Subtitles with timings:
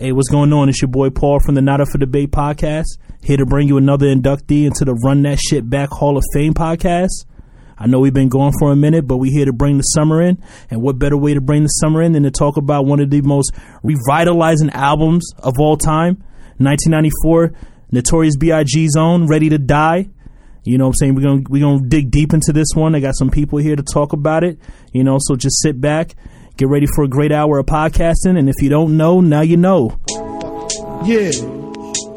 [0.00, 0.68] Hey, what's going on?
[0.68, 2.84] It's your boy Paul from the Not Up for Debate podcast.
[3.20, 6.54] Here to bring you another inductee into the Run That Shit Back Hall of Fame
[6.54, 7.24] podcast.
[7.76, 10.22] I know we've been going for a minute, but we're here to bring the summer
[10.22, 10.40] in.
[10.70, 13.10] And what better way to bring the summer in than to talk about one of
[13.10, 13.50] the most
[13.82, 16.22] revitalizing albums of all time?
[16.58, 17.54] 1994,
[17.90, 20.08] Notorious B.I.G.'s own, Ready to Die.
[20.62, 21.14] You know what I'm saying?
[21.16, 22.94] We're going to we're gonna dig deep into this one.
[22.94, 24.60] I got some people here to talk about it.
[24.92, 26.14] You know, so just sit back,
[26.58, 28.36] get ready for a great hour of podcasting.
[28.36, 29.98] And if you don't know, now you know.
[31.06, 31.30] Yeah,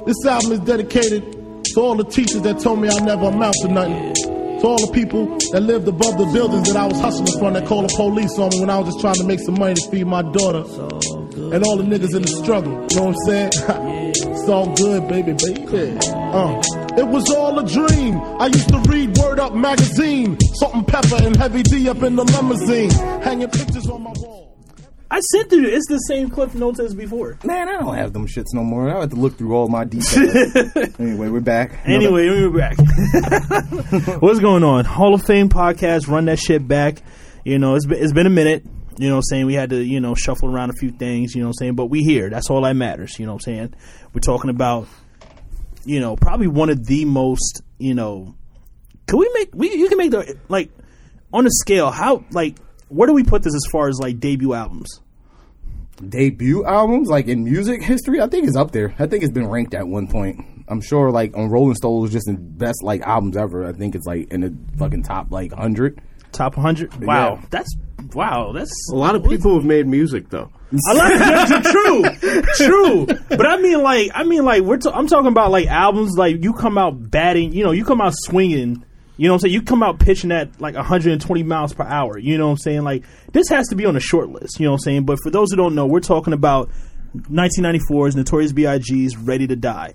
[0.05, 1.21] this album is dedicated
[1.63, 4.13] to all the teachers that told me I never amount to nothing.
[4.15, 7.67] To all the people that lived above the buildings that I was hustling from that
[7.67, 9.89] called the police on me when I was just trying to make some money to
[9.89, 10.65] feed my daughter.
[11.53, 13.51] And all the niggas in the struggle, you know what I'm saying?
[14.33, 15.97] it's all good, baby, baby.
[16.01, 16.61] Uh,
[16.97, 18.19] it was all a dream.
[18.39, 22.15] I used to read Word Up magazine, Salt and Pepa and Heavy D up in
[22.15, 22.89] the limousine,
[23.21, 24.51] hanging pictures on my wall.
[25.11, 25.67] I sent to you.
[25.67, 27.37] It's the same clip notes as before.
[27.43, 28.89] Man, I don't have them shits no more.
[28.89, 30.55] I have to look through all my details.
[30.99, 31.73] anyway, we're back.
[31.85, 32.77] Anyway, we're back.
[34.21, 34.85] What's going on?
[34.85, 36.07] Hall of Fame podcast.
[36.07, 37.03] Run that shit back.
[37.43, 38.63] You know, it's been, it's been a minute.
[38.97, 39.45] You know what I'm saying?
[39.47, 41.75] We had to, you know, shuffle around a few things, you know what I'm saying?
[41.75, 42.29] But we here.
[42.29, 43.73] That's all that matters, you know what I'm saying?
[44.13, 44.87] We're talking about,
[45.85, 48.35] you know, probably one of the most, you know,
[49.07, 50.69] can we make, we you can make the, like,
[51.33, 52.57] on a scale, how, like,
[52.89, 54.99] where do we put this as far as, like, debut albums?
[56.09, 58.93] debut albums, like in music history, I think it's up there.
[58.99, 60.45] I think it's been ranked at one point.
[60.67, 63.67] I'm sure, like on Rolling Stone, was just the best like albums ever.
[63.67, 66.01] I think it's like in the fucking top like hundred.
[66.31, 67.03] Top 100?
[67.03, 67.35] Wow.
[67.35, 67.45] Yeah.
[67.49, 67.75] That's,
[68.13, 68.51] wow.
[68.53, 70.51] That's, A lot of people have made music though.
[70.87, 71.63] I like that.
[72.57, 73.05] true, true.
[73.05, 74.79] But I mean, like, I mean, like, we're.
[74.85, 76.15] i I'm talking about like albums.
[76.17, 77.51] Like, you come out batting.
[77.51, 78.85] You know, you come out swinging.
[79.17, 79.53] You know what I'm saying?
[79.53, 82.17] You come out pitching at like 120 miles per hour.
[82.17, 82.83] You know what I'm saying?
[82.83, 84.59] Like, this has to be on a short list.
[84.59, 85.05] You know what I'm saying?
[85.05, 86.69] But for those who don't know, we're talking about
[87.15, 89.93] 1994's Notorious B.I.G.'s "Ready to Die."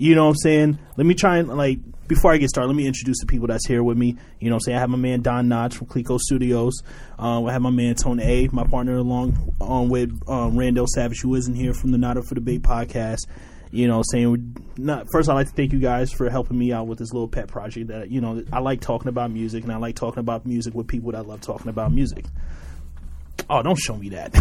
[0.00, 0.78] You know what I'm saying?
[0.96, 3.66] Let me try and like before I get started, let me introduce the people that's
[3.66, 4.16] here with me.
[4.38, 4.78] You know I'm saying?
[4.78, 6.82] I have my man Don Notch from Clico Studios.
[7.18, 11.20] Um, I have my man Tone A, my partner along um, with um, Randall Savage,
[11.20, 13.26] who isn't here from the Not Up for Debate podcast.
[13.72, 15.28] You know, saying not first.
[15.28, 17.88] I'd like to thank you guys for helping me out with this little pet project.
[17.88, 20.88] That you know, I like talking about music, and I like talking about music with
[20.88, 22.24] people that love talking about music.
[23.48, 24.34] Oh, don't show me that.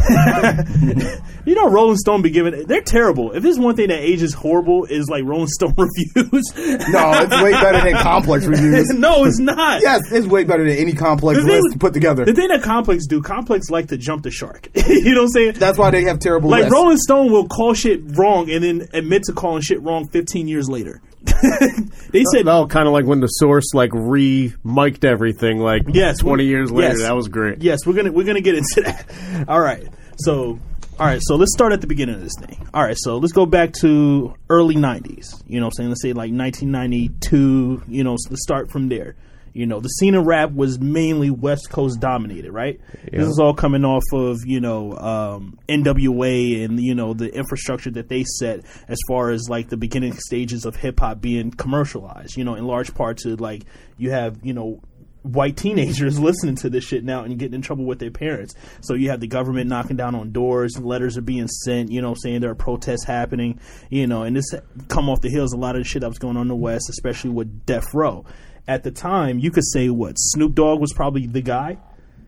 [1.46, 3.32] you know, Rolling Stone be giving they're terrible.
[3.32, 6.52] If there's one thing that ages horrible is like Rolling Stone reviews.
[6.90, 8.88] No, it's way better than Complex reviews.
[8.98, 9.82] no, it's not.
[9.82, 12.26] Yes, it's way better than any Complex The list with- put together.
[12.26, 14.68] The thing that Complex do, Complex like to jump the shark.
[14.76, 15.54] you know what I'm saying?
[15.54, 16.74] That's why they have terrible like lists.
[16.74, 20.70] Rolling Stone will call shit wrong and then admit to calling shit wrong 15 years
[20.70, 21.02] later.
[22.12, 26.44] they said No, kind of like when the source like re-mic'd everything like Yes, 20
[26.44, 26.90] we- years later.
[26.98, 27.02] yes.
[27.02, 27.62] That was great.
[27.62, 29.46] Yes, we're gonna we're gonna get into that.
[29.48, 29.88] All right,
[30.18, 30.60] so
[31.00, 32.68] all right, so let's start at the beginning of this thing.
[32.74, 35.42] All right, so let's go back to early '90s.
[35.48, 37.84] You know, what I'm saying let's say like 1992.
[37.88, 39.16] You know, let's start from there.
[39.54, 42.80] You know, the scene of rap was mainly West Coast dominated, right?
[43.12, 47.92] This is all coming off of you know um, NWA and you know the infrastructure
[47.92, 52.38] that they set as far as like the beginning stages of hip hop being commercialized.
[52.38, 53.64] You know, in large part to like
[53.98, 54.82] you have you know
[55.24, 58.54] white teenagers listening to this shit now and getting in trouble with their parents.
[58.82, 62.16] So you have the government knocking down on doors, letters are being sent, you know,
[62.16, 64.54] saying there are protests happening, you know, and this
[64.88, 66.48] come off the heels of a lot of the shit that was going on in
[66.48, 68.26] the West, especially with Death Row.
[68.70, 71.78] At the time, you could say what Snoop Dogg was probably the guy,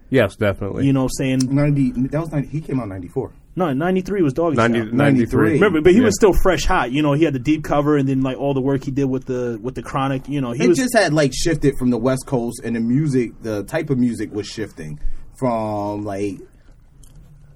[0.09, 0.88] Yes, definitely.
[0.88, 1.91] you know, saying ninety.
[1.91, 2.47] That was ninety.
[2.50, 3.31] He came out ninety four.
[3.56, 4.94] no, ninety three was Doggy 90, Style.
[4.94, 5.52] 93.
[5.53, 6.06] Remember, but he Yeah.
[6.06, 6.91] was still fresh hot.
[6.91, 9.06] You know, he had the deep cover, and then like all the work he did
[9.06, 10.28] with the with the Chronic.
[10.28, 12.79] You know, he It was just had like shifted from the West Coast, and the
[12.79, 15.00] music, the type of music was shifting
[15.38, 16.40] from like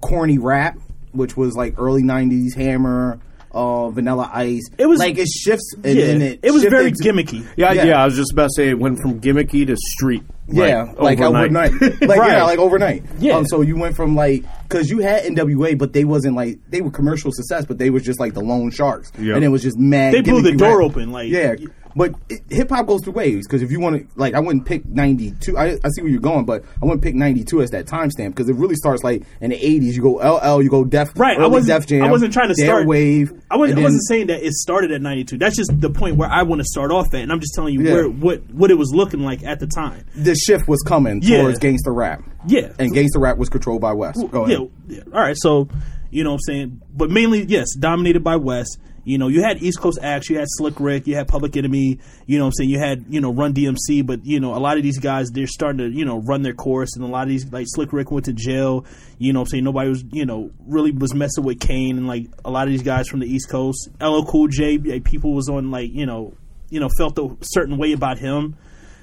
[0.00, 0.78] corny rap,
[1.12, 3.18] which was like early '90s Hammer,
[3.56, 4.68] uh, Vanilla Ice.
[4.78, 7.46] It was- like it shifts, and yeah, then it, it, was very to- gimmicky.
[7.56, 7.84] yeah, Yeah.
[7.86, 10.22] yeah, I was just about to say it went from gimmicky to street.
[10.48, 12.30] Yeah, like overnight, like Right.
[12.32, 13.02] yeah, like overnight.
[13.18, 13.36] Yeah.
[13.36, 16.80] Um, so you went from like because you had NWA, but they wasn't like they
[16.82, 19.34] were commercial success, but they was just like the lone sharks, Yep.
[19.36, 20.14] and it was just mad.
[20.14, 20.90] They blew the door rap.
[20.90, 21.56] open, like- yeah.
[21.96, 22.12] But
[22.50, 25.32] hip hop goes through waves because if you want to, like, I wouldn't pick ninety
[25.40, 25.56] two.
[25.56, 28.28] I, I see where you're going, but I wouldn't pick ninety two as that timestamp
[28.28, 29.96] because it really starts like in the eighties.
[29.96, 31.68] You go LL, you go Def, Right, I wasn't.
[31.80, 32.02] Def Jam.
[32.02, 33.32] I wasn't trying to start wave.
[33.50, 33.78] I wasn't.
[33.78, 35.38] and I wasn't saying that it started at ninety two.
[35.38, 37.72] That's just the point where I want to start off at, and I'm just telling
[37.72, 37.92] you Yeah.
[37.94, 40.04] where what what it was looking like at the time.
[40.14, 41.38] the shift was coming Yeah.
[41.40, 42.22] towards gangster rap.
[42.46, 42.72] Yeah.
[42.78, 44.20] and gangster rap was controlled by West.
[44.30, 44.68] Go ahead.
[44.86, 45.02] Yeah, yeah.
[45.14, 45.34] All right.
[45.36, 45.68] So,
[46.10, 46.82] You know what I'm saying?
[46.94, 48.78] But mainly, yes, dominated by West.
[49.06, 52.00] You know, you had East Coast acts, you had Slick Rick, you had Public Enemy,
[52.26, 52.70] you know what I'm saying?
[52.70, 55.46] You had, you know, Run DMC, but, you know, a lot of these guys, they're
[55.46, 58.10] starting to, you know, run their course, and a lot of these, like, Slick Rick
[58.10, 58.84] went to jail,
[59.18, 59.62] you know I'm saying?
[59.62, 62.82] Nobody was, you know, really was messing with Kane, and, like, a lot of these
[62.82, 63.88] guys from the East Coast.
[64.00, 66.34] LL Cool J, like, people was on, like, you know,
[66.68, 68.56] you know, felt a certain way about him,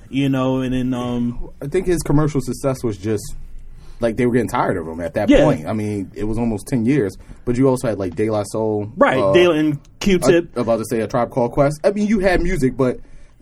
[0.10, 3.24] you know, and then, um, I think his commercial success was just
[4.04, 5.44] like they were getting tired of him at that Yeah.
[5.46, 5.66] point.
[5.66, 8.92] I mean, it was almost ten years, but you also had like De La Soul,
[8.96, 10.56] right, uh, and Q-Tip.
[10.56, 11.80] About to say a tribe called Quest.
[11.84, 12.98] I mean, you had music, but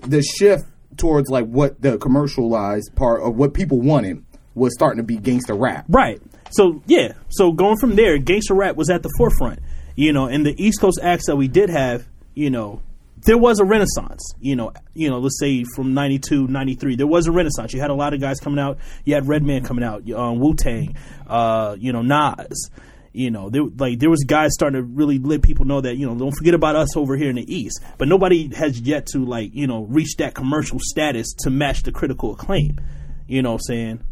[0.07, 0.63] the shift
[0.97, 4.23] towards like what the commercialized part of what people wanted
[4.55, 5.85] was starting to be gangster rap.
[5.89, 6.21] Right.
[6.51, 7.13] So yeah.
[7.29, 9.59] So going from there, gangster rap was at the forefront.
[9.95, 12.81] You know, and the East Coast acts that we did have, you know,
[13.25, 14.33] there was a renaissance.
[14.39, 17.73] You know, you know, let's say from 92, 93, there was a renaissance.
[17.73, 18.77] You had a lot of guys coming out.
[19.05, 20.95] You had Redman coming out, um, Wu Tang,
[21.27, 22.69] uh, you know, Nas.
[23.13, 26.05] You know, there like there was guys starting to really let people know that you
[26.07, 27.81] know don't forget about us over here in the East.
[27.97, 31.91] But nobody has yet to like you know reach that commercial status to match the
[31.91, 32.79] critical acclaim.
[33.27, 34.03] You know, what I'm saying.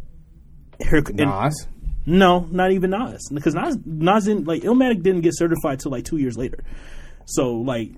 [0.82, 1.68] Here, and- Nas.
[2.06, 6.04] no, not even Nas, because Nas, Nas didn't like Illmatic didn't get certified till like
[6.04, 6.62] two years later.
[7.26, 7.92] So like,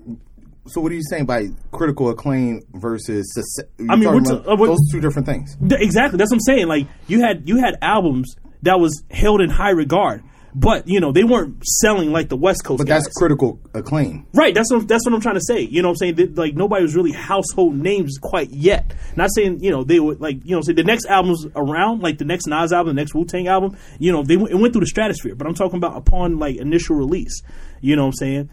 [0.67, 3.33] So what are you saying by critical acclaim versus?
[3.33, 5.55] success- I mean, we're talking t- about uh, we're- those two different things.
[5.57, 6.67] th- exactly that's what I'm saying.
[6.67, 10.23] Like you had you had albums that was held in high regard,
[10.53, 12.77] but you know they weren't selling like the West Coast.
[12.77, 13.03] But guys.
[13.05, 14.27] that's critical acclaim.
[14.35, 15.61] Right, that's what that's what I'm trying to say.
[15.61, 16.15] You know what I'm saying?
[16.15, 18.93] That, like nobody was really household names quite yet.
[19.15, 22.19] Not saying, you know, they would like, you know, say the next albums around, like
[22.19, 24.73] the next Nas album, the next Wu Tang album, you know, they went, it went
[24.73, 25.33] through the stratosphere.
[25.33, 27.41] But I'm talking about upon like initial release.
[27.81, 28.49] You know what I'm saying?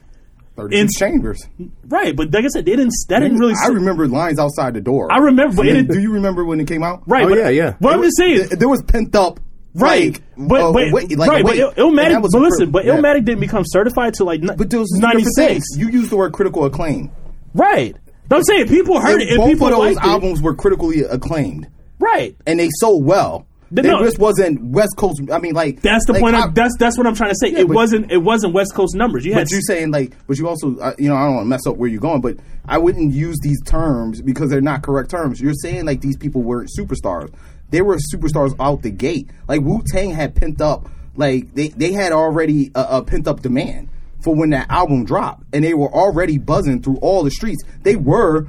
[0.59, 1.47] Thirty In- chambers.
[1.89, 4.81] Right, but like I said, they didn't that didn't really I remember lines outside the
[4.81, 5.11] door.
[5.11, 7.03] I remember, but mean, didn't- do you remember when it came out?
[7.07, 7.75] Right, Oh, but, yeah, yeah.
[7.81, 9.41] But I'm just saying Th- there was pent up.
[9.75, 11.61] Right, like, but uh, but wait, like, right, wait.
[11.61, 12.21] but Il- Illmatic.
[12.23, 12.97] was But listen, fir- but yeah.
[12.97, 15.55] Illmatic didn't become certified till like But those ninety ninety six.
[15.55, 15.79] six.
[15.79, 17.11] You used the word critical acclaim.
[17.55, 17.95] Right.
[18.31, 20.09] I'm saying people heard And it and both people of those liked it.
[20.09, 21.69] albums were critically acclaimed,
[21.99, 22.37] Right.
[22.47, 23.47] and they sold well.
[23.71, 24.03] The- no.
[24.03, 25.21] just wasn't West Coast.
[25.31, 26.35] I mean, like That's the like, point.
[26.37, 27.51] I- that's that's what I'm trying to say.
[27.51, 28.11] Yeah, it but- wasn't.
[28.11, 29.27] It wasn't West Coast numbers.
[29.27, 31.45] You had But you saying like, but you also, uh, you know, I don't want
[31.45, 32.37] to mess up where you're going, but
[32.67, 35.41] I wouldn't use these terms because they're not correct terms.
[35.41, 37.33] You're saying like these people weren't superstars.
[37.71, 39.29] They were superstars out the gate.
[39.49, 43.41] Like Wu Tang had pent up, like they they had already a, a pent up
[43.43, 43.91] demand
[44.23, 47.63] for when that album dropped, and they were already buzzing through all the streets.
[47.83, 48.47] They were.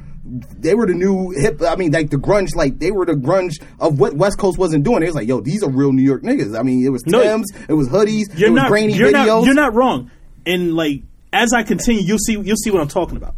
[0.60, 1.62] They were the new hip.
[1.62, 2.56] I mean, like the grunge.
[2.56, 5.04] Like they were the grunge of what West Coast wasn't doing.
[5.04, 6.58] It was like, yo, these are real New York niggas.
[6.58, 8.70] I mean, it was No, Tim's, it was hoodies, you're it was not.
[8.70, 9.28] grainy You're videos.
[9.40, 9.46] not.
[9.46, 10.12] You're not wrong.
[10.46, 12.34] And like as I continue, you'll see.
[12.34, 13.36] You'll see what I'm talking about.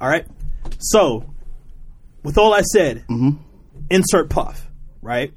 [0.00, 0.26] All right.
[0.78, 1.32] So,
[2.22, 3.30] with all I said, mm-hmm.
[3.90, 4.66] insert Puff.
[5.00, 5.32] Right.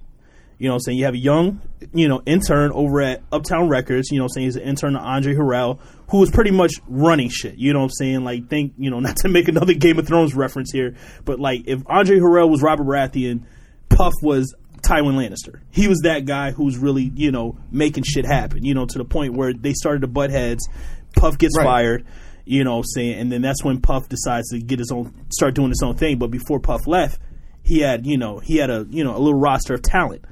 [0.58, 0.98] You know I'm saying?
[0.98, 1.62] You have a young,
[1.94, 4.48] you know, intern over at Uptown Records, you know I'm saying?
[4.48, 5.80] He's an intern to Andre Harrell,
[6.10, 7.56] who was pretty much running shit.
[7.58, 8.24] You know what I'm saying?
[8.24, 11.64] Like, think, you know, not to make another Game of Thrones reference here, but like,
[11.68, 13.44] if Andre Harrell was Robert Baratheon,
[13.90, 15.62] Puff was Tywin Lannister.
[15.72, 19.06] He was that guy who's really, you know, making shit happen, you know, to the
[19.06, 20.68] point where they started to butt heads.
[21.16, 21.64] Puff gets Right.
[21.66, 22.06] fired,
[22.46, 23.20] you know I'm saying?
[23.20, 26.18] And then that's when Puff decides to get his own, start doing his own thing.
[26.18, 27.20] But before Puff left,
[27.64, 30.24] he had, you know, he had a, you know, a little roster of talent.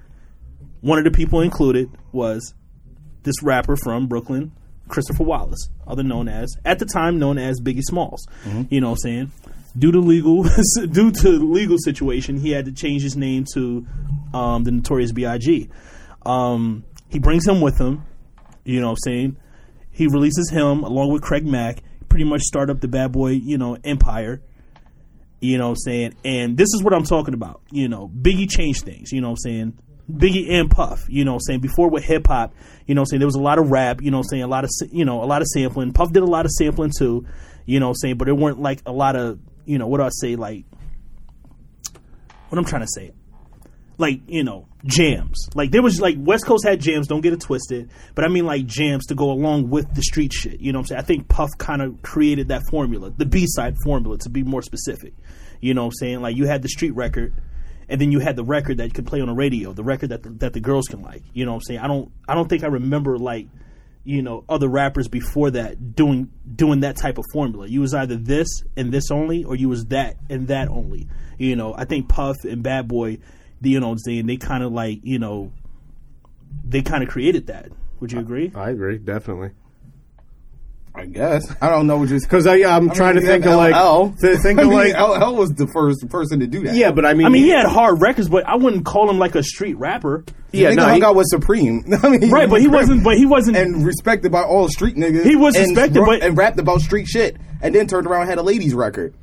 [0.83, 2.53] One of the people included was
[3.23, 4.51] this rapper from Brooklyn,
[4.89, 8.27] Christopher Wallace, other known as at the time known as Biggie Smalls.
[8.69, 9.31] You know what I'm saying?
[9.77, 10.43] Due to legal
[10.91, 13.87] due to legal situation, he had to change his name to
[14.33, 15.69] um, the Notorious B.I.G.
[16.25, 18.03] Um, he brings him with him.
[18.65, 19.37] You know what I'm saying?
[19.89, 21.81] He releases him along with Craig Mack.
[22.09, 24.41] Pretty much start up the bad boy, you know, empire.
[25.39, 26.15] You know what I'm saying?
[26.25, 27.61] And this is what I'm talking about.
[27.71, 29.13] You know, Biggie changed things.
[29.13, 29.77] You know what I'm saying?
[30.11, 31.61] Biggie and Puff, you know saying?
[31.61, 32.53] Before with hip hop,
[32.85, 33.19] you know saying?
[33.19, 34.43] There was a lot of rap, you know saying?
[34.43, 35.93] A lot of, you know, a lot of sampling.
[35.93, 37.25] Puff did a lot of sampling too,
[37.65, 38.17] you know saying?
[38.17, 40.35] But there weren't like a lot of, you know, what do I say?
[40.35, 40.65] Like,
[42.49, 43.13] what I'm trying to say?
[43.97, 45.47] Like, you know, jams.
[45.55, 47.89] Like, there was like, West Coast had jams, don't get it twisted.
[48.15, 50.83] But I mean like jams to go along with the street shit, you know what
[50.83, 50.99] I'm saying?
[50.99, 54.61] I think Puff kind of created that formula, the B side formula to be more
[54.61, 55.13] specific.
[55.61, 56.21] You know what I'm saying?
[56.21, 57.33] Like, you had the street record
[57.93, 60.09] and then you had the record that you could play on the radio, the record
[60.09, 61.21] that the, that the girls can like.
[61.31, 61.79] You know what I'm saying?
[61.79, 63.47] I don't I don't think I remember like
[64.03, 67.67] you know other rappers before that doing doing that type of formula.
[67.67, 71.07] You was either this and this only, or you was that and that only.
[71.37, 73.19] You know, I think Puff and Bad Boy,
[73.61, 75.51] the, you know, what I'm saying they kind of like you know
[76.67, 77.69] they kind of created that.
[77.99, 78.51] Would you agree?
[78.55, 79.51] I agree, definitely.
[80.95, 81.97] I I guess I don't know.
[81.97, 84.09] what you're Because I, I'm trying to think of like LL.
[84.21, 86.75] th- think I of mean, like LL was the first person to do that.
[86.75, 89.17] yeah, but I mean, I mean, he had hard records, but I wouldn't call him
[89.17, 90.23] like a street rapper.
[90.51, 91.83] yeah, nigga no, hung he- out with Supreme.
[92.03, 93.03] I mean, Right, but he was wasn't.
[93.03, 93.57] But he wasn't.
[93.57, 95.25] and respected by all street niggas.
[95.25, 98.21] He was and respected, ru- but- and rapped about street shit, and then turned around
[98.21, 99.15] and had a ladies record.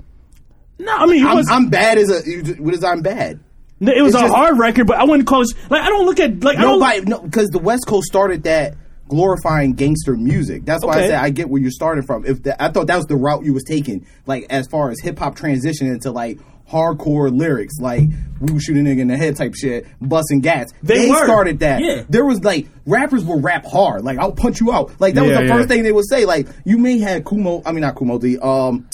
[0.78, 1.48] no, I mean, he I'm, was.
[1.48, 2.54] I'm bad as a.
[2.60, 3.38] What is I'm bad?
[3.80, 5.48] it was it's a just- hard record, but I wouldn't call it.
[5.70, 8.42] Like I don't look at like I don't- Nobody, no, because the West Coast started
[8.42, 8.74] that
[9.10, 10.64] glorifying gangster music.
[10.64, 12.24] That's why I said I get where you're starting from.
[12.24, 15.00] If the, I thought that was the route you was taking, like as far as
[15.00, 16.38] hip hop transition into like
[16.70, 18.08] hardcore lyrics, like
[18.40, 20.72] we would shoot a nigga in the head type shit, busting gats.
[20.82, 21.24] They were.
[21.24, 21.82] started that.
[21.82, 22.04] Yeah.
[22.08, 24.98] There was like rappers will rap hard, like I'll punch you out.
[25.00, 25.56] Like that was the yeah.
[25.56, 26.24] first thing they would say.
[26.24, 28.88] Like you may have Kumo, I mean not Kumo, the um,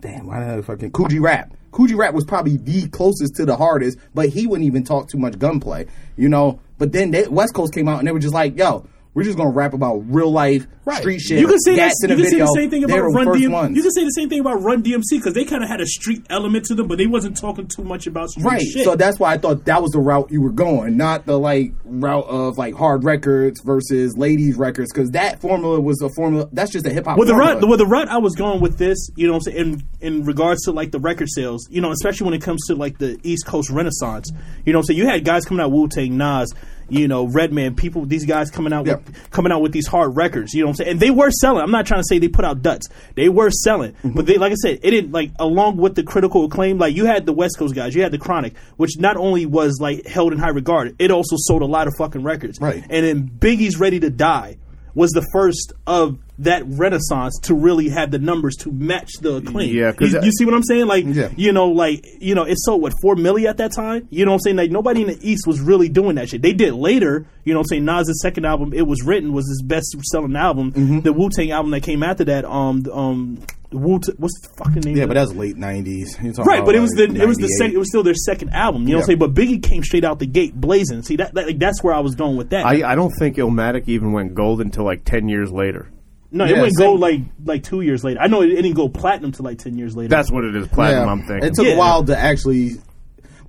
[0.00, 1.54] damn, why the hell fucking Kool G Rap.
[1.72, 5.18] Coogee rap was probably the closest to the hardest, but he wouldn't even talk too
[5.18, 5.86] much gunplay,
[6.16, 6.58] you know.
[6.78, 9.36] But then they, West Coast came out and they were just like, "Yo, we're just
[9.36, 11.94] gonna rap about real life street shit." You can say that.
[12.02, 13.76] You a can say the same thing about Run DMC.
[13.76, 15.86] You can say the same thing about Run DMC because they kind of had a
[15.86, 18.84] street element to them, but they wasn't talking too much about street Right, shit.
[18.84, 21.72] so that's why I thought that was the route you were going, not the like
[21.84, 26.48] route of like hard records versus ladies records, because that formula was a formula.
[26.52, 27.18] That's just a hip hop.
[27.18, 29.52] With the rut, with the rut, I was going with this, you know, what I'm
[29.52, 32.66] saying in in regards to like the record sales, you know, especially when it comes
[32.66, 34.30] to like the East Coast Renaissance,
[34.64, 36.52] you know, what I'm saying you had guys coming out Wu Tang, Nas,
[36.88, 39.06] you know, Redman, people, these guys coming out Yep.
[39.06, 41.30] with coming out with these hard records, you know, what I'm saying, and they were
[41.30, 41.62] selling.
[41.62, 44.12] I'm not trying to say they put out duds, they were selling, Mm-hmm.
[44.12, 47.06] but they, like I said, it didn't like along with the critical acclaim, like you
[47.06, 50.32] had the West Coast guys, you had the Chronic, which not only was like held
[50.32, 52.82] in high regard, it also sold a lot of fucking records, Right.
[52.88, 54.56] and then Biggie's Ready to Die
[54.94, 59.74] was the first of that renaissance to really have the numbers to match the acclaim.
[59.74, 60.86] Yeah, you, that- you see what I'm saying?
[60.86, 61.28] Like, Yeah.
[61.36, 64.08] you know, like you know, it sold what four million at that time.
[64.10, 64.56] You know what I'm saying?
[64.56, 66.42] Like nobody in the East was really doing that shit.
[66.42, 67.26] They did later.
[67.44, 67.84] You know what I'm saying?
[67.84, 70.72] Nas' second album, It Was Written, was his best selling album.
[70.72, 71.00] Mm-hmm.
[71.00, 73.38] The Wu Tang album that came after that, um, um,
[73.72, 74.96] Wu what's the fucking name?
[74.96, 75.20] yeah, but it?
[75.20, 76.38] that's late '90s.
[76.44, 78.82] Right, but it was the it was the second it was still their second album.
[78.82, 79.18] You know what I'm saying?
[79.20, 81.02] But Biggie came straight out the gate blazing.
[81.02, 82.66] See that, that like, that's where I was going with that.
[82.66, 85.88] I, I don't think Illmatic even went gold until like ten years later.
[86.32, 88.20] No, it Yeah, wouldn't same- go like like two years later.
[88.20, 90.08] I know it, it didn't go platinum to like ten years later.
[90.08, 90.68] That's what it is.
[90.68, 91.08] Platinum.
[91.08, 91.48] I'm thinking.
[91.48, 91.74] It took Yeah.
[91.74, 92.72] a while to actually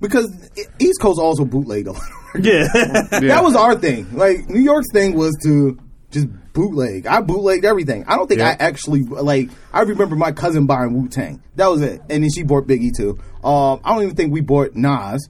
[0.00, 0.28] because
[0.78, 2.02] East Coast also bootlegged a lot.
[2.40, 2.66] yeah.
[3.10, 4.06] That was our thing.
[4.16, 5.78] Like New York's thing was to
[6.10, 7.06] just bootleg.
[7.06, 8.04] I bootlegged everything.
[8.06, 8.48] I don't think Yeah.
[8.48, 9.50] I actually like.
[9.72, 11.42] I remember my cousin buying Wu Tang.
[11.56, 13.18] That was it, and then she bought Biggie too.
[13.44, 15.28] Um, I don't even think we bought Nas.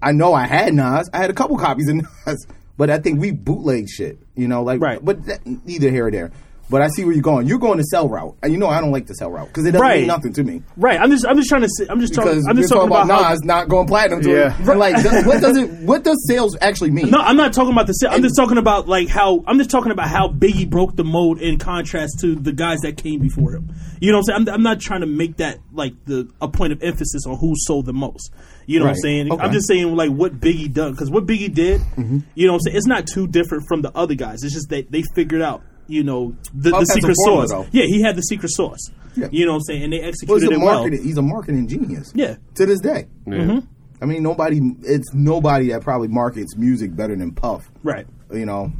[0.00, 1.08] I know I had Nas.
[1.12, 4.18] I had a couple copies of Nas, but I think we bootlegged shit.
[4.34, 5.04] You know, like Right.
[5.04, 6.32] But that, neither here or there.
[6.72, 7.46] But I see where you're going.
[7.46, 9.66] You're going to sell route, and you know I don't like the sell route because
[9.66, 9.98] it doesn't Right.
[10.00, 10.62] mean nothing to me.
[10.76, 10.98] Right.
[10.98, 13.10] I'm just I'm just trying to say, I'm just talking Because I'm just talking talking
[13.10, 14.22] about, how- Nas not going platinum.
[14.22, 14.56] To Yeah.
[14.74, 15.70] Like, what does it?
[15.82, 17.10] What does sales actually mean?
[17.10, 17.92] No, I'm not talking about the.
[17.92, 21.04] sa- I'm just talking about like how I'm just talking about how Biggie broke the
[21.04, 23.68] mold in contrast to the guys that came before him.
[24.00, 24.48] You know what I'm saying?
[24.48, 27.52] I'm, I'm not trying to make that like the a point of emphasis on who
[27.56, 28.32] sold the most.
[28.66, 29.30] You know what I'm saying?
[29.32, 29.42] Okay.
[29.44, 32.18] I'm just saying like what Biggie done because what Biggie did, Mm-hmm.
[32.34, 32.76] you know what I'm saying?
[32.78, 34.42] It's not too different from the other guys.
[34.42, 35.62] It's just that they figured out.
[35.88, 37.66] You know the, the secret formula, sauce.
[37.66, 37.78] though.
[37.78, 38.90] Yeah, he had the secret sauce.
[39.16, 39.28] Yeah.
[39.30, 39.82] You know what I'm saying?
[39.84, 40.74] And they executed he's a it well.
[40.80, 41.04] marketing.
[41.04, 42.12] He's a marketing genius.
[42.14, 42.36] Yeah.
[42.54, 43.08] To this day.
[43.26, 43.34] Yeah.
[43.34, 43.58] Mm-hmm.
[44.00, 44.60] I mean, nobody.
[44.82, 47.70] It's nobody that probably markets music better than Puff.
[47.82, 48.06] Right.
[48.32, 48.72] You know.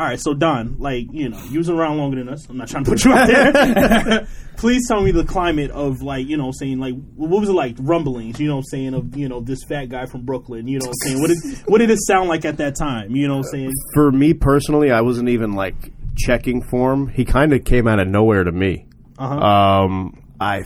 [0.00, 2.48] All right, so Don, like you know, you was around longer than us.
[2.48, 4.26] I'm not trying to put you out there.
[4.56, 7.52] Please tell me the climate of like you know, I'm saying like what was it
[7.52, 8.40] like rumblings?
[8.40, 10.66] You know, I'm saying of you know this fat guy from Brooklyn.
[10.68, 13.14] You know, what I'm saying what did what did it sound like at that time?
[13.14, 17.08] You know, what I'm saying For me personally, I wasn't even like checking form.
[17.08, 18.86] He kind of came out of nowhere to me.
[19.18, 19.34] Uh-huh.
[19.38, 20.62] Um, I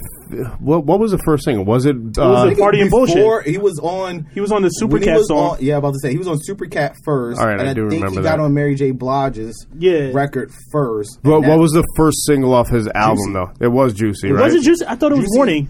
[0.60, 1.64] what what was the first thing?
[1.64, 1.96] Was it?
[2.16, 2.58] Uh, it?
[2.58, 3.46] Party and Before, bullshit.
[3.46, 4.28] He was on.
[4.32, 5.50] he was on the when he Supercat song.
[5.50, 7.40] on- yeah, about to say he was on Supercat first.
[7.40, 8.92] All right, and I I, do think remember he got on Mary J.
[8.92, 10.10] Blige's Yeah.
[10.12, 11.18] record first.
[11.22, 13.32] what, And what was the first single off his album Juicy.
[13.32, 13.64] though?
[13.66, 14.44] It was Juicy, right?
[14.44, 14.84] Was it Juicy?
[14.86, 15.36] I thought it was Juicy?
[15.38, 15.68] Warning.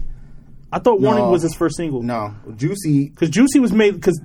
[0.71, 1.31] I thought Warning No.
[1.31, 2.03] was his first single.
[2.03, 3.09] No, Juicy.
[3.09, 4.21] Because Juicy was made because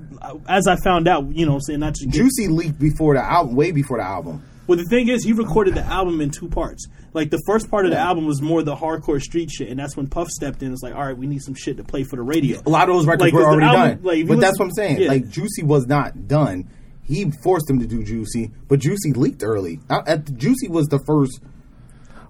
[0.46, 3.22] as I found out, you know, I'm saying not to get Juicy leaked before the
[3.22, 4.42] album, way before the album.
[4.70, 6.86] Well, the thing is, he recorded the album in two parts.
[7.12, 9.96] Like the first part of the album was more the hardcore street shit, and that's
[9.96, 10.72] when Puff stepped in.
[10.72, 12.60] It's like, all right, we need some shit to play for the radio.
[12.64, 14.04] A lot of those records Like, were 'cause the already album- done.
[14.04, 15.00] like, but listen- that's what I'm saying.
[15.00, 15.08] yeah.
[15.08, 16.68] Like Juicy was not done.
[17.02, 19.80] He forced him to do Juicy, but Juicy leaked early.
[19.90, 21.40] Uh, at- Juicy was the first.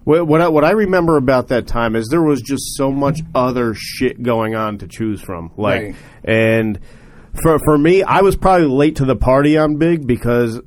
[0.04, 3.20] What what I, what I remember about that time is there was just so much
[3.34, 5.50] other shit going on to choose from.
[5.58, 5.94] Like, Right.
[6.24, 6.78] and
[7.42, 10.58] for for me, I was probably late to the party on Big because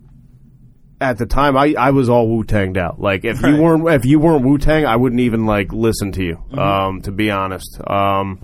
[1.03, 2.99] at the time I, I was all Wu Tanged out.
[2.99, 3.53] Like, if Right.
[3.55, 6.35] you weren't if you weren't Wu Tang, I wouldn't even like listen to you.
[6.35, 6.59] Mm-hmm.
[6.59, 7.79] Um, to be honest.
[7.85, 8.39] Um,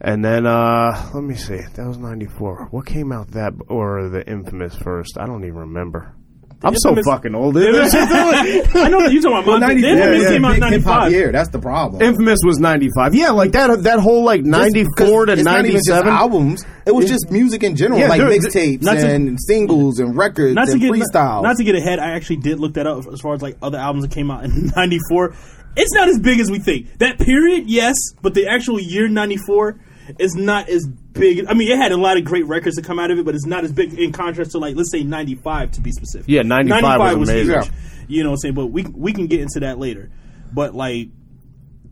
[0.00, 1.60] and then uh, let me see.
[1.74, 2.68] That was ninety four.
[2.70, 5.18] What came out that or the infamous first?
[5.18, 6.14] I don't even remember.
[6.62, 7.56] I'm so Infamous- fucking old.
[7.58, 9.46] I know that you're talking about.
[9.46, 11.12] Well, Well, 90, the Infamous yeah, came out in hip hop 95.
[11.12, 11.32] year.
[11.32, 12.02] That's the problem.
[12.02, 13.14] Infamous was 95.
[13.14, 16.12] Yeah, like that that whole like 94 to It's not even just 97.
[16.12, 16.64] albums.
[16.86, 20.16] It was just music in general, Yeah, like dude, mixtapes not to- and singles and
[20.16, 21.42] records not to and get freestyles.
[21.42, 23.78] Not to get ahead, I actually did look that up as far as like other
[23.78, 25.34] albums that came out in '94.
[25.76, 26.98] It's not as big as we think.
[26.98, 29.78] That period, yes, but the actual year '94
[30.18, 31.46] is not as big.
[31.48, 33.34] I mean, it had a lot of great records to come out of it, but
[33.34, 36.28] it's not as big in contrast to like let's say '95 to be specific.
[36.28, 37.54] Yeah, 95 was amazing.
[37.54, 37.64] Yeah.
[38.08, 38.54] You know what I'm saying?
[38.54, 40.10] But we we can get into that later.
[40.52, 41.08] But like,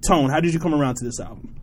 [0.07, 1.55] Tone, how did you come around to this album?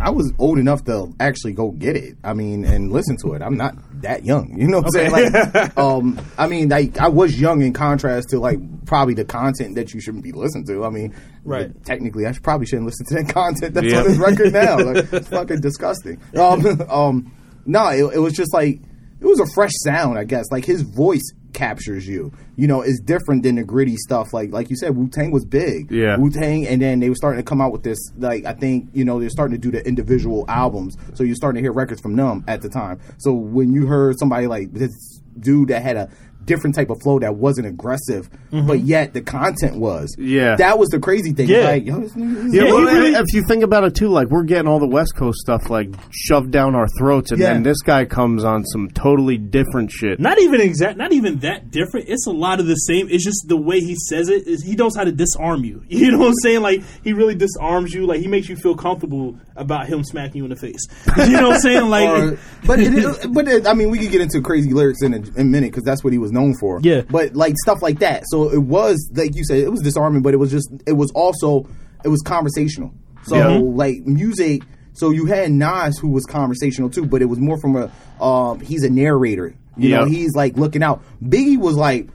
[0.00, 2.16] I was old enough to actually go get it.
[2.24, 3.42] I mean, and listen to it.
[3.42, 4.58] I'm not that young.
[4.58, 5.12] You know what I'm saying?
[5.12, 9.74] Like, um, I mean, like I was young in contrast to like probably the content
[9.76, 10.84] that you shouldn't be listening to.
[10.84, 11.14] I mean,
[11.44, 11.70] Right.
[11.84, 14.00] Technically, I should probably shouldn't listen to that content that's Yeah.
[14.00, 14.78] on this record now.
[14.78, 16.18] Like, it's fucking disgusting.
[16.38, 17.32] Um, um,
[17.66, 18.80] no, it, it was just like
[19.20, 20.18] it was a fresh sound.
[20.18, 22.32] I guess like his voice captures you.
[22.56, 24.32] You know, it's different than the gritty stuff.
[24.32, 25.90] Like like you said, Wu Tang was big.
[25.90, 26.16] Yeah.
[26.16, 27.98] Wu Tang, and then they were starting to come out with this.
[28.16, 31.62] Like I think you know they're starting to do the individual albums, so you're starting
[31.62, 33.00] to hear records from them at the time.
[33.18, 36.10] So when you heard somebody like this dude that had a
[36.50, 38.66] different type of flow that wasn't aggressive, mm-hmm.
[38.66, 40.14] but yet the content was.
[40.18, 40.56] Yeah.
[40.56, 41.48] that was the crazy thing.
[41.48, 41.60] Yeah.
[41.70, 44.42] Like, yo, this Yeah, Yeah, well, really- if you think about it too, like we're
[44.44, 47.52] getting all the West Coast stuff like shoved down our throats, and Yeah.
[47.52, 50.18] then this guy comes on some totally different shit.
[50.18, 52.08] Not even exact, not even that different.
[52.08, 53.08] It's a lot of the same.
[53.10, 54.46] It's just the way he says it.
[54.46, 55.82] Is he knows how to disarm you.
[56.00, 56.62] You know what I'm saying?
[56.62, 58.06] Like he really disarms you.
[58.06, 60.80] Like he makes you feel comfortable about him smacking you in the face.
[61.18, 61.88] You know what I'm saying?
[61.90, 65.02] Like, Or- but it, is- but it, I mean, we could get into crazy lyrics
[65.02, 66.80] in a, in a minute because that's what he was known for.
[66.82, 67.02] Yeah.
[67.08, 68.24] But like stuff like that.
[68.26, 71.10] So it was like you said, it was disarming, but it was just it was
[71.14, 71.68] also
[72.04, 72.92] it was conversational.
[73.24, 73.58] So Yeah.
[73.58, 74.62] like music.
[74.92, 78.60] So you had Nas who was conversational too, but it was more from a um,
[78.60, 79.54] he's a narrator.
[79.76, 81.02] You know, he's like looking out.
[81.22, 82.08] Biggie was like.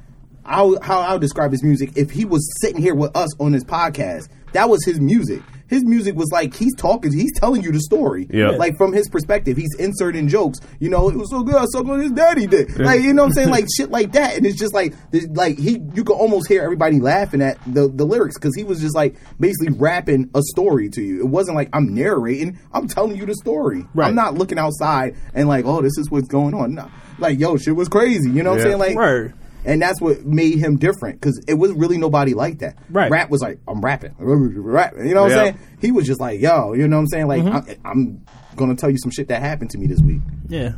[0.47, 1.93] I'll, how I'll describe his music.
[1.95, 5.41] If he was sitting here with us on this podcast, that was his music.
[5.67, 8.27] His music was like he's talking, he's telling you the story.
[8.29, 8.51] Yeah.
[8.51, 10.59] Like from his perspective, he's inserting jokes.
[10.79, 12.01] You know, it was so good, so good.
[12.01, 12.77] His daddy did.
[12.79, 14.37] Like you know what I'm saying, like shit like that.
[14.37, 14.93] And it's just like,
[15.31, 18.79] like he, you could almost hear everybody laughing at the the lyrics because he was
[18.79, 21.19] just like basically rapping a story to you.
[21.21, 22.59] It wasn't like I'm narrating.
[22.73, 23.85] I'm telling you the story.
[23.93, 24.07] Right.
[24.07, 26.75] I'm not looking outside and like, oh, this is what's going on.
[26.75, 26.89] No.
[27.17, 28.29] Like, yo, shit was crazy.
[28.29, 28.65] You know what Yeah.
[28.65, 28.79] I'm saying?
[28.79, 29.33] Like, Word.
[29.65, 32.77] And that's what made him different because it was really nobody like that.
[32.89, 33.09] Right.
[33.11, 34.15] Rap was like, I'm rapping.
[34.19, 34.93] Rap.
[34.97, 35.37] You know what Yeah.
[35.37, 35.59] I'm saying?
[35.81, 37.27] He was just like, yo, you know what I'm saying?
[37.27, 37.71] Like, Mm-hmm.
[37.85, 38.25] I, I'm
[38.55, 40.21] going to tell you some shit that happened to me this week.
[40.47, 40.73] Yeah.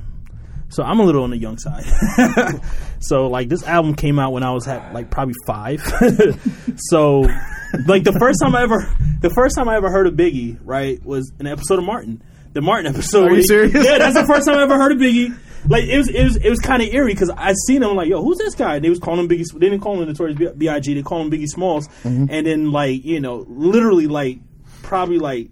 [0.70, 1.86] So I'm a little on the young side.
[3.00, 5.80] so like this album came out when I was at like probably five.
[6.76, 7.22] so
[7.86, 8.78] like the first time I ever
[9.22, 12.22] the first time I ever heard of Biggie, right, was an episode of Martin.
[12.54, 13.32] The Martin episode.
[13.32, 13.74] Are you serious?
[13.74, 15.38] Yeah, that's the first time I ever heard of Biggie.
[15.68, 18.10] Like it was, it was, it was kind of eerie because I seen him like,
[18.10, 18.76] yo, who's this guy?
[18.76, 19.52] And they was calling him Biggie.
[19.54, 20.94] They didn't call him Notorious B.I.G.
[20.94, 21.88] They call him Biggie Smalls.
[22.04, 22.26] Mm-hmm.
[22.30, 24.40] And then like you know, literally like
[24.84, 25.50] probably like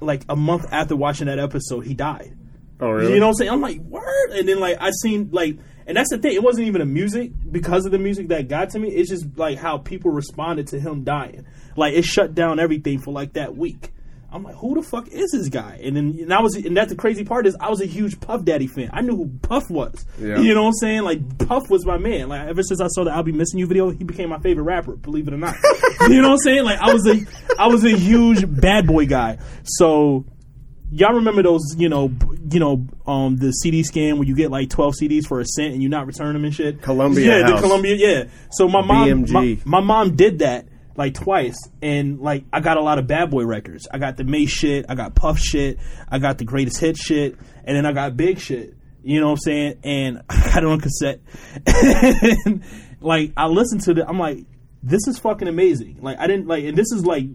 [0.00, 2.36] like a month after watching that episode, he died.
[2.80, 3.14] Oh, really?
[3.14, 3.50] You know what I'm saying?
[3.50, 4.30] I'm like, word.
[4.30, 6.34] And then like I seen like, and that's the thing.
[6.34, 8.88] It wasn't even a music because of the music that got to me.
[8.88, 11.46] It's just like how people responded to him dying.
[11.76, 13.92] Like it shut down everything for like that week.
[14.32, 15.80] I'm like, who the fuck is this guy?
[15.82, 18.20] And then and I was, and that's the crazy part is I was a huge
[18.20, 18.90] Puff Daddy fan.
[18.92, 20.04] I knew who Puff was.
[20.20, 20.38] Yeah.
[20.38, 21.02] You know what I'm saying?
[21.02, 22.28] Like Puff was my man.
[22.28, 24.64] Like ever since I saw the "I'll Be Missing You" video, he became my favorite
[24.64, 24.94] rapper.
[24.94, 25.56] Believe it or not.
[26.02, 26.64] you know what I'm saying?
[26.64, 27.26] Like I was a,
[27.58, 29.38] I was a huge bad boy guy.
[29.64, 30.24] So
[30.92, 32.12] y'all remember those, you know,
[32.50, 35.72] you know, um, the CD scan where you get like twelve CDs for a cent
[35.72, 36.82] and you not return them and shit.
[36.82, 37.60] Columbia yeah, House.
[37.60, 38.24] the Columbia, yeah.
[38.52, 40.66] So my mom, my, my mom did that
[40.96, 43.88] like twice, and like I got a lot of bad boy records.
[43.90, 47.36] I got the Mase shit, I got Puff shit, I got the greatest hit shit,
[47.64, 48.74] and then I got Big shit.
[49.02, 49.78] You know what I'm saying?
[49.82, 51.20] And I got it on cassette.
[52.46, 52.62] and
[53.00, 54.44] like I listened to it, I'm like,
[54.82, 55.98] this is fucking amazing.
[56.00, 57.26] Like I didn't like, and this is like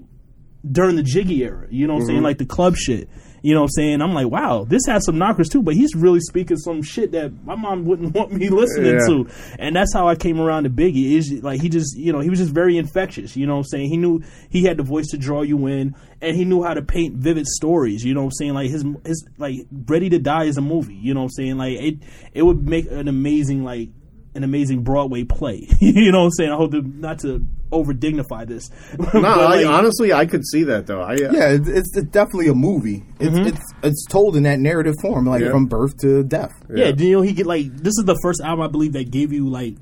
[0.69, 1.67] during the Jiggy era.
[1.69, 2.17] You know what I'm saying?
[2.17, 2.25] Mm-hmm.
[2.25, 3.09] Like the club shit.
[3.45, 4.01] You know what I'm saying?
[4.01, 7.31] I'm like, wow, this has some knockers too, but he's really speaking some shit that
[7.45, 9.05] my mom wouldn't want me listening Yeah.
[9.07, 9.27] to.
[9.59, 11.11] And that's how I came around to Biggie.
[11.15, 13.37] Is like he just, you know, he was just very infectious.
[13.37, 13.89] You know what I'm saying?
[13.89, 16.81] He knew he had the voice to draw you in, and he knew how to
[16.81, 18.03] paint vivid stories.
[18.03, 18.53] You know what I'm saying?
[18.55, 20.95] Like his his like Ready to Die is a movie.
[20.95, 21.57] You know what I'm saying?
[21.57, 21.95] Like it
[22.33, 23.89] it would make an amazing like
[24.33, 25.67] an amazing Broadway play.
[25.79, 26.51] you know what I'm saying?
[26.51, 28.69] I hope to, not to over dignify this.
[29.13, 31.01] No, I, honestly, I could see that though.
[31.01, 33.03] I, uh, Yeah, it's, it's definitely a movie.
[33.19, 33.47] It's, mm-hmm.
[33.47, 35.51] it's it's told in that narrative form, like Yeah.
[35.51, 36.51] from birth to death.
[36.73, 39.31] Yeah, you know, he get like this is the first album I believe that gave
[39.31, 39.75] you like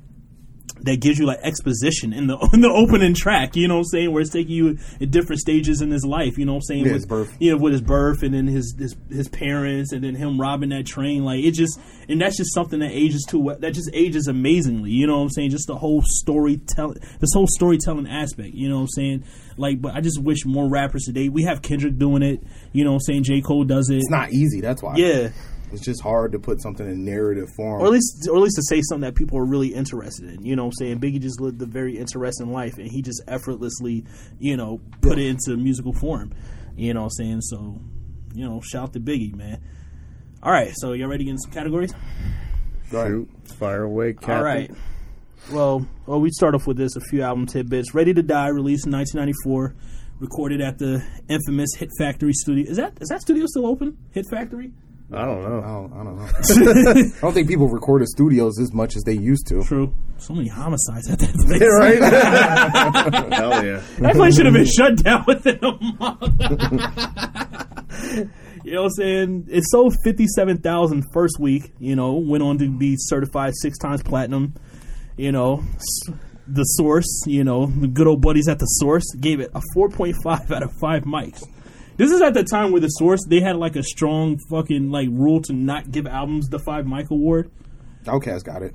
[0.84, 3.56] that gives you like exposition in the in the opening track.
[3.56, 4.12] You know what I'm saying?
[4.12, 6.38] Where it's taking you at different stages in his life.
[6.38, 6.80] You know what I'm saying?
[6.80, 7.36] Yeah, with, his birth.
[7.38, 10.70] You know, with his birth, and then his, his his parents, and then him robbing
[10.70, 11.24] that train.
[11.24, 13.54] Like it just, and that's just something that ages too.
[13.58, 14.90] That just ages amazingly.
[14.90, 15.50] You know what I'm saying?
[15.50, 18.54] Just the whole storytelling, this whole storytelling aspect.
[18.54, 19.24] You know what I'm saying?
[19.56, 21.28] Like, but I just wish more rappers today.
[21.28, 22.42] We have Kendrick doing it.
[22.72, 23.24] You know what I'm saying?
[23.24, 23.96] J Cole does it.
[23.96, 24.60] It's not easy.
[24.60, 24.96] That's why.
[24.96, 25.30] Yeah.
[25.74, 27.82] It's just hard to put something in narrative form.
[27.82, 30.44] or at least or at least to say something that people are really interested in.
[30.44, 31.00] You know what I'm saying?
[31.00, 34.04] Biggie just lived a very interesting life and he just effortlessly,
[34.38, 36.32] you know, put it into musical form.
[36.76, 37.40] You know what I'm saying?
[37.42, 37.80] So,
[38.34, 39.60] you know, shout out to Biggie, man.
[40.42, 41.94] All right, so y'all ready to get in some categories?
[42.90, 44.34] Shoot, fire away, Captain.
[44.36, 44.70] All right.
[45.52, 47.94] Well, well, we start off with this a few album tidbits.
[47.94, 49.74] Ready to Die, released in 1994,
[50.20, 52.70] recorded at the infamous Hit Factory studio.
[52.70, 53.96] Is that is that studio still open?
[54.12, 54.72] Hit Factory?
[55.12, 55.60] I don't I know.
[55.60, 56.24] don't, I don't know.
[56.24, 56.26] I
[57.20, 59.62] don't think people record at studios as much as they used to.
[59.62, 59.92] True.
[60.16, 61.60] So many homicides at that place.
[61.78, 62.02] right?
[63.34, 63.82] Hell yeah.
[63.98, 66.22] That place should have been shut down within a month.
[68.64, 69.46] you know what I'm saying?
[69.50, 74.54] It sold 57,000 first week, you know, went on to be certified six times platinum.
[75.16, 75.62] You know,
[76.48, 80.50] the source, you know, the good old buddies at the source gave it a 4.5
[80.50, 81.42] out of 5 mics.
[81.96, 85.08] This is at the time where the source they had like a strong fucking like
[85.10, 87.50] rule to not give albums the 5 mic award.
[88.04, 88.74] Outkast got it.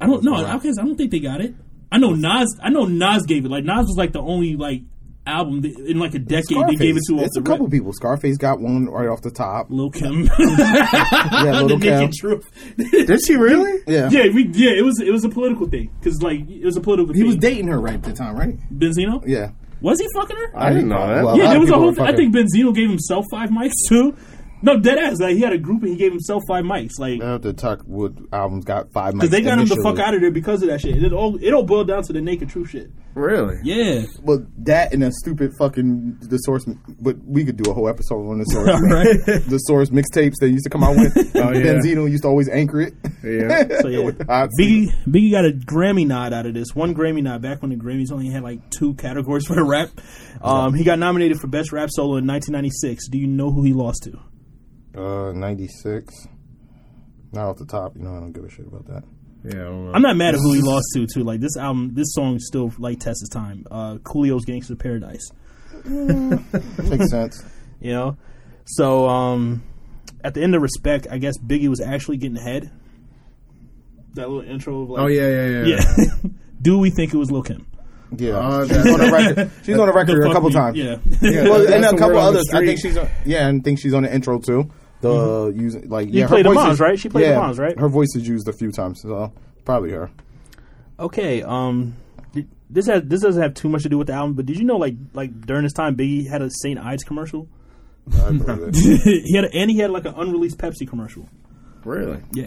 [0.00, 0.34] I don't know.
[0.34, 1.54] Outkast, I don't think they got it.
[1.90, 2.54] I know Nas.
[2.62, 3.50] I know Nas gave it.
[3.50, 4.82] Like Nas was like the only like
[5.26, 7.18] album that, in like a decade they gave it to.
[7.20, 7.92] It's a couple people.
[7.92, 9.66] Scarface got one right off the top.
[9.70, 12.10] Lil Kim, Yeah, Little Kim.
[12.76, 13.80] Did she really?
[13.88, 14.10] Yeah.
[14.10, 14.72] yeah, we, yeah.
[14.76, 17.14] It was it was a political thing because like it was a political.
[17.14, 17.26] He thing.
[17.28, 18.58] was dating her right at the time, right?
[18.70, 19.22] Benzino.
[19.26, 19.52] Yeah.
[19.80, 20.52] Was he fucking her?
[20.56, 21.24] I didn't know that.
[21.24, 21.86] Well, yeah, lot there was a whole.
[21.92, 24.14] were I fucking- think Benzino gave himself five mics too.
[24.60, 25.20] No, dead ass.
[25.20, 26.98] Like he had a group and he gave himself five mics.
[26.98, 29.20] Like I have to talk what albums got five mics.
[29.20, 31.02] because they got him the fuck out of there because of that shit.
[31.02, 32.90] It all it all boiled down to the naked truth shit.
[33.14, 33.56] Really?
[33.64, 34.02] Yeah.
[34.22, 36.64] Well, that and a stupid fucking the source.
[37.00, 38.68] But we could do a whole episode on the source.
[38.88, 39.44] Right.
[39.48, 41.16] the source mixtapes they used to come out with.
[41.38, 41.62] Oh, yeah.
[41.62, 42.94] Benzino used to always anchor it.
[43.22, 43.64] Yeah.
[43.80, 44.18] So yeah, With.
[44.18, 46.74] Biggie Biggie got a Grammy nod out of this.
[46.74, 49.90] One Grammy nod back when the Grammys only had like two categories for the rap.
[50.40, 53.08] Um, he got nominated for best rap solo in 1996.
[53.08, 54.18] Do you know who he lost to?
[54.96, 56.14] Uh, ninety six.
[57.32, 58.16] Not off the top, you know.
[58.16, 59.02] I don't give a shit about that.
[59.44, 59.60] Yeah.
[59.60, 59.92] I don't know.
[59.92, 61.22] I'm not mad at who he lost to too.
[61.24, 63.64] Like this album, this song still like tests its time.
[63.70, 65.30] Uh, Coolio's Gangster Paradise."
[65.84, 67.44] Makes sense.
[67.80, 68.16] You know,
[68.64, 69.62] so um,
[70.24, 72.72] at the end of respect, I guess Biggie was actually getting ahead.
[74.14, 75.64] That little intro of like, Oh yeah, yeah, yeah.
[75.76, 76.30] yeah.
[76.60, 77.66] Do we think it was Lil Kim?
[78.16, 79.50] Yeah, Uh, she's on the record.
[79.64, 80.76] She's on the record The a couple me- times.
[80.78, 80.96] Yeah.
[81.20, 82.44] Yeah, well, and a couple word others.
[82.54, 83.08] I think she's on.
[83.26, 84.70] Yeah, and I think she's on the intro too.
[85.00, 86.98] The using like yeah, played the voice moms, is- right?
[86.98, 87.78] She played the yeah, moms, right?
[87.78, 89.32] Her voice is used a few times, so
[89.64, 90.10] probably her.
[90.98, 91.94] Okay, um,
[92.70, 94.64] this has this doesn't have too much to do with the album, but did you
[94.64, 96.78] know like like during this time Biggie had a St.
[96.78, 97.46] Ides commercial?
[98.12, 99.22] I believe it.
[99.26, 101.28] he had a, and he had like an unreleased Pepsi commercial.
[101.84, 102.20] Really?
[102.32, 102.46] Yeah.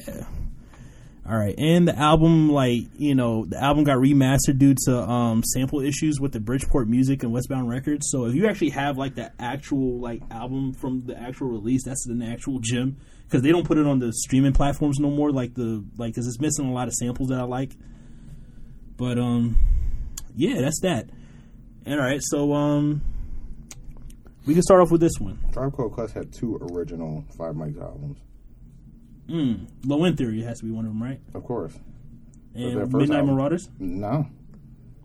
[1.23, 5.43] All right, and the album, like you know, the album got remastered due to um,
[5.43, 8.07] sample issues with the Bridgeport Music and Westbound Records.
[8.09, 12.07] So if you actually have like the actual like album from the actual release, that's
[12.07, 15.31] an actual gem because they don't put it on the streaming platforms no more.
[15.31, 17.73] Like the like because it's missing a lot of samples that I like.
[18.97, 19.57] But um,
[20.35, 21.09] yeah, that's that.
[21.85, 23.01] And All right, so um,
[24.45, 25.39] we can start off with this one.
[25.51, 28.19] Tribe Called Quest had two original Five Mic albums,
[29.29, 31.19] Mm, Low End Theory has to be one of them, right?
[31.33, 31.73] of course.
[32.53, 33.35] And Midnight album.
[33.35, 33.69] Marauders.
[33.79, 34.27] No,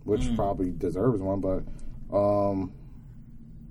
[0.04, 0.36] which Mm.
[0.36, 1.62] probably deserves one, but
[2.12, 2.72] um,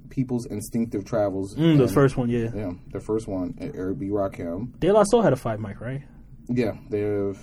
[0.10, 1.56] People's Instinctive Travels.
[1.56, 2.50] Mm, the first one, yeah.
[2.56, 3.56] Yeah, the first one.
[3.60, 4.08] and Eric B.
[4.10, 4.80] Rakim.
[4.80, 6.04] De La Soul had a five mic, right?
[6.48, 7.38] Yeah, they have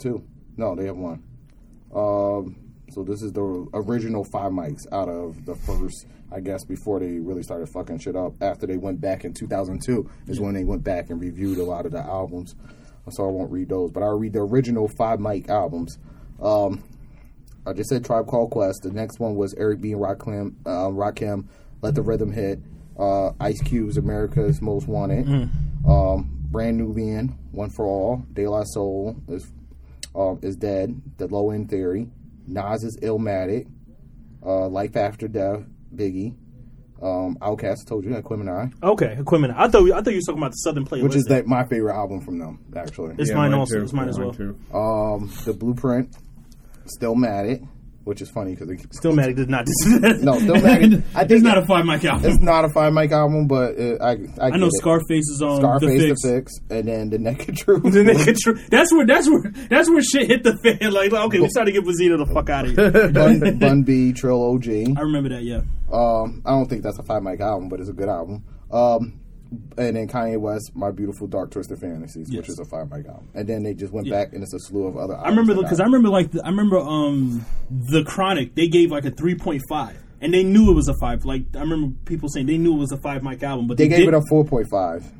[0.00, 0.22] two.
[0.56, 1.22] No, they have one.
[1.94, 2.56] Um,
[2.90, 7.18] so this is the original five mics out of the first, I guess, before they
[7.18, 8.34] really started fucking shit up.
[8.42, 11.86] After they went back in 2002 is when they went back and reviewed a lot
[11.86, 12.54] of the albums.
[13.10, 15.98] So I won't read those, but I'll read the original five mic albums.
[16.42, 16.84] Um,
[17.66, 18.82] I just said Tribe Called Quest.
[18.82, 19.92] The next one was Eric B.
[19.92, 21.46] and Rakim, uh, Rakim
[21.82, 22.60] Let the Rhythm Hit.
[22.98, 25.26] Uh, Ice Cube's America's Most Wanted.
[25.86, 28.24] Um, Brand Nubian, One for All.
[28.32, 29.52] De La Soul is
[30.14, 31.00] um, is dead.
[31.18, 32.08] The Low End Theory.
[32.48, 33.66] Nas's Illmatic.
[34.44, 35.62] Uh, Life After Death.
[35.94, 36.36] Biggie.
[37.02, 37.86] Um, Outkast.
[37.86, 38.10] Told you.
[38.10, 38.72] Aquemini.
[38.82, 39.54] Okay, Equipment.
[39.56, 41.02] I thought I thought you were talking about the Southern Playlist.
[41.04, 43.14] Which is that my favorite album from them, actually.
[43.18, 43.76] It's Yeah, mine mine also.
[43.76, 43.82] too.
[43.84, 44.34] It's mine Yeah, as mine well.
[44.34, 44.76] too.
[44.76, 46.16] Um, the Blueprint,
[47.00, 47.66] Stillmatic,
[48.08, 49.66] which is funny because Stillmatic did not.
[49.86, 51.04] no, Stillmatic.
[51.14, 52.30] I think it's not a five mic album.
[52.30, 54.72] It's not a five mic album, but uh, I I, I know it.
[54.78, 56.22] Scarface is on Scarface the fix.
[56.22, 57.82] the fix, and then the Naked Truth.
[57.98, 58.68] The Naked Truth.
[58.70, 60.90] That's where that's where that's where shit hit the fan.
[60.90, 63.12] Like, like, okay, we started to get Benzino the fuck out of here.
[63.12, 64.68] Bun, Bun B, Trill OG.
[64.96, 65.42] I remember that.
[65.42, 65.60] Yeah.
[65.92, 68.44] Um, I don't think that's a five mic album, but it's a good album.
[68.70, 69.17] Um,
[69.78, 73.28] and then Kanye West, My Beautiful Dark Twisted Fantasies, which is a five mic album.
[73.34, 74.16] And then they just went Yeah.
[74.24, 75.16] back and it's a slew of other.
[75.16, 79.04] I remember because I remember like the, I remember um the Chronic they gave like
[79.06, 81.24] a three point five and they knew it was a five.
[81.24, 83.84] Like I remember people saying they knew it was a five mic album, but they
[83.84, 85.10] they, gave did, it a four point five.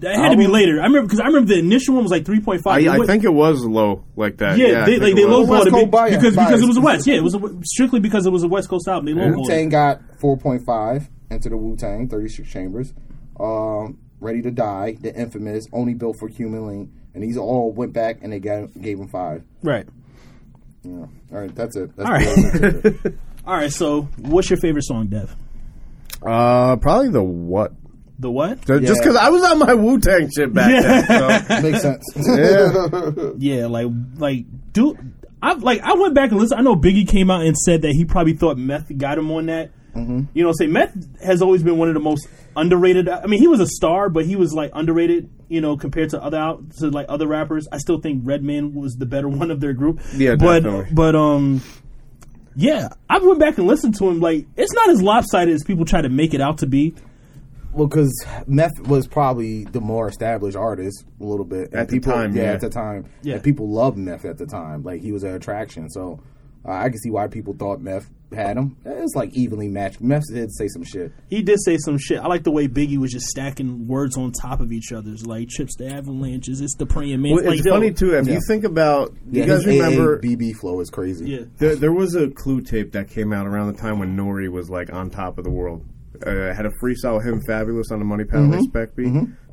[0.00, 0.80] That had to be later.
[0.80, 2.84] I remember because I remember the initial one was like three point five.
[2.86, 4.58] I, I think it was low like that.
[4.58, 5.48] Yeah, Yeah, they, think like it they was.
[5.48, 6.96] West lowballed it Coast be- bias- because because it was a bias.
[6.96, 7.06] West.
[7.06, 9.06] Yeah, it was a, strictly because it was a West Coast album.
[9.06, 9.48] They lowballed Wu.
[9.48, 12.92] Tang got four point five into the Wu Tang, thirty six chambers.
[13.38, 17.92] Um, Ready to Die, the infamous, only built for Cuban Linx, and these all went
[17.92, 19.42] back and they gave, gave him five.
[19.62, 19.86] Right.
[20.82, 20.92] Yeah.
[20.92, 21.08] All
[21.38, 21.94] right, that's it.
[21.96, 22.24] That's All right.
[22.24, 23.14] the-
[23.46, 23.70] All right.
[23.70, 25.36] So, what's your favorite song, Dev?
[26.22, 27.72] Uh, probably the what?
[28.18, 28.64] The what?
[28.64, 28.92] Just Yeah.
[28.98, 31.06] because I was on my Wu Tang shit back then.
[31.06, 31.60] So.
[31.62, 32.04] Makes sense.
[32.16, 33.30] Yeah.
[33.38, 33.86] Yeah, like
[34.16, 35.12] like dude,
[35.42, 36.58] I like I went back and listened.
[36.58, 39.46] I know Biggie came out and said that he probably thought Meth got him on
[39.46, 39.72] that.
[39.96, 40.22] Mm-hmm.
[40.34, 43.08] You know, say Meth has always been one of the most underrated.
[43.08, 45.30] I mean, he was a star, but he was like underrated.
[45.48, 47.66] You know, compared to other out to like other rappers.
[47.70, 50.00] I still think Redman was the better one of their group.
[50.14, 50.92] Yeah, but definitely.
[50.94, 51.62] but um.
[52.58, 54.20] Yeah, I went back and listened to him.
[54.20, 56.94] Like, it's not as lopsided as people try to make it out to be.
[57.74, 58.10] Well, because
[58.46, 62.34] Meth was probably the more established artist a little bit And At the people, time,
[62.34, 62.52] yeah, yeah.
[62.52, 63.34] at the time, Yeah.
[63.34, 64.82] and people loved Meth at the time.
[64.84, 66.18] Like he was an attraction, so
[66.66, 68.76] uh, I can see why people thought Meth had him.
[68.84, 70.00] It's like evenly matched.
[70.00, 71.12] Meth did say some shit.
[71.30, 72.18] He did say some shit.
[72.18, 75.48] I like the way Biggie was just stacking words on top of each other's, like
[75.48, 76.60] chips to avalanches.
[76.60, 77.34] It's the praying man.
[77.36, 78.14] Well, like, it's yo, funny too.
[78.16, 78.34] If Yeah.
[78.34, 80.18] you think about, Yeah, you guys his remember?
[80.20, 81.30] BB flow is crazy.
[81.30, 84.48] Yeah, There, there was a clue tape that came out around the time when Nori
[84.50, 85.84] was like on top of the world.
[86.26, 89.12] Uh, had a freestyle with him, Fabolous, on the Money Power Respect beat.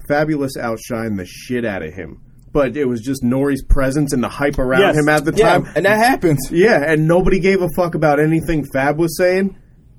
[0.09, 2.21] Fabolous outshined the shit out of him,
[2.53, 4.95] but it was just Nori's presence and the hype around Yes.
[4.97, 5.39] him at the time.
[5.39, 5.73] Yeah, time.
[5.75, 6.49] and that happens.
[6.51, 9.57] Yeah, and nobody gave a fuck about anything Fab was saying.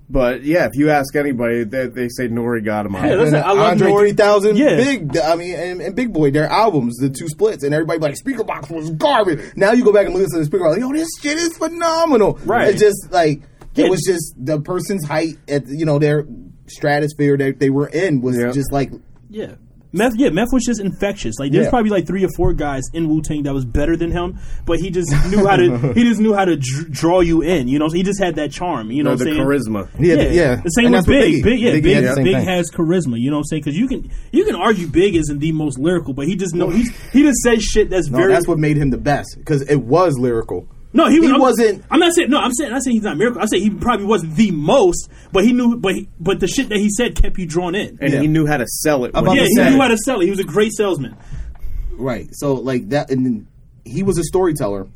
[0.08, 3.04] But yeah, if you ask anybody, they, they say Nori got him on.
[3.06, 3.18] Yeah, it.
[3.18, 4.08] listen, And I love Andre Nori.
[4.10, 4.76] 3000, Yeah.
[4.76, 8.14] Big, I mean, and, and Big Boi, their albums, the two splits, and everybody like,
[8.14, 9.40] Speakerboxxx was garbage.
[9.56, 12.38] Now you go back and listen to the Speakerboxxx, like, yo, this shit is phenomenal.
[12.44, 12.68] Right.
[12.68, 13.40] It's just like,
[13.74, 13.86] Yeah.
[13.86, 16.26] it was just the person's height at, you know, their
[16.66, 18.52] stratosphere that they were in was Yeah.
[18.52, 18.90] just like,
[19.30, 19.54] yeah.
[19.94, 21.36] Meth, yeah, Meth was just infectious.
[21.38, 21.70] Like, there's Yeah.
[21.70, 24.80] probably like three or four guys in Wu Tang that was better than him, but
[24.80, 25.92] he just knew how to.
[25.94, 27.68] he just knew how to dr- draw you in.
[27.68, 28.90] You know, he just had that charm.
[28.90, 29.46] You know, Or what the I'm saying?
[29.46, 29.88] charisma.
[29.98, 30.56] yeah, Yeah, yeah.
[30.56, 31.34] The same And with Big.
[31.36, 33.18] Biggie- Big, yeah, Biggie Big, had Big has charisma.
[33.20, 33.62] You know what I'm saying?
[33.62, 36.68] Because you can you can argue Big isn't the most lyrical, but he just know
[36.70, 38.32] he's he just says shit that's No, very.
[38.32, 40.66] that's what made him the best, because it was lyrical.
[40.94, 42.38] No, he, was, he I'm- wasn't- I'm not saying no.
[42.38, 43.42] I'm saying I'm saying he's not miracle.
[43.42, 45.76] I say he probably wasn't the most, but he knew.
[45.76, 47.98] But he, but the shit that he said kept you drawn in.
[48.00, 48.20] and Yeah.
[48.20, 49.10] he knew how to sell it.
[49.14, 49.70] About yeah, he say.
[49.70, 50.24] knew how to sell it.
[50.24, 51.16] He was a great salesman.
[51.92, 52.28] Right.
[52.32, 53.46] So like that, and then
[53.84, 54.86] he was a storyteller.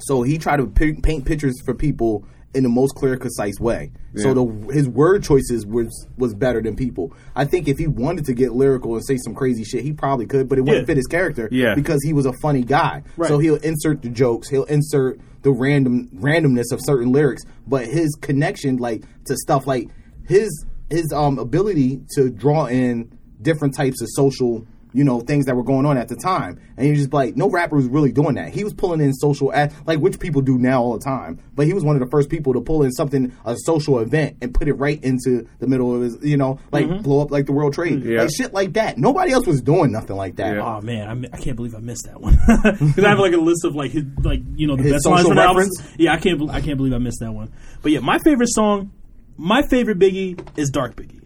[0.00, 3.90] So he tried to pi- paint pictures for people in the most clear, concise way.
[4.16, 7.14] So the his word choices was was better than people.
[7.34, 10.26] I think if he wanted to get lyrical and say some crazy shit, he probably
[10.26, 10.86] could, but it wouldn't Yeah.
[10.86, 11.48] fit his character.
[11.50, 11.74] Yeah.
[11.74, 13.02] Because he was a funny guy.
[13.16, 13.28] Right.
[13.28, 14.48] So he'll insert the jokes.
[14.50, 19.88] He'll insert the random randomness of certain lyrics, but his connection, like to stuff like
[20.28, 23.10] his his um ability to draw in
[23.40, 26.84] different types of social you know things that were going on at the time and
[26.84, 29.52] he was just like no rapper was really doing that he was pulling in social
[29.52, 32.08] ad, like which people do now all the time but he was one of the
[32.10, 35.66] first people to pull in something a social event and put it right into the
[35.66, 37.02] middle of his you know like mm-hmm.
[37.02, 38.22] blow up like the world trade Yeah.
[38.22, 40.62] like shit like that nobody else was doing nothing like that Yeah.
[40.62, 43.32] Oh man, I, mi- I can't believe I missed that one because I have like
[43.32, 45.42] a list of like his like you know the His best lines social from the
[45.42, 45.70] albums.
[45.78, 45.98] reference?
[45.98, 47.52] Yeah, I can't bel- I can't believe I missed that one.
[47.82, 48.92] But yeah, my favorite song,
[49.36, 51.22] my favorite Biggie is Dark Biggie.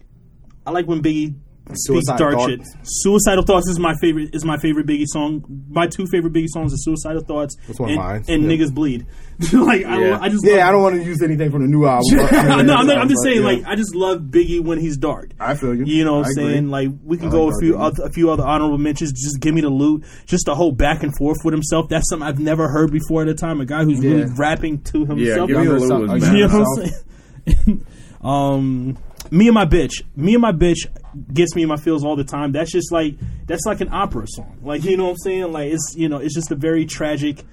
[0.66, 2.48] I like when Biggie speaks Suicidal dark Thoughts.
[2.50, 2.60] shit.
[2.84, 5.44] Suicidal Thoughts is my favorite is my favorite Biggie song.
[5.68, 8.24] My two favorite Biggie songs are Suicidal Thoughts That's one of and, mine.
[8.28, 8.48] and Yeah.
[8.56, 9.06] Niggas Bleed.
[9.52, 10.18] like I, Yeah.
[10.20, 12.22] I just yeah love, i don't want to use anything from the new album no,
[12.24, 13.48] I'm, not, I'm just saying, yeah.
[13.48, 15.32] like, I just love Biggie when he's dark.
[15.40, 15.84] I feel you.
[15.84, 16.70] You know what I I'm saying?
[16.70, 19.12] Like, we can I go like a few other, a few other honorable mentions.
[19.12, 20.04] Just give me the loot.
[20.26, 21.88] Just the whole back and forth with himself.
[21.90, 23.60] That's something I've never heard before at a time.
[23.60, 25.48] A guy who's really rapping to Yeah, himself.
[25.48, 26.32] give me the Younger Lou son- was bad.
[26.32, 27.86] You know younger what I'm saying?
[28.22, 28.98] um,
[29.30, 30.02] me and my bitch.
[30.14, 30.86] Me and my bitch
[31.32, 32.52] gets me in my feels all the time.
[32.52, 33.14] That's just like
[33.46, 34.58] that's like an opera song.
[34.62, 35.52] Like you know what I'm saying?
[35.52, 37.44] Like it's you know it's just a very tragic.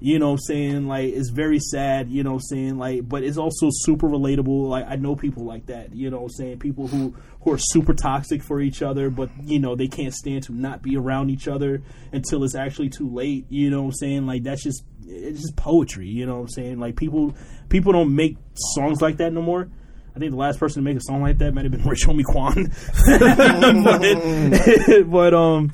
[0.00, 0.86] You know what I'm saying?
[0.86, 2.10] Like it's very sad.
[2.10, 2.78] You know what I'm saying?
[2.78, 4.68] Like but it's also super relatable.
[4.68, 5.94] Like I know people like that.
[5.94, 6.58] You know what I'm saying?
[6.58, 10.44] People who who are super toxic for each other, but you know they can't stand
[10.44, 13.46] to not be around each other until it's actually too late.
[13.48, 14.26] You know what I'm saying?
[14.26, 16.08] Like that's just it's just poetry.
[16.08, 16.80] You know what I'm saying?
[16.80, 17.34] Like people
[17.68, 19.68] people don't make songs like that no more.
[20.14, 22.06] I think the last person to make a song like that might have been Rich
[22.06, 22.70] Homie Quan.
[23.84, 25.72] but, but um,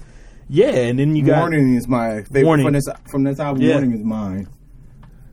[0.48, 2.66] yeah, and then you got Warning is my favorite Warning.
[2.66, 3.62] from this from this album.
[3.62, 3.74] Yeah.
[3.74, 4.48] Warning is mine.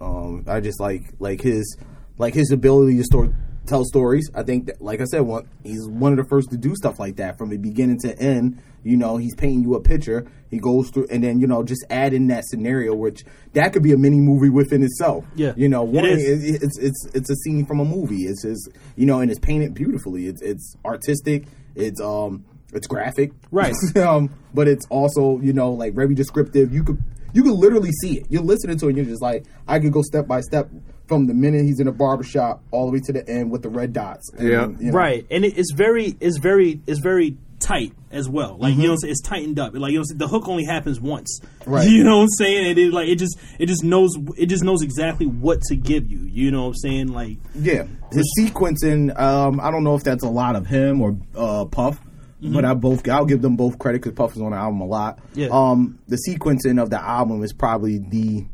[0.02, 1.78] Um, I just like like his
[2.18, 3.34] like his ability to store,
[3.68, 4.30] tell stories.
[4.34, 7.00] I think that, like I said, one, he's one of the first to do stuff
[7.00, 8.62] like that from the beginning to end.
[8.84, 10.26] You know, he's painting you a picture.
[10.50, 13.84] He goes through, and then you know, just add in that scenario, which that could
[13.84, 15.26] be a mini movie within itself.
[15.36, 16.44] Yeah, you know, it warning is.
[16.44, 18.24] it- it's it's it's a scene from a movie.
[18.24, 20.28] It's just you know, and it's painted beautifully.
[20.28, 21.46] It's it's artistic.
[21.76, 23.74] It's um it's graphic, Right.
[23.98, 26.74] um, but it's also you know like very descriptive.
[26.74, 27.02] You could
[27.34, 28.28] you could literally see it.
[28.30, 28.90] You're listening to it.
[28.90, 30.70] and You're just like I could go step by step
[31.08, 33.70] from the minute he's in the barbershop all the way to the end with the
[33.70, 34.30] red dots.
[34.38, 34.68] And, Yeah.
[34.80, 38.56] you know, right, and it, it's very it's very it's very tight as well.
[38.60, 39.12] Like you know, what I'm saying?
[39.12, 39.74] it's tightened up.
[39.74, 40.18] Like you know, what I'm saying?
[40.20, 41.40] the hook only happens once.
[41.66, 41.88] Right.
[41.90, 42.68] You know what I'm saying?
[42.70, 46.10] And it like it just it just knows it just knows exactly what to give
[46.12, 46.20] you.
[46.20, 47.08] You know what I'm saying?
[47.14, 49.18] Like Yeah, his sequencing.
[49.20, 52.00] Um, I don't know if that's a lot of him or uh, Puff,
[52.42, 54.86] but I both I'll give them both credit because Puff is on the album a
[54.86, 55.20] lot.
[55.34, 55.48] Yeah.
[55.52, 58.46] Um, the sequencing of the album is probably the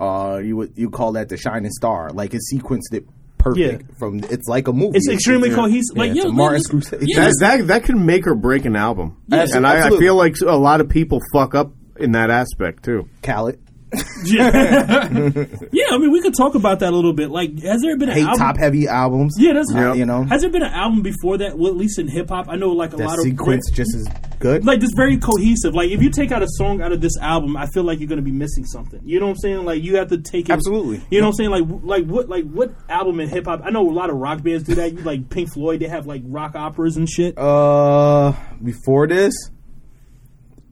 [0.00, 2.10] uh you would you call that the shining star.
[2.10, 3.06] Like it sequenced it
[3.38, 3.96] perfect Yeah.
[3.98, 4.96] from it's like a movie.
[4.96, 5.54] it's extremely yeah.
[5.56, 5.96] cohesive.
[5.96, 6.98] Like Yeah, yeah, it's Martin Scorsese.
[7.02, 10.16] yeah, That, that that can make or break an album, Yes, and I, I feel
[10.16, 13.08] like a lot of people fuck up in that aspect too.
[13.22, 13.58] Khaled.
[14.24, 15.86] yeah.
[15.90, 17.30] I mean, we could talk about that a little bit.
[17.30, 18.38] Like, has there been an Hate album?
[18.38, 19.34] top heavy albums.
[19.38, 21.58] yeah, that's Uh, you know Has there been an album before that?
[21.58, 23.94] Well, at least in hip hop, I know like a that lot of sequence just
[23.94, 24.06] as
[24.38, 24.64] good.
[24.64, 25.74] like just very cohesive.
[25.74, 28.08] Like if you take out a song out of this album, I feel like you're
[28.08, 29.00] going to be missing something.
[29.04, 29.64] You know what I'm saying?
[29.64, 30.52] Like you have to take it.
[30.52, 31.02] Absolutely.
[31.10, 31.50] You know what I'm saying?
[31.50, 33.62] Like w- like what like what album in hip hop?
[33.64, 34.92] I know a lot of rock bands do that.
[34.92, 37.36] You like Pink Floyd, they have like rock operas and shit.
[37.38, 39.34] Uh, before this,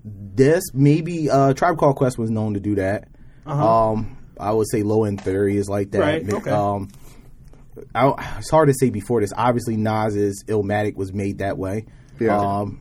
[0.05, 3.09] this maybe uh, Tribe Called Quest was known to do that.
[3.47, 6.01] Um, I would say Low End Theory is like that.
[6.03, 6.11] Uh-huh.
[6.11, 6.51] Right, okay.
[6.51, 6.89] Um,
[7.95, 9.33] I, it's hard to say before this.
[9.37, 11.87] Obviously, Nas's Illmatic was made that way.
[12.21, 12.39] Yeah.
[12.39, 12.81] Um,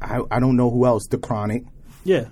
[0.00, 1.06] I, I don't know who else.
[1.10, 1.64] The Chronic.
[2.04, 2.26] yeah.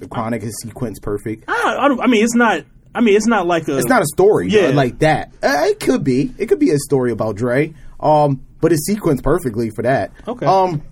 [0.00, 1.44] The Chronic is sequence perfect.
[1.48, 2.64] I, I, don't, I mean, it's not.
[2.96, 3.76] I mean, it's not like a.
[3.78, 4.68] It's not a story Yeah.
[4.68, 5.32] like that.
[5.42, 6.32] Uh, it could be.
[6.38, 7.72] It could be a story about Dre.
[8.00, 10.12] Um, but it's sequenced perfectly for that.
[10.26, 10.46] Okay.
[10.46, 10.82] Um,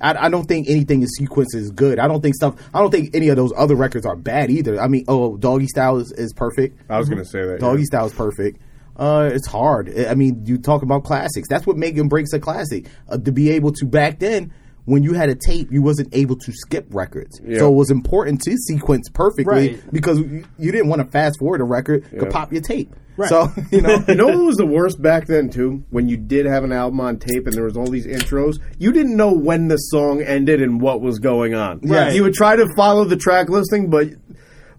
[0.00, 1.98] I, I don't think anything in sequence is good.
[1.98, 2.56] I don't think stuff.
[2.72, 4.80] I don't think any of those other records are bad either.
[4.80, 6.80] I mean, oh, Doggy Style is, is perfect.
[6.88, 7.60] I was going to say that.
[7.60, 7.86] Doggy yeah.
[7.86, 8.60] Style is perfect.
[8.96, 9.96] Uh, it's hard.
[9.96, 11.48] I mean, you talk about classics.
[11.48, 12.86] That's what make and breaks a classic.
[13.08, 14.52] Uh, to be able to back then,
[14.88, 17.40] when you had a tape, you wasn't able to skip records.
[17.44, 17.58] Yeah.
[17.58, 19.92] So it was important to sequence perfectly Right.
[19.92, 22.94] because you, you didn't want to fast forward a record to pop your tape.
[23.18, 23.28] Right.
[23.28, 25.84] So you know, You know what was the worst back then too?
[25.90, 28.92] When you did have an album on tape and there was all these intros, you
[28.92, 31.80] didn't know when the song ended and what was going on.
[31.82, 32.14] Right.
[32.14, 34.06] You would try to follow the track listing, but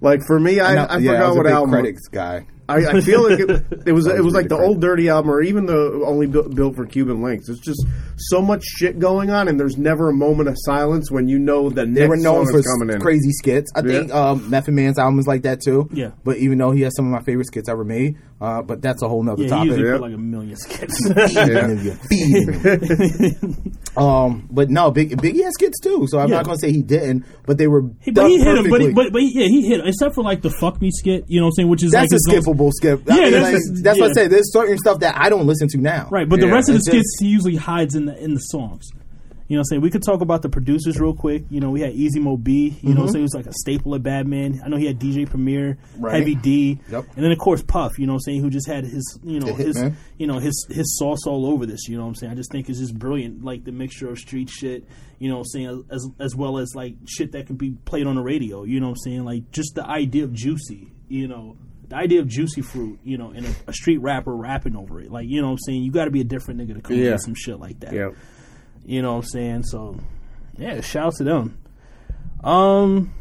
[0.02, 1.72] like for me, I, No, I yeah, I forgot a what album.
[1.72, 2.48] critics guy.
[2.70, 3.50] I, I feel like it,
[3.88, 6.54] it was it was like the really old Dirty album or even the only built,
[6.56, 7.50] built for Cuban Linx.
[7.50, 7.86] It's just
[8.18, 11.70] so much shit going on, and there's never a moment of silence when you know
[11.70, 13.02] the They next were known song for is coming in.
[13.02, 13.72] crazy skits.
[13.76, 15.90] I think um, Method Man's album is like that too.
[15.92, 16.12] Yeah.
[16.24, 19.02] But even though he has some of my favorite skits ever made, uh, but that's
[19.02, 19.70] a whole nother yeah, he topic.
[19.72, 19.94] usually Yeah.
[19.96, 21.10] put like a million skits.
[24.00, 26.06] um, but no, Big Biggie has skits too.
[26.10, 26.38] So I'm Yeah.
[26.38, 27.84] not gonna say he didn't, but they were.
[28.02, 28.70] He- but he hit him.
[28.70, 29.88] But, he, but but yeah, he hit him.
[29.88, 31.26] Except for like the fuck me skit.
[31.28, 31.70] You know what I'm saying?
[31.70, 33.02] Which is that's like a skippable skip.
[33.12, 34.10] I Yeah, mean, that's like, that's what.
[34.12, 34.28] I say.
[34.28, 36.08] There's certain stuff that I don't listen to now.
[36.12, 38.40] Right, but the rest of the skits just- he usually hides in the in the
[38.40, 38.88] songs.
[39.50, 39.82] You know what I'm saying?
[39.82, 41.44] We could talk about the producers real quick.
[41.50, 43.06] You know, we had Easy Mo Bee, you know what I'm mm-hmm.
[43.08, 43.16] saying?
[43.16, 44.62] He was like a staple of Badman.
[44.64, 46.16] I know he had DJ Premier, Right.
[46.16, 47.06] Heavy D, Yep.
[47.16, 49.40] and then of course Puff, you know what I'm saying, who just had his you
[49.40, 49.96] know, his Hitman.
[50.20, 52.32] you know, his his sauce all over this, you know what I'm saying?
[52.32, 54.86] I just think it's just brilliant, like the mixture of street shit,
[55.18, 58.06] you know what I'm saying, as as well as like shit that can be played
[58.06, 59.26] on the radio, you know what I'm saying?
[59.26, 61.58] Like just the idea of juicy, you know,
[61.88, 65.12] the idea of juicy fruit, you know, and a, a street rapper rapping over it.
[65.12, 65.82] Like, you know what I'm saying?
[65.82, 67.12] You got to be a different nigga to come up Yeah.
[67.14, 67.94] with some shit like that.
[67.94, 68.10] Yeah.
[68.90, 69.64] You know what I'm saying?
[69.64, 69.98] So,
[70.58, 71.60] yeah, shout out to them.
[72.44, 73.14] Um,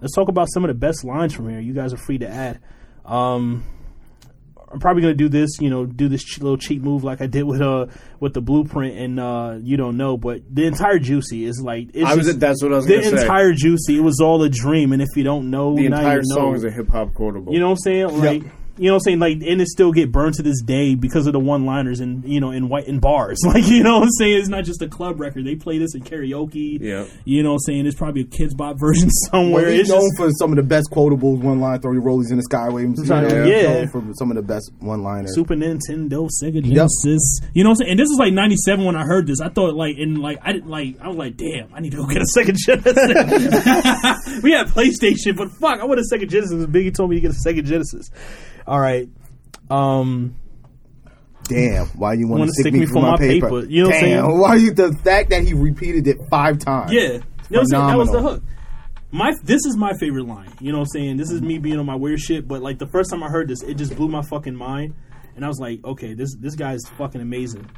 [0.00, 1.60] let's talk about some of the best lines from here.
[1.60, 2.60] You guys are free to add.
[3.04, 3.64] Um,
[4.72, 7.26] I'm probably gonna do this, you know, do this ch- little cheat move like I
[7.26, 7.86] did with uh
[8.20, 12.04] with the blueprint and uh you don't know, but the entire juicy is like it's
[12.04, 13.16] I was just- that's what I was the going to say.
[13.16, 13.96] The entire juicy.
[13.96, 16.34] It was all a dream, and if you don't know, the entire you know.
[16.36, 17.52] song is a hip hop quotable.
[17.52, 18.18] You know what I'm saying?
[18.18, 18.42] Like
[18.78, 19.18] You know what I'm saying?
[19.20, 22.24] Like, and it still get burned to this day because of the one liners and,
[22.28, 23.38] you know, in white in bars.
[23.46, 24.38] Like, you know what I'm saying?
[24.38, 25.46] It's not just a club record.
[25.46, 26.78] They play this in karaoke.
[26.80, 27.06] Yeah.
[27.24, 27.82] You know what I'm saying?
[27.84, 29.62] There's probably a Kidz Bop version somewhere.
[29.62, 32.02] Well, he's it's known just, for some of the best quotables, one line, throw your
[32.02, 32.82] rollies in the skyway.
[32.82, 33.44] You know, Yeah.
[33.44, 33.72] Yeah.
[33.74, 35.34] known for some of the best one liners.
[35.34, 37.40] Super Nintendo, Sega Genesis.
[37.54, 37.90] You know what I'm saying?
[37.92, 39.40] And this is like '97 when I heard this.
[39.40, 40.96] I thought like, and like I didn't like.
[41.00, 42.96] I was like, damn, I need to go get a Sega Genesis.
[44.42, 46.66] we had PlayStation, but fuck, I want a Sega Genesis.
[46.66, 48.10] Biggie told me to get a Sega Genesis.
[48.66, 49.08] All right.
[49.70, 50.36] Um,
[51.44, 53.46] Damn, why you want to stick, me for my paper?
[53.46, 53.64] paper.
[53.66, 54.38] You know what I'm Damn, saying?
[54.40, 56.92] why you the fact that he repeated it five times?
[56.92, 57.86] yeah, you know what I'm saying?
[57.86, 58.42] That was the hook.
[59.12, 60.52] My this is my favorite line.
[60.60, 61.16] You know what I'm saying?
[61.18, 63.46] This is me being on my weird shit, but like the first time I heard
[63.48, 64.94] this, it just blew my fucking mind.
[65.36, 67.70] And I was like, okay, this this guy is fucking amazing.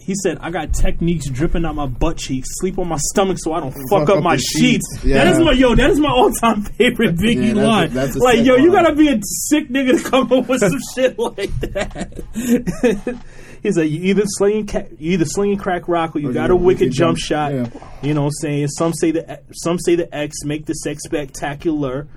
[0.00, 3.52] He said, I got techniques dripping out my butt cheeks, sleep on my stomach so
[3.52, 4.98] I don't fuck, up, my the sheets.
[4.98, 5.04] sheets.
[5.04, 7.90] That is my yo, that is my all time favorite Biggie Yeah, that's a- line.
[7.92, 10.78] that's a like, yo, you gotta be a sick nigga to come up with some
[10.94, 12.22] shit like that.
[13.62, 16.48] He's like, you either slinging ca- you either slinging crack rock or you Or got
[16.48, 17.52] you a wicked jump jump- shot.
[17.52, 17.68] yeah.
[18.02, 18.68] You know what I'm saying?
[18.68, 22.08] Some say the some say the X make the sex spectacular.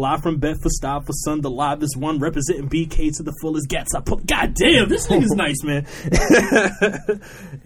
[0.00, 3.94] Live from Bedford-Stuyvesant, the live this one representing BK to the fullest gets.
[3.94, 5.84] I put, God damn, this nigga's nice, man.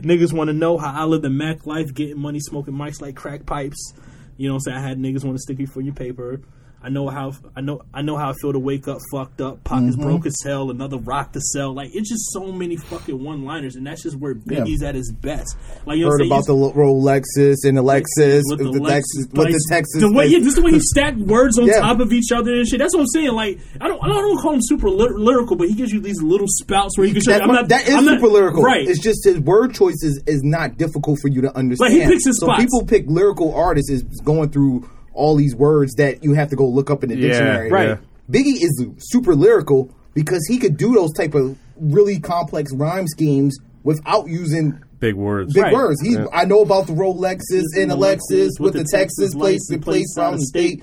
[0.03, 3.15] niggas want to know how I live the Mac life, getting money, smoking mics like
[3.15, 3.95] crack pipes.
[4.37, 4.79] You know what I'm saying?
[4.79, 6.41] I had niggas want to stick you for your paper.
[6.85, 9.65] I know how I know I know how I feel to wake up fucked up,
[9.65, 10.03] pockets Mm-hmm.
[10.05, 11.73] broke as hell, another rock to sell.
[11.75, 15.11] Like it's just so many fucking one liners, and that's just where Biggie's at his
[15.11, 15.57] best.
[15.87, 16.55] Like you Heard about the?
[16.55, 20.01] Rolexes and the Lexus, with the, the, Lex- Lexus, with the Texas.
[20.01, 21.81] The way, yeah, this is the way he stacked words on Yeah.
[21.81, 22.79] top of each other and shit.
[22.79, 23.33] That's what I'm saying.
[23.33, 26.21] Like, I don't, I don't, call him super ly- lyrical, but he gives you these
[26.23, 27.31] little spouts where he can show.
[27.33, 28.63] That's I'm not, that is I'm not- super lyrical.
[28.63, 28.87] right?
[28.87, 31.93] It's just his word choices is not difficult for you to understand.
[31.95, 32.63] Like, he picks his so spots.
[32.65, 36.67] people pick lyrical artists is going through all these words that you have to go
[36.67, 37.71] look up in the Yeah, dictionary.
[37.71, 37.89] Right.
[37.89, 37.97] yeah.
[38.31, 43.59] Biggie is super lyrical because he could do those type of really complex rhyme schemes
[43.83, 45.53] without using Big words.
[45.53, 45.73] big Right.
[45.73, 46.01] words.
[46.01, 46.27] He, Yeah.
[46.33, 50.37] I know about the Rolexes and the Lexus with the Texas place, the place from
[50.37, 50.83] the state.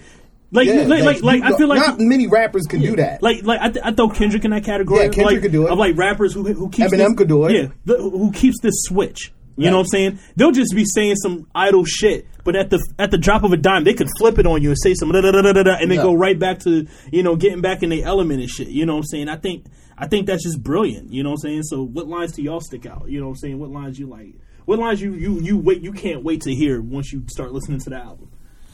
[0.54, 3.24] Like, Yeah, like, like, like, you I feel like not many rappers can do that.
[3.24, 5.00] Like, like I, th- I throw Kendrick in that category.
[5.00, 5.72] Yeah, Kendrick like, could do it.
[5.72, 7.54] Of like rappers who who keeps Eminem this, could do it.
[7.54, 9.32] Yeah, the, who keeps this switch.
[9.58, 9.72] You Right.
[9.72, 10.20] know what I'm saying?
[10.36, 13.58] They'll just be saying some idle shit, but at the at the drop of a
[13.58, 15.64] dime, they could flip it on you and say some da da da da da,
[15.64, 16.04] da, and then Yeah.
[16.04, 18.70] go right back to you know getting back in the element and shit.
[18.70, 19.30] You know what I'm saying?
[19.30, 19.66] I think
[19.98, 21.12] I think that's just brilliant.
[21.14, 21.64] You know what I'm saying?
[21.64, 23.06] So, what lines do y'all stick out?
[23.10, 23.60] You know what I'm saying?
[23.60, 24.34] What lines you like?
[24.66, 27.80] What lines you you you wait you can't wait to hear once you start listening
[27.82, 28.30] to the album?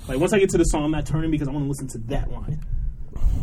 [0.07, 1.87] Like once I get to the song, I'm not turning because I want to listen
[1.89, 2.61] to that line.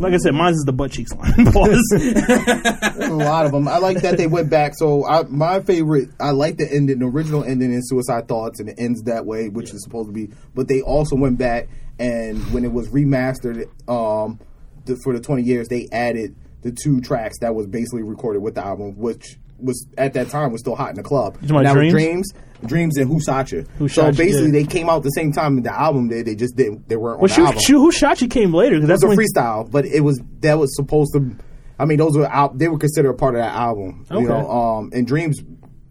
[0.01, 1.47] Like I said, mine's is the butt cheeks line.
[3.11, 3.69] A lot of them.
[3.69, 4.73] I like that they went back.
[4.75, 8.69] So I, my favorite, I like the ending, the original ending in Suicide Thoughts, and
[8.69, 10.31] it ends that way, which is supposed to be.
[10.53, 11.69] But they also went back
[11.99, 14.41] and when it was remastered, um,
[14.85, 18.55] the, for the 20 years, they added the two tracks that was basically recorded with
[18.55, 21.35] the album, which was at that time was still hot in the club.
[21.35, 22.33] talking about that was Dreams?
[22.33, 22.33] Dreams,
[22.67, 23.67] Dreams, and Who Shot You.
[23.79, 24.53] Who so Shot You, basically, yeah.
[24.53, 26.09] they came out the same time in the album.
[26.09, 26.89] They they just didn't.
[26.89, 27.61] They weren't on well, the shoot, album.
[27.63, 30.01] shoot, who shot you came later because It was that's a when freestyle, but it
[30.01, 31.37] was that was supposed to.
[31.79, 32.59] I mean, those were out.
[32.59, 34.07] They were considered a part of that album.
[34.11, 34.21] Okay.
[34.21, 35.43] You know, um, and Dreams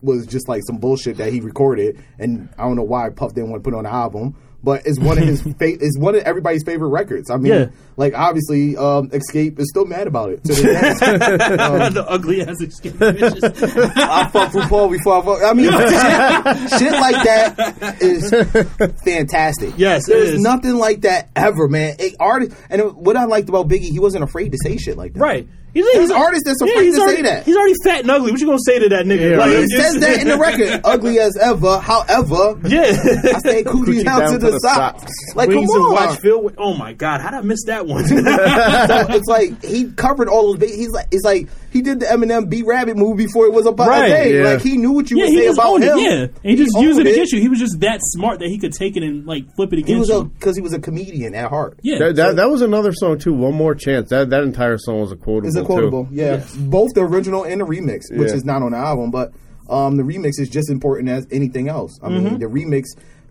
[0.02, 3.50] was just like some bullshit that he recorded, and I don't know why Puff didn't
[3.50, 4.36] want to put on the album.
[4.66, 7.30] But it's one of his fa- it's one of everybody's favorite records.
[7.30, 7.66] I mean, Yeah.
[7.98, 10.44] like obviously, um, Xscape is still mad about it.
[10.46, 10.54] To.
[11.64, 13.92] Um, the ugly ass Xscape bitches.
[13.98, 15.44] I fuck RuPaul before I fuck.
[15.44, 18.30] I mean, shit, shit like that is
[19.04, 19.74] fantastic.
[19.78, 20.42] Yes, there's is.
[20.42, 21.96] nothing like that ever, man.
[22.00, 25.14] A artist, and what I liked about Biggie, he wasn't afraid to say shit like
[25.14, 25.20] that.
[25.20, 25.48] right.
[25.74, 27.46] He's, an artist that's afraid he's to say already, that.
[27.46, 28.32] He's already fat and ugly.
[28.32, 29.32] What you gonna say to that nigga?
[29.32, 29.60] Yeah, like, right.
[29.62, 31.80] He says that in the record, ugly as ever.
[31.80, 32.82] However, Yeah.
[32.84, 35.12] I stay coochie down, to the, socks.
[35.34, 35.94] Like, Wings come on.
[35.94, 36.42] watch Phil.
[36.44, 36.56] with.
[36.60, 38.06] Oh my god, how did I miss that one?
[38.08, 40.60] so it's like he covered all those.
[40.60, 43.66] Ba- he's like, it's like he did the Eminem B Rabbit movie before it was
[43.66, 44.38] about Right, a day.
[44.38, 44.44] yeah.
[44.46, 45.98] Like he knew what you yeah, would say about him.
[45.98, 46.02] it.
[46.02, 47.42] Yeah, and he just used it against you.
[47.42, 49.82] He was just that smart that he could take it and like flip it He
[49.84, 50.24] against was a you.
[50.26, 51.80] because he was a comedian at heart.
[51.82, 53.34] Yeah, That, that, that was another song too.
[53.34, 54.10] One more chance.
[54.12, 55.48] That that entire song was a quotable.
[55.48, 55.66] It's a too.
[55.66, 56.46] quotable, yeah.
[56.60, 58.36] Both the original and the remix, which Yeah.
[58.36, 59.34] is not on the album, but
[59.70, 61.98] um, the remix is just important as anything else.
[62.04, 62.24] I Mm-hmm.
[62.26, 62.84] mean, the remix,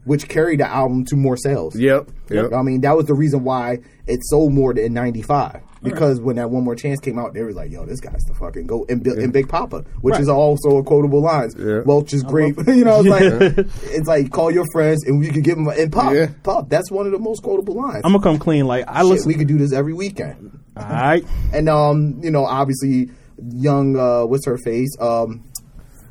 [0.05, 1.77] which carried the album to more sales.
[1.79, 2.11] Yep.
[2.31, 2.53] Yep.
[2.53, 5.61] I mean, that was the reason why it sold more than '95.
[5.83, 8.35] Because when that one more chance came out, they were like, "Yo, this guy's the
[8.35, 11.57] fucking go." And, Bi- and Big Papa, which is also a quotable lines.
[11.59, 11.81] Yeah.
[11.81, 12.55] Welch is great.
[12.69, 15.93] you know, it's like it's like call your friends and we could give them and
[15.93, 16.15] pop.
[16.15, 16.31] Yeah.
[16.45, 16.69] Pop.
[16.69, 18.03] That's one of the most quotable lines.
[18.05, 18.67] I'm gonna come clean.
[18.67, 19.29] Like I Shit, listen.
[19.29, 20.57] we could do this every weekend.
[20.77, 21.25] all right.
[21.53, 23.11] And um, you know, obviously,
[23.53, 25.43] young uh, what's her face, um,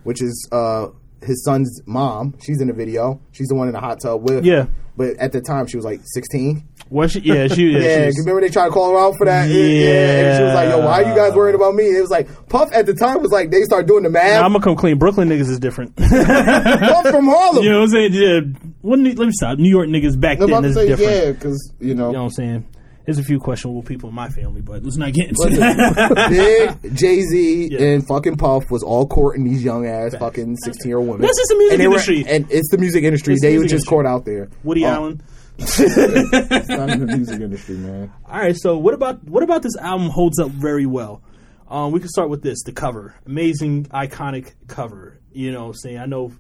[0.04, 0.88] which is uh
[1.24, 2.36] his son's mom.
[2.42, 3.22] She's in the video.
[3.32, 4.44] She's the one in the hot tub with.
[4.44, 4.66] Yeah.
[4.98, 6.68] But at the time, she was like 16.
[6.90, 7.20] Was she?
[7.22, 7.72] Yeah, she.
[7.72, 9.50] Yeah, Yeah, she remember they tried to call her out for that?
[9.50, 9.56] Yeah.
[9.56, 11.86] And she was like, yo, why are you guys worried about me?
[11.86, 14.44] It was like, Puff at the time was like, they start doing the math.
[14.44, 14.98] I'm gonna come clean.
[14.98, 15.96] Brooklyn niggas is different.
[15.96, 17.64] Puff from Harlem.
[17.64, 18.14] You know what I'm saying?
[18.14, 18.40] Yeah.
[18.82, 19.58] What, let me stop.
[19.58, 21.12] New York niggas back then is say, different.
[21.12, 22.68] yeah, because, you know, You know what I'm saying?
[23.06, 26.30] There's a few questionable people in my family, but let's not get into that.
[26.84, 27.82] Big Jay Z Yeah.
[27.82, 31.22] and fucking Puff was all courting these young ass fucking 16 year old women.
[31.24, 32.26] That's just the music and they were- industry.
[32.28, 33.34] and it's the music industry.
[33.34, 33.90] It's the they were just industry.
[33.98, 34.50] caught out there.
[34.64, 35.22] Woody Uh, Allen.
[35.58, 38.12] It's not in the music industry, man.
[38.30, 41.22] All right, so what about what about this album holds up very well?
[41.70, 43.16] Um, we can start with this, the cover.
[43.26, 45.20] Amazing, iconic cover.
[45.32, 46.32] You know, what I'm saying I know,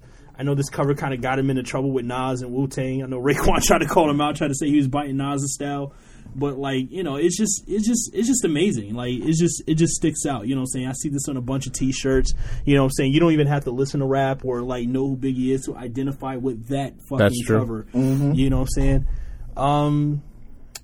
[0.41, 3.03] I know this cover kind of got him into trouble with Nas and Wu Tang.
[3.03, 5.53] I know Raekwon tried to call him out, tried to say he was biting Nas'
[5.53, 5.93] style,
[6.35, 8.95] but like you know, it's just it's just it's just amazing.
[8.95, 10.47] Like it's just it just sticks out.
[10.47, 12.33] You know, what I'm saying I see this on a bunch of T-shirts.
[12.65, 14.87] You know, what I'm saying you don't even have to listen to rap or like
[14.87, 17.59] know who Biggie is to identify with that fucking That's true.
[17.59, 17.85] cover.
[17.93, 19.07] You know, what I'm saying.
[19.55, 20.23] Um,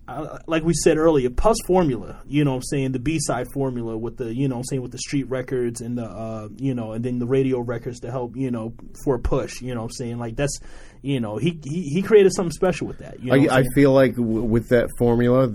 [0.07, 3.47] uh, like we said earlier, Puff's formula, you know what I'm saying, the B side
[3.53, 6.73] formula with the, you know I'm saying, with the street records and the, uh, you
[6.73, 9.81] know, and then the radio records to help, you know, for a push, you know
[9.81, 10.17] what I'm saying?
[10.17, 10.59] Like that's,
[11.01, 13.19] you know, he, he, he created something special with that.
[13.21, 15.51] You know I, I feel like w- with that formula,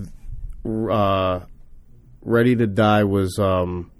[0.66, 1.40] uh,
[2.24, 3.90] Ready to Die was um,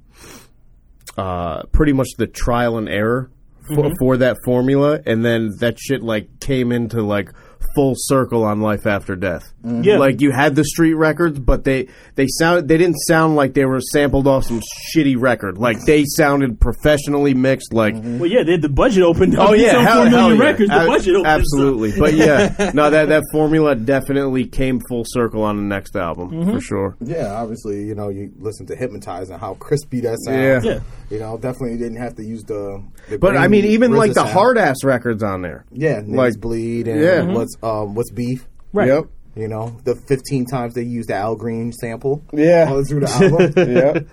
[1.16, 3.30] uh, pretty much the trial and error
[3.74, 3.92] for, Mm-hmm.
[3.98, 7.30] for that formula, and then that shit like came into like
[7.74, 9.52] full circle on Life After Death.
[9.64, 9.98] Yeah.
[9.98, 13.64] like you had the street records, but they they sound they didn't sound like they
[13.64, 14.60] were sampled off some
[14.94, 15.56] shitty record.
[15.58, 17.72] Like they sounded professionally mixed.
[17.72, 19.50] Like well, yeah, they had the budget opened up.
[19.50, 20.42] Oh yeah, hell, four million hell yeah.
[20.44, 20.68] records.
[20.70, 21.32] The Ab- budget opened up.
[21.38, 21.92] absolutely.
[21.98, 26.52] But yeah, no, that that formula definitely came full circle on the next album Mm-hmm.
[26.52, 26.96] for sure.
[27.00, 30.64] Yeah, obviously, you know, you listen to Hypnotize and how crispy that sounds.
[30.64, 30.80] Yeah.
[31.10, 32.82] You know, definitely didn't have to use the.
[33.08, 35.64] the But I mean, even like the hard ass records on there.
[35.70, 37.22] Yeah, Niggas like- Bleed and Yeah.
[37.24, 38.46] what's um what's beef.
[38.72, 38.88] Right.
[38.88, 39.04] Yep.
[39.34, 42.22] You know, the 15 times they used the Al Green sample.
[42.32, 42.66] Yeah.
[42.68, 43.52] All through the album.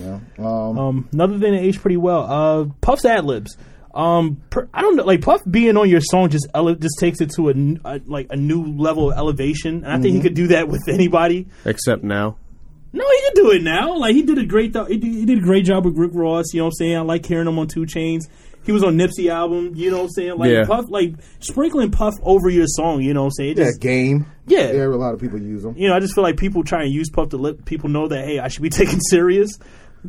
[0.00, 0.20] Yeah.
[0.38, 0.46] yeah.
[0.46, 2.22] Um, Um, another thing that aged pretty well.
[2.22, 3.56] Uh, Puff's ad libs.
[3.92, 7.20] Um, per, I don't know, like Puff being on your song just ele- just takes
[7.20, 10.20] it to a, n- a- like a new level of elevation, and I think he
[10.20, 11.48] could do that with anybody.
[11.64, 12.36] Except now.
[12.92, 13.96] No, he can do it now.
[13.96, 16.12] Like he did a great, th- he, did, he did a great job with Rick
[16.14, 16.46] Ross.
[16.54, 16.96] You know what I'm saying?
[16.96, 18.20] I like hearing him on 2 Chainz.
[18.70, 19.72] He was on Nipsey album.
[19.74, 20.38] You know what I'm saying?
[20.38, 20.64] Like Yeah.
[20.64, 23.02] Puff, like sprinkling Puff over your song.
[23.02, 23.50] You know what I'm saying?
[23.50, 24.26] It yeah, just, game.
[24.46, 24.70] Yeah.
[24.72, 25.76] Yeah, a lot of people use them.
[25.76, 28.06] You know, I just feel like people try and use Puff to let people know
[28.08, 29.58] that hey, I should be taken serious.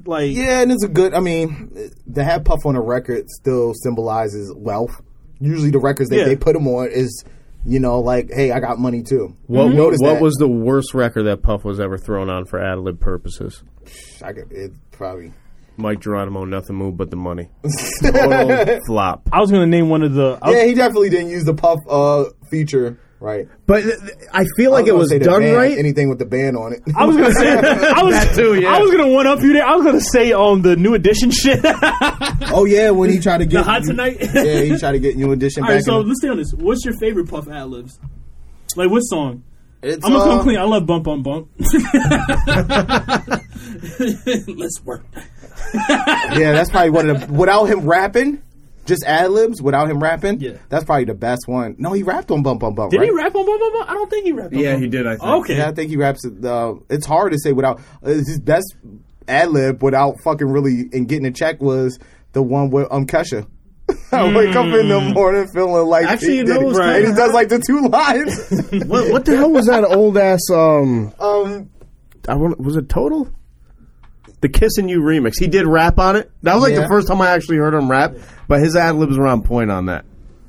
[0.05, 1.14] Like Yeah, and it's a good.
[1.14, 5.01] I mean, to have Puff on a record still symbolizes wealth.
[5.39, 6.26] Usually, the records that Yeah.
[6.26, 7.26] they put him on is,
[7.66, 9.36] you know, like, hey, I got money too.
[9.47, 10.22] What, You notice what that?
[10.22, 13.64] was the worst record that Puff was ever thrown on for ad lib purposes?
[14.24, 15.34] I could, it probably.
[15.78, 17.49] Mic Geronimo, nothing moved but the money.
[18.03, 19.28] Total flop.
[19.32, 20.38] I was gonna name one of the.
[20.41, 23.47] I was- Yeah, he definitely didn't use the Puff uh, feature right.
[23.67, 25.78] But th- th- I feel like I it was done band, right.
[25.78, 26.82] Anything with the band on it.
[26.95, 28.69] I was gonna say I was That too, yeah.
[28.76, 29.65] I was gonna one up you there.
[29.65, 31.59] I was gonna say on the new edition shit.
[31.63, 34.17] oh yeah, when he tried to get the hot tonight.
[34.22, 35.76] yeah, he tried to get new edition All back.
[35.76, 36.51] right, so the, let's stay on this.
[36.53, 37.99] What's your favorite Puff ad libs?
[38.76, 39.43] Like what song?
[39.84, 40.57] it's, I'm gonna come uh, clean.
[40.59, 41.49] I love bump bump bump.
[44.48, 45.04] Let's work.
[45.74, 48.42] Yeah, that's probably one of the without him rapping,
[48.86, 50.40] just ad libs without him rapping.
[50.40, 50.58] Yeah.
[50.70, 51.76] that's probably the best one.
[51.78, 52.92] No, he rapped on Bump Bump Bump.
[52.92, 53.06] Did right?
[53.10, 53.90] he rap on bump bump bump?
[53.90, 54.54] I don't think he rapped.
[54.54, 55.22] on Yeah, Bump he did, I Bump.
[55.22, 55.32] think.
[55.46, 55.58] Okay.
[55.58, 56.26] Yeah, I think he raps.
[56.26, 58.76] Uh, it's hard to say without uh, his best
[59.28, 62.00] ad lib without fucking really and getting a check was
[62.34, 63.48] the one with um Kesha.
[64.12, 66.66] I wake up in the morning feeling like Actually, he you know it.
[66.66, 68.86] what's and he does like the two lines.
[68.88, 70.40] What, what the hell was that old ass?
[70.52, 71.70] Um, um,
[72.28, 73.30] I was it Total?
[74.42, 75.34] The Kissin' You remix.
[75.39, 76.32] He did rap on it.
[76.44, 76.82] That was like Yeah.
[76.82, 78.16] the first time I actually heard him rap.
[78.48, 80.04] But his ad libs were on point on that.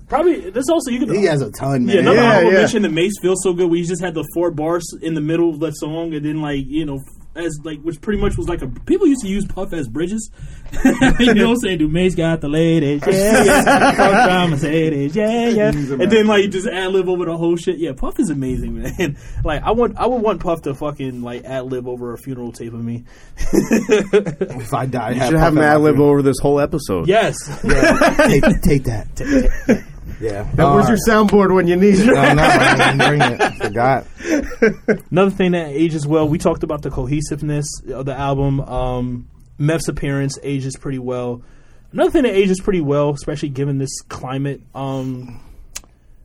[0.08, 0.50] Probably.
[0.50, 1.14] This also you could.
[1.14, 1.94] he has a ton, man.
[1.96, 2.58] Yeah, another Yeah, honorable yeah.
[2.58, 2.82] mention.
[2.82, 3.70] The Mase feels so good.
[3.70, 6.64] We just had the four bars in the middle of the song, and then like
[6.66, 6.98] you know,
[7.34, 10.30] as like which pretty much was like a people used to use Puff as bridges.
[10.84, 11.78] you know what I'm saying?
[11.78, 13.02] Do Mase got the ladies?
[13.06, 13.92] Yeah, yeah.
[13.94, 15.68] Fuck by Mercedes, yeah, yeah.
[15.68, 17.78] And then like you just ad lib over the whole shit.
[17.78, 19.16] Yeah, Puff is amazing, man.
[19.44, 22.52] Like I want, I would want Puff to fucking like ad lib over a funeral
[22.52, 23.04] tape of me.
[23.52, 27.08] If I die, You should have him ad lib over this whole episode.
[27.08, 27.36] Yes.
[27.62, 29.84] take, take that.
[30.22, 30.48] Yeah.
[30.54, 32.14] That was your soundboard when you needed it.
[32.14, 33.54] No, no, I didn't bring it.
[33.62, 34.06] Forgot.
[35.10, 38.60] Another thing that ages well, we talked about the cohesiveness of the album.
[38.60, 41.42] Um, Meth's appearance ages pretty well.
[41.92, 45.40] Another thing that ages pretty well, especially given this climate, um,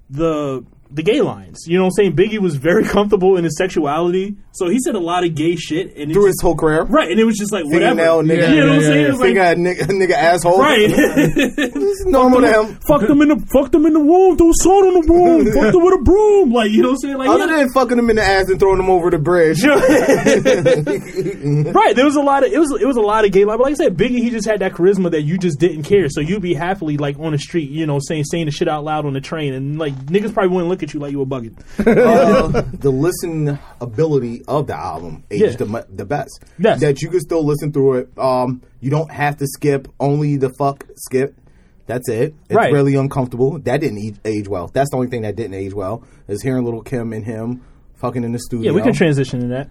[0.10, 1.66] the the gay lines.
[1.68, 2.16] You know what I'm saying?
[2.16, 5.96] Biggie was very comfortable in his sexuality, so he said a lot of gay shit.
[5.98, 6.84] And Through his whole career.
[6.84, 7.96] right, and it was just like whatever.
[8.02, 8.50] Fingernail, nigga.
[8.54, 9.02] You know what I'm Yeah, saying?
[9.02, 10.60] yeah, It was like, Finger nigga, nigga asshole.
[10.60, 10.90] right.
[11.88, 12.80] It's normal to him.
[12.88, 14.38] fuck them in the fuck them in the womb.
[14.38, 15.46] Throw salt on the womb.
[15.54, 16.52] fuck them with a broom.
[16.52, 17.18] Like you know what I'm saying?
[17.18, 17.58] Like Other yeah.
[17.58, 19.64] than fucking them in the ass and throwing them over the bridge.
[21.74, 21.96] right.
[21.96, 23.58] There was a lot of it was it was a lot of gay lines.
[23.58, 26.08] But like I said, Biggie he just had that charisma that you just didn't care.
[26.10, 28.84] So you'd be happily like on the street, you know, saying saying the shit out
[28.84, 31.26] loud on the train, and like niggas probably wouldn't look at you like you were
[31.26, 31.58] bugging.
[31.80, 35.66] uh, the listen ability of the album aged Yeah.
[35.68, 36.44] the, the best.
[36.60, 36.80] Yes.
[36.82, 38.10] That you can still listen through it.
[38.18, 41.36] Um, you don't have to skip only the fuck skip.
[41.86, 42.36] That's it.
[42.50, 42.74] It's Right.
[42.74, 43.60] really uncomfortable.
[43.60, 44.68] That didn't age well.
[44.68, 47.62] That's the only thing that didn't age well is hearing little Kim and him
[47.98, 48.72] fucking in the studio.
[48.72, 49.70] Yeah, we can transition to that.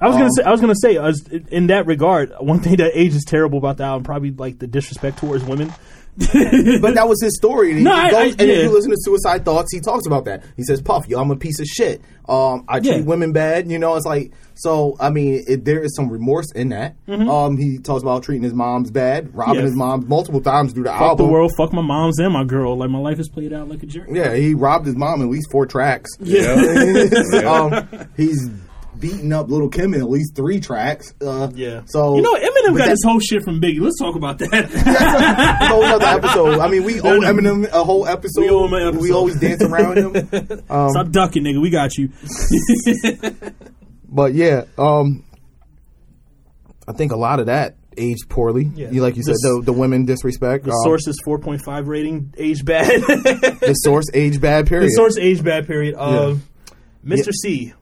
[0.00, 2.76] I was Um, gonna say, I was gonna say, as, in that regard, one thing
[2.76, 5.72] that Age is terrible about the album, probably like the disrespect towards women.
[6.18, 7.70] But that was his story.
[7.70, 10.24] And, he No, goes- I- and if you listen to Suicide Thoughts, he talks about
[10.24, 10.42] that.
[10.56, 12.00] He says, "Puff, yo, I'm a piece of shit.
[12.26, 13.00] Um, I treat Yeah.
[13.02, 13.70] women bad.
[13.70, 14.96] You know, it's like so.
[14.98, 16.96] I mean, it, there is some remorse in that.
[17.08, 19.64] Um, he talks about treating his mom's bad, robbing Mm-hmm.
[19.66, 21.26] His mom multiple times through the Fuck album.
[21.26, 22.76] the world, fuck my moms and my girl.
[22.76, 24.08] Like my life is played out like a jerk.
[24.10, 26.10] Yeah, he robbed his mom at least four tracks.
[26.20, 26.54] Yeah.
[27.46, 28.48] um, he's
[28.98, 31.12] beating up Little Kim in at least three tracks.
[31.20, 31.82] Uh, Yeah.
[31.86, 33.80] So you know, Eminem got his whole shit from Biggie.
[33.80, 34.50] Let's talk about that.
[34.50, 34.72] That's
[35.62, 36.60] a, whole other episode.
[36.60, 37.20] I mean, we owe.
[37.20, 38.40] Eminem a whole episode.
[38.40, 39.02] We owe him an episode.
[39.02, 40.62] We always dance around him.
[40.70, 41.60] Um, Stop ducking, nigga.
[41.60, 42.08] We got you.
[44.08, 45.24] But yeah, um,
[46.86, 48.70] I think a lot of that aged poorly.
[48.74, 48.90] Yeah.
[48.90, 50.64] You like you said, the, the women disrespect.
[50.64, 52.86] The um, is 4.5 rating, age bad.
[52.86, 54.88] the source age bad period.
[54.90, 55.94] the source, age bad period.
[55.96, 56.42] Um,
[57.04, 57.32] Mr.
[57.32, 57.72] Cee.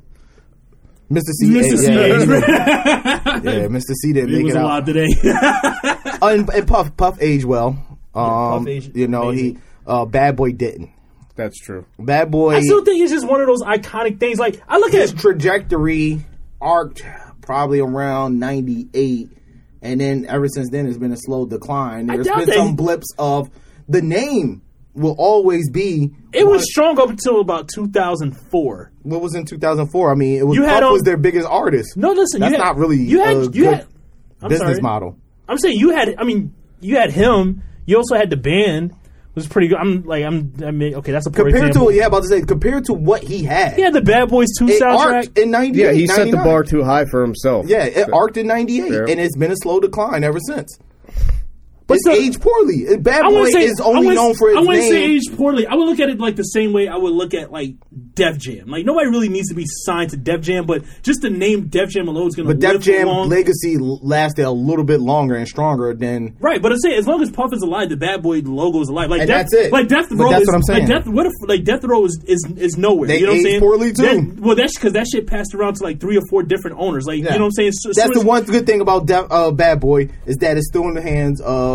[1.10, 1.20] Mr.
[1.38, 1.48] Cee.
[1.48, 1.76] Mr.
[1.78, 1.92] Cee.
[1.92, 3.92] yeah, yeah, yeah, Mr.
[3.94, 4.64] Cee didn't It make was it a out.
[4.66, 5.08] lot today.
[6.22, 7.70] Uh, and, and Puff Puff aged well.
[8.14, 9.56] Um, Puff aged you know amazing.
[9.56, 10.90] he uh, Bad Boy didn't.
[11.36, 11.84] That's true.
[11.98, 14.38] Bad Boy I still think it's just one of those iconic things.
[14.38, 16.24] Like I look his at trajectory
[16.60, 17.02] arced
[17.40, 19.30] probably around ninety eight,
[19.82, 22.08] and then ever since then it's been a slow decline.
[22.10, 23.50] I There's doubt been that some he- blips of
[23.88, 24.62] the name
[24.94, 28.92] will always be it was strong up until about 2004.
[29.02, 30.12] what was in 2004.
[30.12, 31.96] I mean, it was You had Puff on- was their biggest artist.
[31.96, 33.86] No, listen, that's you had, not really you had a you good had
[34.40, 34.80] I'm business sorry.
[34.82, 35.18] model.
[35.48, 36.14] I'm saying you had.
[36.16, 37.62] I mean, you had him.
[37.86, 38.94] You also had the band.
[39.34, 39.78] It was pretty good.
[39.78, 40.52] I'm like I'm.
[40.64, 41.90] I mean, okay, that's a poor Compared example.
[41.90, 44.46] to yeah, about to say compared to what he had, He had the Bad Boys
[44.56, 45.36] Two it soundtrack.
[45.36, 45.82] in 98.
[45.84, 47.66] Yeah, he set the bar too high for himself.
[47.68, 49.02] Yeah, it arced in '98, Fair.
[49.10, 50.78] and it's been a slow decline ever since.
[51.86, 52.86] But it's still- aged poorly.
[52.98, 54.90] Bad Boy say is only wouldn't- known for his I wouldn't name.
[54.90, 55.66] say aged poorly.
[55.66, 57.74] I would look at it like the same way I would look at like
[58.14, 58.68] Def Jam.
[58.68, 61.90] Like nobody really needs to be signed to Def Jam, but just the name Def
[61.90, 63.28] Jam alone is going to but Def Jam long.
[63.28, 67.20] legacy lasted a little bit longer and stronger than Right, but I'm saying as long
[67.22, 69.10] as Puff is alive, the Bad Boy logo is alive.
[69.10, 69.72] Like Death, that's it.
[69.72, 70.88] Like Death But Row that's is what I'm saying.
[70.88, 73.08] Like Death, what if like Death Row is is, is nowhere.
[73.08, 73.60] They you know what I'm aged saying?
[73.60, 74.02] poorly, too.
[74.02, 77.04] That- well, that's because that shit passed around to like three or four different owners.
[77.06, 77.32] Like Yeah.
[77.34, 77.72] you know what I'm saying?
[77.72, 80.68] So- That's so the one good thing about Def, uh, Bad Boy is that it's
[80.68, 81.73] still in the hands of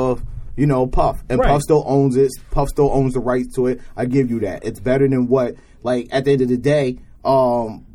[0.56, 1.48] you know Puff, and Right.
[1.50, 2.32] Puff still owns it.
[2.52, 3.82] Puff still owns the rights to it.
[3.96, 4.66] I give you that.
[4.66, 7.86] It's better than what like at the end of the day, um,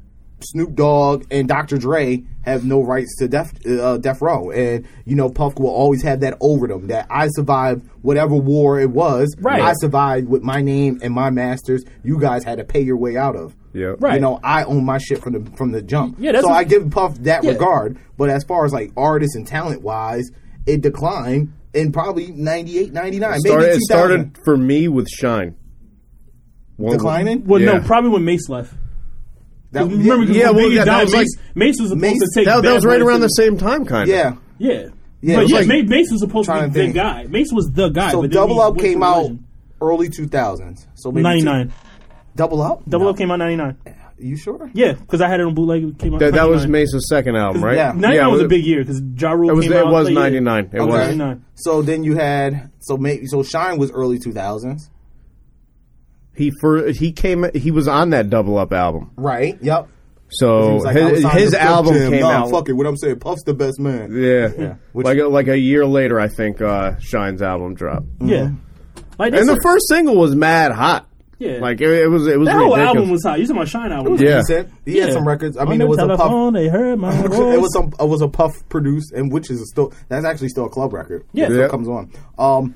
[0.40, 1.78] Snoop Dogg and Dr.
[1.78, 6.02] Dre have no rights to Def uh, Death Row, and you know Puff will always
[6.02, 6.88] have that over them.
[6.88, 9.34] That I survived whatever war it was.
[9.40, 9.62] Right.
[9.62, 11.82] I survived with my name and my masters.
[12.02, 13.55] You guys had to pay your way out of.
[13.72, 13.94] Yeah.
[13.98, 14.14] Right.
[14.16, 16.16] You know, I own my shit from the from the jump.
[16.18, 17.52] Yeah, that's so what- I give Puff that Yeah.
[17.52, 17.96] regard.
[18.18, 20.30] But as far as like artists and talent wise,
[20.66, 25.55] it declined in probably 98, 99, Started, maybe it started for me with Shyne.
[26.77, 27.45] One- declining.
[27.47, 27.79] Well, Yeah.
[27.79, 28.75] no, probably when Mase left.
[29.72, 32.31] That- Remember, because Yeah, well, yeah, died, was Mase, like- Mase was supposed Mase- to
[32.35, 34.09] take That, that was right around the same time, kind of.
[34.09, 34.35] yeah.
[34.59, 34.87] Yeah.
[35.20, 36.95] Yeah, but yeah, like- Mase, Mase was supposed to be the think.
[36.95, 37.27] guy.
[37.29, 38.11] Mase was the guy.
[38.12, 39.45] So but Double Up came out Religion.
[39.81, 40.87] early 2000s.
[40.95, 41.68] So maybe 99.
[41.68, 41.75] two-
[42.37, 42.83] Double Up.
[42.89, 43.11] Double No.
[43.11, 43.77] Up came out 99.
[44.16, 44.70] You sure?
[44.74, 45.82] Yeah, because I had it on bootleg.
[45.82, 46.72] It came out That, that was 99.
[46.72, 47.76] Mase's second album, right?
[47.76, 47.92] Yeah.
[47.96, 49.90] 99 was it- a big year because Ja Rule It was, came it out.
[49.92, 50.20] was like, yeah.
[50.40, 50.70] 99.
[50.72, 50.84] It Okay.
[50.86, 50.94] was.
[51.16, 51.44] 99.
[51.54, 54.88] So then you had so maybe so Shyne was early 2000s.
[56.36, 59.10] He for he came he was on that double up album.
[59.16, 59.56] Right.
[59.60, 59.88] Yep.
[60.30, 62.10] So like, his, his album Jam.
[62.10, 62.50] came nah, out.
[62.50, 62.72] Fuck it.
[62.72, 64.10] What I'm saying, Puff's the best man.
[64.12, 68.50] Yeah, Which- like a, like a year later, I think uh, Shyne's album dropped, Yeah.
[69.16, 71.06] Like, and the that's- first single was mad hot.
[71.39, 71.59] Yeah.
[71.59, 73.39] like it, it was it was that whole album was hot.
[73.41, 74.16] You talking about Shyne album?
[74.18, 74.39] Yeah.
[74.39, 75.14] He said he had Yeah.
[75.14, 75.57] some records.
[75.57, 76.53] I mean, it was a Puff.
[76.55, 77.28] They heard my it
[77.61, 80.70] was some it was a Puff produced, and which is still that's actually still a
[80.70, 81.24] club record.
[81.32, 81.47] Yeah.
[81.51, 81.68] It Yeah.
[81.68, 82.11] comes on.
[82.39, 82.74] Um,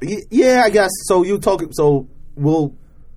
[0.00, 0.90] yeah, I guess.
[1.04, 1.62] So you talk.
[1.72, 2.74] So we'll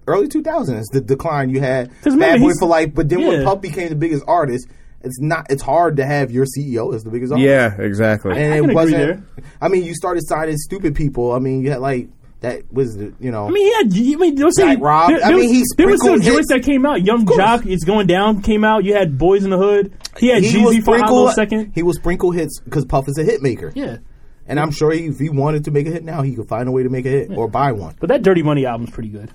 [0.07, 3.26] early two thousands the decline you had 'Cause remember, Bad Boy for Life, but then
[3.26, 3.43] when.
[3.43, 4.67] Puff became the biggest artist,
[5.01, 5.47] it's not.
[5.49, 7.47] It's hard to have your CEO as the biggest artist.
[7.47, 8.34] Yeah, exactly.
[8.38, 8.97] and I it can wasn't.
[8.97, 9.23] there.
[9.61, 11.32] I mean, you started signing stupid people.
[11.32, 12.07] I mean, you had like
[12.45, 13.47] that was the you know.
[13.47, 14.15] I mean, he had.
[14.15, 16.49] I mean, don't say Like Rob, There, I mean, was, he there was some joints
[16.49, 17.03] that came out.
[17.03, 17.37] Young course.
[17.37, 18.43] Jock, it's going down.
[18.43, 18.83] Came out.
[18.83, 19.91] You had Boys in the Hood.
[20.17, 21.71] He had he was Jeezy for a sprinkle second.
[21.73, 23.71] he was sprinkle hits because Puff is a hit maker.
[23.75, 23.97] Yeah,
[24.45, 26.69] And I'm sure he, if he wanted to make a hit now, he could find
[26.69, 27.95] a way to make a hit or buy one.
[27.99, 29.31] but that Dirty Money album's pretty good.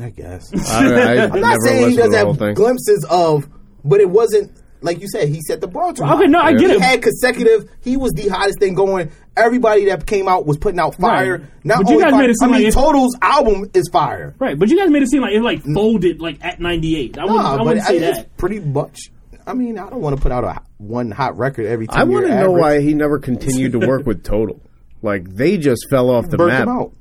[0.00, 0.52] I guess.
[0.68, 3.48] I, I I'm not saying he doesn't have glimpses of,
[3.84, 4.50] but it wasn't
[4.82, 5.28] like you said.
[5.28, 6.04] He set the bar too.
[6.04, 6.80] Okay, no, I get He it.
[6.82, 7.68] had consecutive.
[7.82, 9.10] He was the hottest thing going.
[9.36, 11.38] Everybody that came out was putting out fire.
[11.38, 11.46] Right.
[11.64, 13.70] Not But you only guys fire, made it seem I mean, like if- Total's album
[13.74, 14.34] is fire.
[14.38, 17.18] Right, but you guys made it seem like it like folded like at ninety eight.
[17.18, 18.36] I wouldn't, Nah, but wouldn't say it's that.
[18.36, 19.10] pretty much.
[19.46, 21.86] I mean, I don't want to put out a one hot record every.
[21.86, 22.60] 10 I want to know average.
[22.60, 24.60] why he never continued to work with Total.
[25.02, 26.62] Like they just fell off the burnt map.
[26.62, 26.92] him out.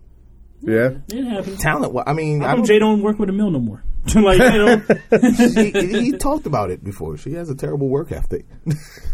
[0.62, 1.60] Yeah, It happens.
[1.62, 1.96] Talent.
[2.08, 3.84] I mean, How I don't, Jay don't work with Amil no more?
[4.14, 4.82] Like you know,
[5.64, 7.18] he, he talked about it before.
[7.18, 8.46] She has a terrible work ethic.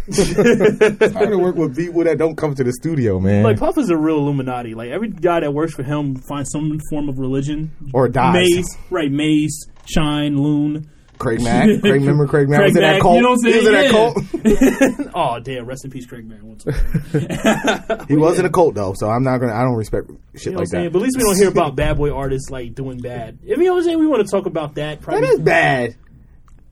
[0.08, 3.44] it's hard to work with people that don't come to the studio, man.
[3.44, 4.74] like Puff is a real Illuminati.
[4.76, 8.34] Like every guy that works for him finds some form of religion Or dies.
[8.34, 9.12] Mase, right?
[9.12, 10.90] Mase, Shyne, Loon.
[11.22, 11.66] Craig Mack.
[11.82, 13.18] Craig, remember Craig Mack Craig was in that cult.
[13.18, 15.12] you what I'm he was in that cult.
[15.14, 15.66] Oh damn!
[15.66, 16.42] Rest in peace, Craig Mack.
[16.42, 16.66] Once.
[18.08, 19.54] He was in a cult though, so I'm not gonna.
[19.54, 20.92] I don't respect shit You know like that.
[20.92, 23.38] But at least we don't hear about bad boy artists like doing bad.
[23.44, 25.00] If you know what I'm saying, we want to talk about that.
[25.00, 25.96] That Probably is bad.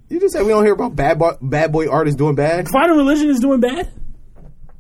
[0.10, 2.68] You just said we don't hear about bad boy, bad boy artists doing bad.
[2.70, 3.92] Final Religion is doing bad.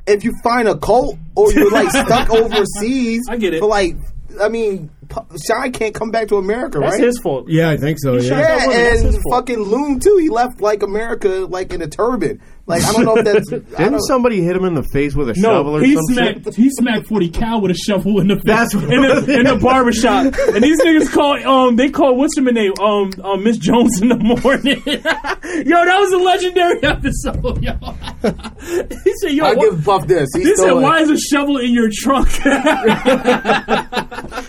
[0.07, 3.59] If you find a cult or you're like stuck overseas, I get it.
[3.59, 3.95] For like,
[4.41, 4.89] I mean,
[5.47, 7.03] Shy can't come back to America, That's right?
[7.03, 7.49] his fault.
[7.49, 8.17] yeah, I think so.
[8.17, 8.35] He Yeah.
[8.41, 9.33] that woman, that's Yeah, his and fault.
[9.47, 10.17] fucking Loon too.
[10.21, 12.39] He left like America like in a turban.
[12.67, 13.51] Like I don't know if that's.
[13.53, 15.95] I Didn't don't- somebody hit him in the face with a shovel No, or he
[15.95, 19.01] some smacked he smacked Forty Cal with a shovel in the face That's what- in
[19.01, 20.25] the, in the barbershop.
[20.53, 24.09] And these niggas call um they call what's her name um um Miss Jones in
[24.09, 24.83] the morning.
[24.85, 27.63] yo, that was a legendary episode.
[27.63, 27.73] Yo,
[29.03, 30.29] he said, "Yo, I what- give Puff this.
[30.35, 32.27] He's he said, still why is a shovel in your trunk?"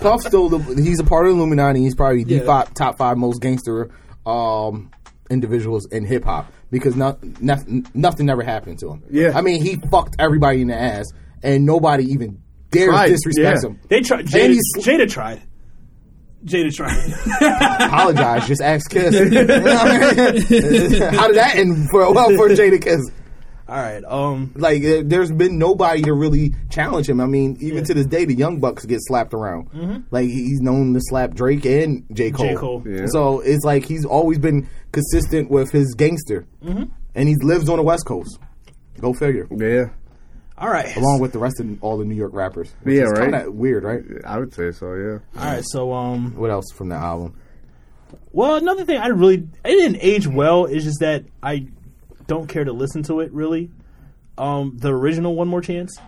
[0.01, 1.81] Puff still the, he's a part of the Illuminati.
[1.81, 2.45] He's probably the Yeah.
[2.45, 3.91] five, top five most gangster
[4.27, 4.91] um,
[5.31, 9.03] individuals in hip hop because not, nothing nothing ever happened to him.
[9.11, 9.33] Yeah.
[9.37, 11.07] I mean he fucked everybody in the ass,
[11.43, 13.69] and nobody even dares Tried, disrespect yeah.
[13.71, 13.81] him.
[13.89, 14.27] they tried.
[14.27, 15.43] Jada, Jada tried.
[16.45, 17.83] Jada tried.
[17.87, 19.15] Apologize, just ask Kiss.
[19.19, 19.25] How
[21.29, 23.01] did that end for well for Jadakiss?
[23.71, 24.03] All right.
[24.05, 24.51] Um.
[24.57, 27.21] Like there- there's been nobody to really challenge him.
[27.21, 30.07] I mean, even to this day, the Young Bucks get slapped around.
[30.11, 32.47] Like he's known to slap Drake and J Cole.
[32.47, 32.55] J.
[32.57, 32.83] Cole.
[32.85, 33.07] Yeah.
[33.07, 37.85] So it's like he's always been consistent with his gangster, and he lives on the
[37.85, 38.39] West Coast.
[39.01, 39.47] Go figure.
[39.57, 39.91] Yeah,
[40.59, 40.95] All right.
[40.97, 42.75] Along with the rest of all the New York rappers.
[42.83, 43.31] which Yeah, is right.
[43.33, 44.03] Kinda weird, right?
[44.27, 44.95] I would say so.
[44.95, 45.19] Yeah.
[45.41, 45.65] All right.
[45.65, 46.35] So um.
[46.37, 47.37] What else from the album?
[48.33, 50.65] Well, another thing I really it didn't age well.
[50.67, 51.67] is just that I
[52.31, 53.71] don't care to listen to it really.
[54.39, 55.99] Um, the original One More Chance.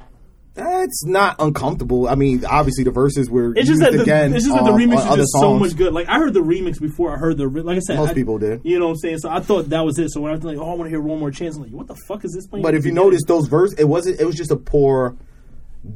[0.55, 2.07] It's not uncomfortable.
[2.09, 4.35] I mean, obviously the verses were It's just used that the, again.
[4.35, 5.93] it's just that the um, remix is just so much good.
[5.95, 7.97] Like I heard the remix before I heard the like I said.
[7.97, 8.61] Most I- people did.
[8.63, 9.19] You know what I'm saying?
[9.19, 10.11] So I thought that was it.
[10.13, 11.73] So when I was like, oh, I want to hear One More Chance, I'm like,
[11.73, 12.63] what the fuck is this playing?
[12.63, 14.21] But if you notice those verses, it wasn't.
[14.21, 15.17] It was just a poor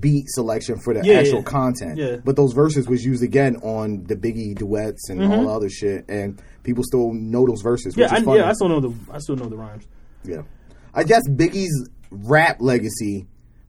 [0.01, 1.43] beat selection for the Yeah, actual yeah.
[1.45, 1.99] content.
[1.99, 2.17] Yeah.
[2.25, 6.07] But those verses was used again on the Biggie duets and all the other shit,
[6.09, 7.95] and people still know those verses.
[7.97, 8.15] Which Mm-hmm.
[8.15, 8.39] yeah, I, funny.
[8.41, 9.87] yeah, I still know the I still know the rhymes.
[10.27, 10.43] Yeah.
[10.95, 13.27] I guess Biggie's rap legacy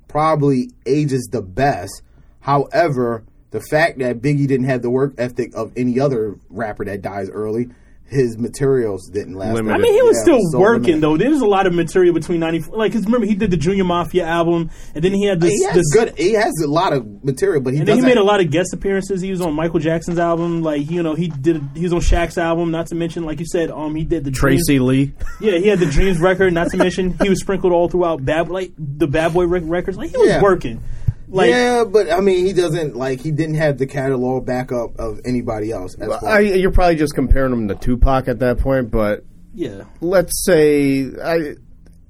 [0.08, 2.02] probably ages the best.
[2.40, 7.02] However, the fact that Biggie didn't have the work ethic of any other rapper that
[7.02, 7.70] dies early,
[8.10, 9.54] his materials didn't last.
[9.54, 9.76] Limited.
[9.76, 11.02] I mean, he was Yeah, still so working limited.
[11.02, 11.18] though.
[11.18, 13.84] There was a lot of material between ninety like because remember he did the Junior
[13.84, 15.52] Mafia album and then he had this.
[15.52, 16.14] He has this good.
[16.18, 18.16] He has a lot of material, but he And then he doesn't.
[18.16, 19.22] made a lot of guest appearances.
[19.22, 21.62] He was on Michael Jackson's album, like you know, he did.
[21.76, 22.72] He was on Shaq's album.
[22.72, 25.14] Not to mention, like you said, um, he did the Tracy Lee.
[25.42, 26.54] Yeah, he had the Dreams record.
[26.54, 29.98] Not to mention, he was sprinkled all throughout bad, like the Bad Boy rec- records.
[29.98, 30.42] Like he was Yeah.
[30.42, 30.82] working.
[31.30, 33.20] Like yeah, but I mean, he doesn't like.
[33.20, 35.94] He didn't have the catalog backup of anybody else.
[35.96, 40.46] As I, you're probably just comparing him to Tupac at that point, but yeah, let's
[40.46, 41.56] say I,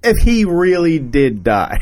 [0.04, 1.80] if he really did die,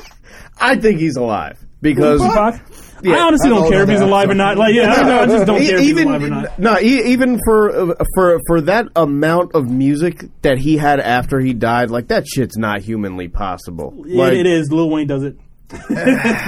[0.60, 2.60] I think he's alive because Tupac.
[3.02, 3.16] Yeah.
[3.16, 4.56] I honestly don't Oh, care if he's alive or not.
[4.56, 6.58] Like, yeah, I, know, I just don't care if he's even alive or not.
[6.58, 11.38] no, e- even for uh, for for that amount of music that he had after
[11.38, 14.02] he died, like that shit's not humanly possible.
[14.06, 14.70] Yeah, like, it is.
[14.72, 15.36] Lil Wayne does it.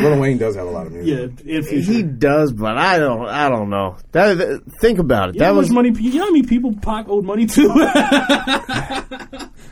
[0.00, 1.40] Lil Wayne does have a lot of music.
[1.44, 1.92] Yeah, in future.
[1.92, 3.26] He does, but I don't.
[3.26, 3.96] I don't know.
[4.12, 5.34] That, that- think about it.
[5.36, 5.90] You that was money?
[5.98, 7.68] You know how many people Pac owed money to?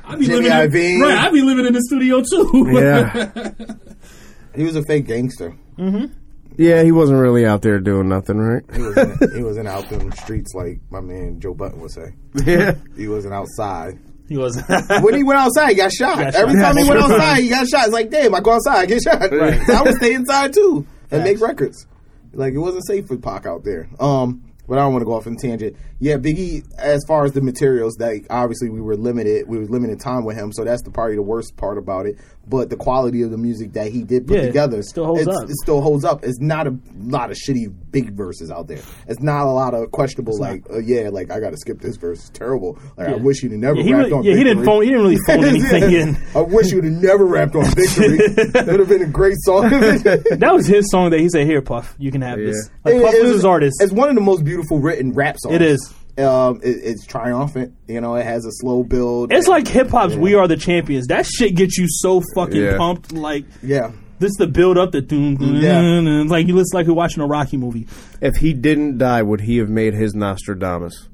[0.09, 1.19] I be Jimmy living in, right.
[1.19, 2.71] I be living in the studio too.
[2.73, 3.75] yeah,
[4.57, 5.55] He was a fake gangster.
[5.79, 6.07] Mm-hmm.
[6.57, 6.83] yeah.
[6.83, 8.63] He wasn't really out there doing nothing, right?
[8.75, 11.91] He was in, he wasn't out in the streets like my man Joe Budden would
[11.91, 12.15] say.
[12.45, 12.75] Yeah.
[12.97, 13.99] He wasn't outside.
[14.29, 14.63] he was.
[15.03, 16.19] When he went outside, he got shot.
[16.19, 16.75] got Every shot.
[16.75, 17.13] time he went sure.
[17.13, 17.85] outside, he got shot.
[17.85, 19.31] It's like, damn, I go outside, I get shot.
[19.31, 19.69] Right.
[19.71, 21.87] I would stay inside too and make records.
[22.33, 23.89] Like it wasn't safe for Pac out there.
[23.99, 25.77] Um, but I don't want to go off on tangent.
[26.01, 26.65] Yeah, Biggie.
[26.77, 29.49] As far as the materials, like obviously we were limited.
[29.49, 32.17] We were limited time with him, so that's the probably the worst part about it.
[32.49, 35.51] But the quality of the music that he did put Yeah, together still holds up.
[35.51, 36.23] It still holds up.
[36.25, 38.79] It's not a lot of shitty big verses out there.
[39.09, 41.97] It's not a lot of questionable like, uh, yeah, like I got to skip this
[41.97, 42.21] verse.
[42.21, 42.79] It's terrible.
[42.97, 44.23] Like I wish you'd have never Yeah, he rapped really- on.
[44.25, 46.19] yeah, he didn't phone- he didn't really phone anything in.
[46.37, 48.19] I wish you'd have never rapped on Victory.
[48.21, 49.69] it would have been a great song.
[49.71, 53.15] That was his song that he said, "Here, Puff, you can have this." Like, Puff
[53.15, 53.77] It- it was his artist.
[53.83, 55.55] It's one of the most beautiful written rap songs.
[55.57, 55.93] It is.
[56.19, 57.75] Um, it, it's triumphant.
[57.87, 59.33] You know, it has a slow build.
[59.33, 62.77] It's like hip hop's "We Are the Champions." That shit gets you so fucking Yeah.
[62.79, 63.13] pumped.
[63.13, 65.81] Like yeah, this, the build up, the doom, doom, Yeah.
[65.83, 67.87] doom, like you listen like you're watching a Rocky movie.
[68.23, 71.09] If he didn't die, would he have made his Nastradamus?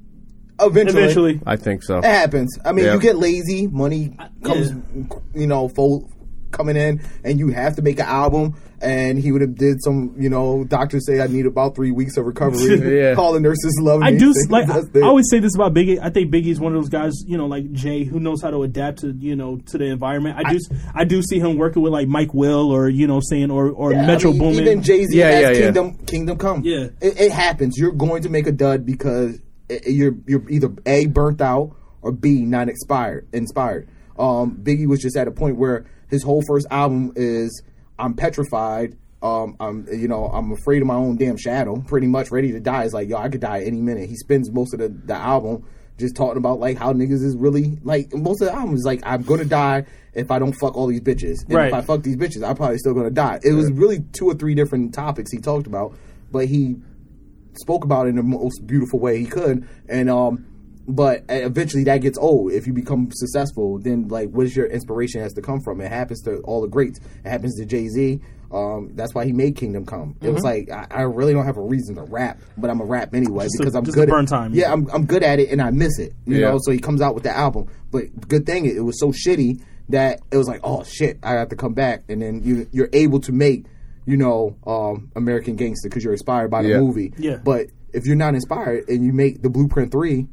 [0.60, 1.98] eventually, Eventually, I think so.
[1.98, 2.56] it happens.
[2.64, 2.94] I mean, Yeah.
[2.94, 3.66] you get lazy.
[3.66, 4.70] Money comes,
[5.34, 6.08] you know, fold
[6.52, 8.54] coming in, and you have to make an album.
[8.80, 12.16] And he would have did some, you know, doctors say I need about three weeks
[12.16, 12.80] of recovery.
[12.98, 13.14] Yeah.
[13.14, 14.18] Call the nurses love I me.
[14.18, 14.68] do like.
[14.68, 14.80] I.
[14.98, 16.00] I always say this about Biggie.
[16.02, 18.64] I think Biggie's one of those guys, you know, like Jay, who knows how to
[18.64, 20.36] adapt to you know to the environment.
[20.36, 20.58] I do.
[20.96, 23.92] i, do see him working with like Mike Will or you know saying or or
[23.92, 24.60] Yeah, Metro I mean, Boomin.
[24.66, 25.60] Even Jay Z Yeah, has yeah, yeah.
[25.60, 26.62] Kingdom Kingdom Come.
[26.64, 26.86] Yeah.
[27.00, 27.78] it, it happens.
[27.78, 29.38] You're going to make a dud because
[29.86, 33.28] you're you're either a burnt out or b not inspired.
[33.32, 33.88] Inspired.
[34.18, 37.62] Um, Biggie was just at a point where his whole first album is
[37.98, 38.96] I'm petrified.
[39.22, 41.80] Um, I'm you know I'm afraid of my own damn shadow.
[41.86, 42.84] Pretty much ready to die.
[42.84, 44.08] It's like yo, I could die any minute.
[44.08, 45.64] He spends most of the, the album
[45.98, 49.00] just talking about like how niggas is really like most of the album is like
[49.04, 49.84] I'm gonna die
[50.14, 51.44] if I don't fuck all these bitches.
[51.46, 51.68] And Right.
[51.68, 53.38] if I fuck these bitches, I'm probably still gonna die.
[53.44, 55.94] It was really two or three different topics he talked about,
[56.30, 56.76] but he
[57.60, 59.68] spoke about it in the most beautiful way he could.
[59.88, 60.46] And um,
[60.88, 62.52] but eventually that gets old.
[62.52, 65.80] If you become successful, then like, where's your inspiration has to come from?
[65.80, 66.98] It happens to all the greats.
[67.24, 68.20] It happens to Jay Z.
[68.50, 70.14] Um, that's why he made Kingdom Come.
[70.20, 72.84] It was like I, I really don't have a reason to rap, but I'm a
[72.84, 74.10] rap anyway Just because I'm just good.
[74.10, 74.52] burn at, time.
[74.54, 76.12] Yeah, I'm I'm good at it and I miss it.
[76.26, 76.50] You Yeah.
[76.50, 77.68] know, so he comes out with the album.
[77.90, 81.32] But good thing it, it was so shitty that it was like, oh shit, I
[81.32, 83.64] have to come back, and then you you're able to make
[84.04, 86.80] you know um, American Gangster because you're inspired by the Yeah.
[86.80, 87.14] movie.
[87.16, 87.36] Yeah.
[87.42, 90.26] But if you're not inspired and you make the Blueprint three,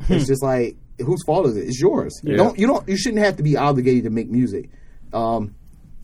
[0.08, 1.68] it's just like whose fault is it?
[1.68, 2.20] It's yours.
[2.24, 4.70] You don't you don't you shouldn't have to be obligated to make music.
[5.12, 5.54] Um,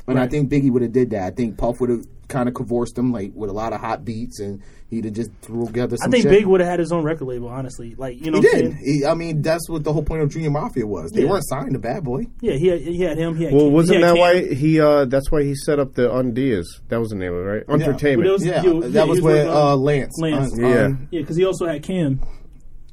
[0.09, 1.23] and I think Biggie would have did that.
[1.25, 4.05] I think Puff would have kind of cavorced him like with a lot of hot
[4.05, 6.31] beats, and he'd have just threw together I think shit.
[6.31, 7.49] Big would have had his own record label.
[7.49, 8.75] Honestly, like you know, He what I'm did.
[8.79, 11.11] He, I mean, that's what the whole point of Junior Mafia was.
[11.11, 11.31] They Yeah.
[11.31, 12.27] weren't signed to Bad Boy.
[12.41, 13.37] Yeah, he had, he had him.
[13.37, 14.21] He had Well, Cam- wasn't he had that Cam.
[14.49, 14.81] why he?
[14.81, 16.65] uh That's why he set up the Undeas.
[16.89, 17.63] That was the name of it, right?
[17.69, 18.29] Entertainment.
[18.29, 20.19] Well, there Yeah, You- yeah, that he was was with with, uh, uh, Lance.
[20.21, 20.53] Lance.
[20.57, 20.67] Yeah.
[20.85, 22.21] un- Yeah, because he also had Cam,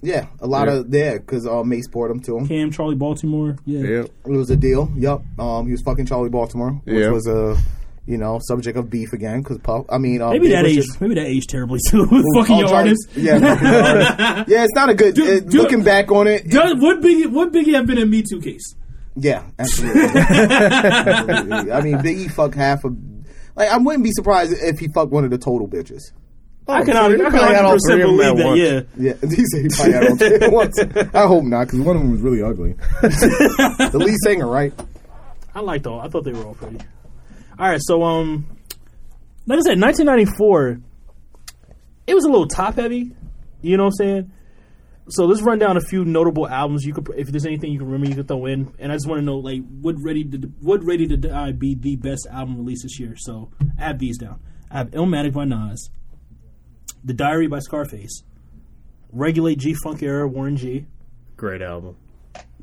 [0.03, 0.73] yeah, a lot Yeah.
[0.75, 2.47] of there because uh, Mase poured him to him.
[2.47, 3.57] Cam, Charlie Baltimore.
[3.65, 4.03] Yeah, yeah.
[4.25, 4.91] It was a deal.
[4.95, 5.23] Yup.
[5.39, 7.09] Um, he was fucking Charlie Baltimore, which Yeah.
[7.09, 7.57] was a
[8.05, 9.85] you know subject of beef again because Puff.
[9.89, 10.85] I mean, uh, maybe that was age.
[10.85, 12.05] just- Maybe that aged terribly too.
[12.35, 13.07] fucking your Charlie- artist.
[13.15, 14.49] Yeah, artist.
[14.49, 14.63] yeah.
[14.65, 15.17] It's not a good.
[15.17, 18.21] it- dude- looking back on it, Does, would Biggie would Biggie have been a Me
[18.21, 18.75] Too case?
[19.15, 20.01] Yeah, absolutely.
[20.19, 21.71] Absolutely.
[21.71, 22.95] I mean, Biggie fucked half of.
[23.55, 26.11] Like, I wouldn't be surprised if he fucked one of the total bitches.
[26.67, 28.45] I can so I can probably had all 100 three of them believe at that.
[28.45, 28.59] once.
[28.59, 30.79] Yeah, Yeah, he said he probably had all three at once.
[31.13, 32.73] I hope not, because one of them was really ugly.
[33.01, 34.73] the lead singer, right?
[35.53, 35.99] I liked all.
[35.99, 36.79] I thought they were all pretty.
[37.59, 38.45] All right, so um,
[39.45, 40.79] like I said, 1994,
[42.07, 43.11] it was a little top heavy.
[43.61, 44.31] You know what I'm saying?
[45.09, 46.85] So let's run down a few notable albums.
[46.85, 48.73] You could, if there's anything you can remember, you could throw in.
[48.79, 51.75] And I just want to know, like, would Ready to would Ready to Die be
[51.75, 53.15] the best album released this year?
[53.17, 54.39] So add these down.
[54.71, 55.89] I have Illmatic by Nas,
[57.03, 58.23] The Diary by Scarface,
[59.11, 60.85] Regulate G Funk Era Warren G,
[61.35, 61.97] Great album.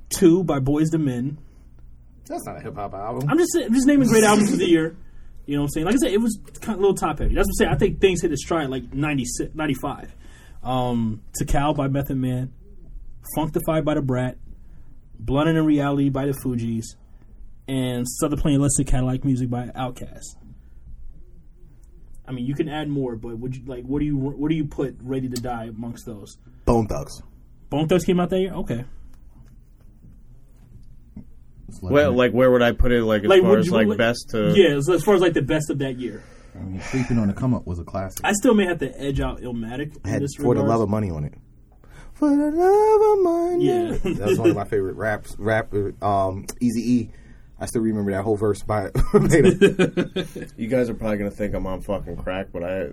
[0.09, 1.38] Two by Boyz II Men,
[2.26, 3.28] That's not a hip hop album.
[3.28, 4.97] I'm just I'm just naming great albums of the year.
[5.47, 5.86] You know what I'm saying?
[5.86, 7.34] Like I said, it was kind of a little top heavy.
[7.34, 7.70] That's what I'm saying.
[7.72, 10.14] I think things hit a stride like 96, 95.
[10.62, 12.53] Um, Tical by Method Man,
[13.36, 14.36] Funkdafied by the Brat,
[15.18, 16.84] Blunted in Reality by the Fugees,
[17.66, 20.36] and Southernplayalisticadillacmuzik by Outkast.
[22.30, 23.82] I mean, you can add more, but would you like?
[23.84, 26.38] What do you what do you put Ready to Die amongst those?
[26.64, 27.20] Bone Thugs.
[27.70, 28.52] Bone Thugs came out that year.
[28.54, 28.84] Okay,
[31.82, 33.02] Well, like where would I put it?
[33.04, 34.78] Like as Like, far would as like like- best to yeah.
[34.80, 36.22] So as far as like the best of that year,
[36.54, 38.20] I mean, Sleeping on the Come Up was a classic.
[38.24, 39.96] I still may have to edge out Illmatic.
[40.04, 40.68] in Had this For the regards.
[40.68, 41.34] Love of Money on it.
[42.14, 43.66] For the love of money.
[43.66, 44.14] Yeah.
[44.18, 45.34] that was one of my favorite raps.
[45.38, 45.72] Rap,
[46.02, 47.10] um, Easy E.
[47.61, 50.12] I still remember that whole verse by later.
[50.56, 52.88] You guys are probably gonna think I'm on fucking crack, but I,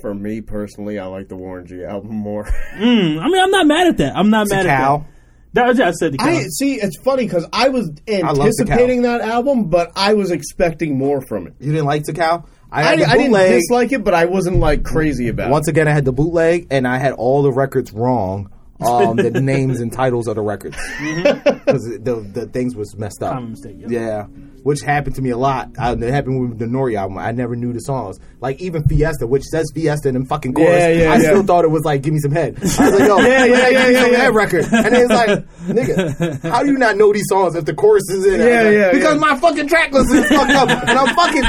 [0.00, 2.44] for me personally, I like the Warren G album more.
[2.74, 4.16] Mm, I mean, I'm not mad at that.
[4.16, 4.98] I'm not mad at Cal.
[5.00, 5.06] that.
[5.54, 6.24] That was I said the cow.
[6.26, 6.74] I see.
[6.80, 11.20] It's funny because I was love the anticipating that album, but I was expecting more
[11.20, 11.54] from it.
[11.60, 12.46] You didn't like Tical?
[12.70, 13.52] I I, had the I didn't bootleg.
[13.60, 15.52] dislike it, but I wasn't like crazy about it.
[15.52, 18.50] Once again, I had the bootleg, and I had all the records wrong.
[18.84, 23.42] Um, the names and titles of the records because the the things was messed up.
[23.42, 23.90] Mistake, yep.
[23.90, 24.24] Yeah,
[24.62, 25.70] which happened to me a lot.
[25.78, 27.18] Uh, it happened with the Nori album.
[27.18, 28.18] I never knew the songs.
[28.40, 30.70] Like even Fiesta, which says Fiesta in the fucking chorus.
[30.70, 31.22] Yeah, yeah, I yeah.
[31.22, 33.68] still thought it was like "Give Me Some Head." I was like, "Yo, Yeah, yeah,
[33.68, 37.54] yeah, yeah, yeah, record." And it's like, "Nigga, how do you not know these songs
[37.54, 38.40] if the chorus is in?
[38.42, 41.44] Yeah, Like, yeah, Because my fucking track list is fucked up, and I'm fucking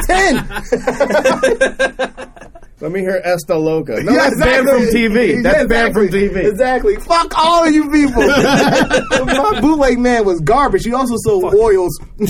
[2.19, 2.29] ten.
[2.83, 2.87] It.
[2.87, 4.01] Let me hear Esta Loca.
[4.03, 5.35] No, Yeah, that's banned from TV.
[5.35, 6.07] Yeah, That's banned from.
[6.09, 6.35] TV.
[6.45, 6.95] Exactly.
[6.97, 8.21] Fuck all of you people.
[8.27, 10.83] My bootleg man was garbage.
[10.83, 12.29] He also sold oils and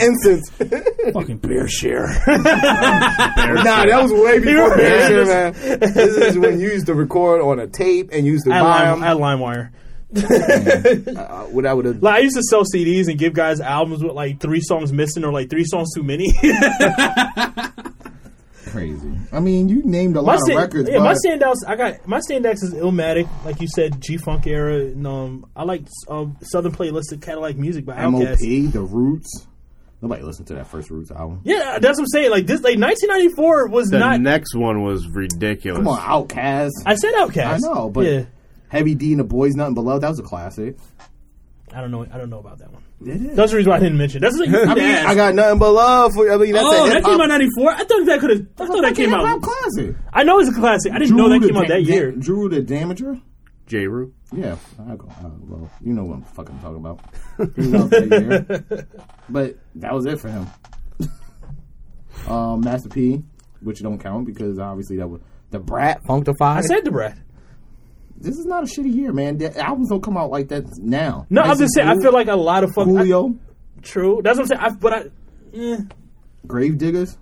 [0.00, 0.50] incense.
[0.50, 2.08] Fucking BearShare.
[2.26, 5.52] nah, that was way before Bear man.
[5.80, 8.62] This is when you used to record on a tape and you used to at,
[8.62, 9.08] buy Lime, them.
[9.08, 9.70] at LimeWire.
[10.10, 12.02] Uh, what I would have.
[12.02, 15.24] Like I used to sell CDs and give guys albums with like three songs missing
[15.24, 16.32] or like three songs too many.
[18.78, 19.18] Crazy.
[19.32, 20.88] I mean, you named a my lot of stand- records.
[20.90, 21.56] yeah, my standouts.
[21.66, 24.76] I got my standouts is Illmatic, like you said, G Funk era.
[24.78, 29.46] And, um, I like um, Southernplayalisticadillacmuzik by MOP, The Roots.
[30.00, 31.40] Nobody listened to that first Roots album.
[31.42, 32.30] Yeah, that's what I'm saying.
[32.30, 34.20] Like this, like 1994 was The not.
[34.20, 35.78] next one was ridiculous.
[35.78, 36.70] Come on, Outkast.
[36.86, 37.54] I said Outkast.
[37.54, 38.24] I know, but yeah,
[38.68, 39.98] Heavy D and the Boys Nothing Below.
[39.98, 40.76] That was a classic.
[41.74, 42.06] I don't know.
[42.12, 42.82] I don't know about that one.
[43.06, 43.36] It is.
[43.36, 44.20] That's the reason why I didn't mention.
[44.22, 46.30] That's like I mean, I got nothing but love for.
[46.30, 47.70] I mean, that's oh, that came out '94.
[47.70, 48.46] I thought that could have.
[48.58, 49.40] I thought that came out.
[49.42, 49.96] classic.
[50.12, 50.92] I know it's a classic.
[50.92, 52.12] I didn't know that the came out Da- that Da- year.
[52.12, 53.20] Jeru the Damaja.
[53.66, 53.86] J.
[53.86, 54.14] Rue.
[54.32, 54.56] Yeah,
[54.88, 55.06] I go.
[55.08, 57.00] Uh, well, you know what I'm fucking talking about.
[57.54, 58.86] He was out that year.
[59.28, 60.46] But that was it for him.
[62.28, 63.22] um, Master P,
[63.60, 66.02] which don't count because obviously that was the Brat.
[66.04, 66.56] Funkdafied.
[66.56, 67.22] I said the Brad.
[68.20, 69.38] This is not a shitty year, man.
[69.38, 71.26] The albums don't come out like that now.
[71.30, 71.88] No, I'm just saying.
[71.88, 72.86] and I feel like a lot of fuck.
[72.88, 73.36] I, Julio,
[73.82, 74.20] true.
[74.24, 74.60] That's what I'm saying.
[74.60, 74.98] I, but I,
[75.56, 75.78] eh,
[76.46, 77.16] Gravediggaz.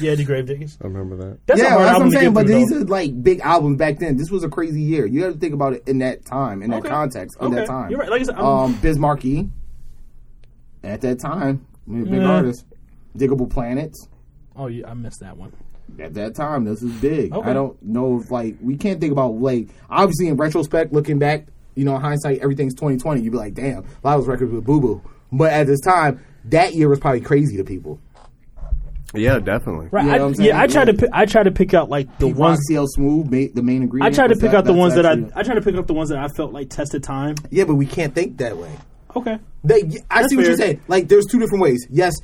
[0.00, 0.78] yeah, the Gravediggaz.
[0.80, 1.38] I remember that.
[1.46, 2.34] That's a yeah, hard that's what I'm saying.
[2.34, 4.16] But through, these are like big albums back then.
[4.16, 5.06] This was a crazy year.
[5.06, 7.56] You got to think about it in that time, in that context, in Okay.
[7.56, 7.90] that time.
[7.90, 8.10] You're right.
[8.10, 9.50] Like I said, I'm- um, Biz Markie.
[10.84, 12.22] At that time, big Yeah.
[12.30, 12.64] artist.
[13.16, 14.08] Diggable Planets.
[14.54, 15.52] Oh, yeah, I missed that one.
[15.98, 17.32] At that time, this is big.
[17.32, 17.50] Okay.
[17.50, 21.46] I don't know if like we can't think about like obviously in retrospect, looking back,
[21.74, 23.20] you know, in hindsight, everything's twenty twenty.
[23.22, 25.02] You'd be like, damn, a lot of those records with Boo Boo.
[25.32, 28.00] But at this time, that year was probably crazy to people.
[29.14, 29.88] Yeah, definitely.
[29.90, 30.04] Right.
[30.04, 31.00] You know I, what I'm yeah, I try to Yeah.
[31.00, 32.58] pick, I try to pick out like the Pete ones.
[32.58, 34.14] Rock, CL Smooth, ma- the main I ingredient.
[34.14, 35.12] try to pick that- out the that's ones that I.
[35.34, 37.34] I try to pick up the ones that I felt like tested time.
[37.50, 38.70] Yeah, but we can't think that way.
[39.16, 39.38] Okay.
[39.64, 40.82] They, I That's see what you're saying.
[40.86, 41.86] Like, there's two different ways.
[41.90, 42.14] Yes,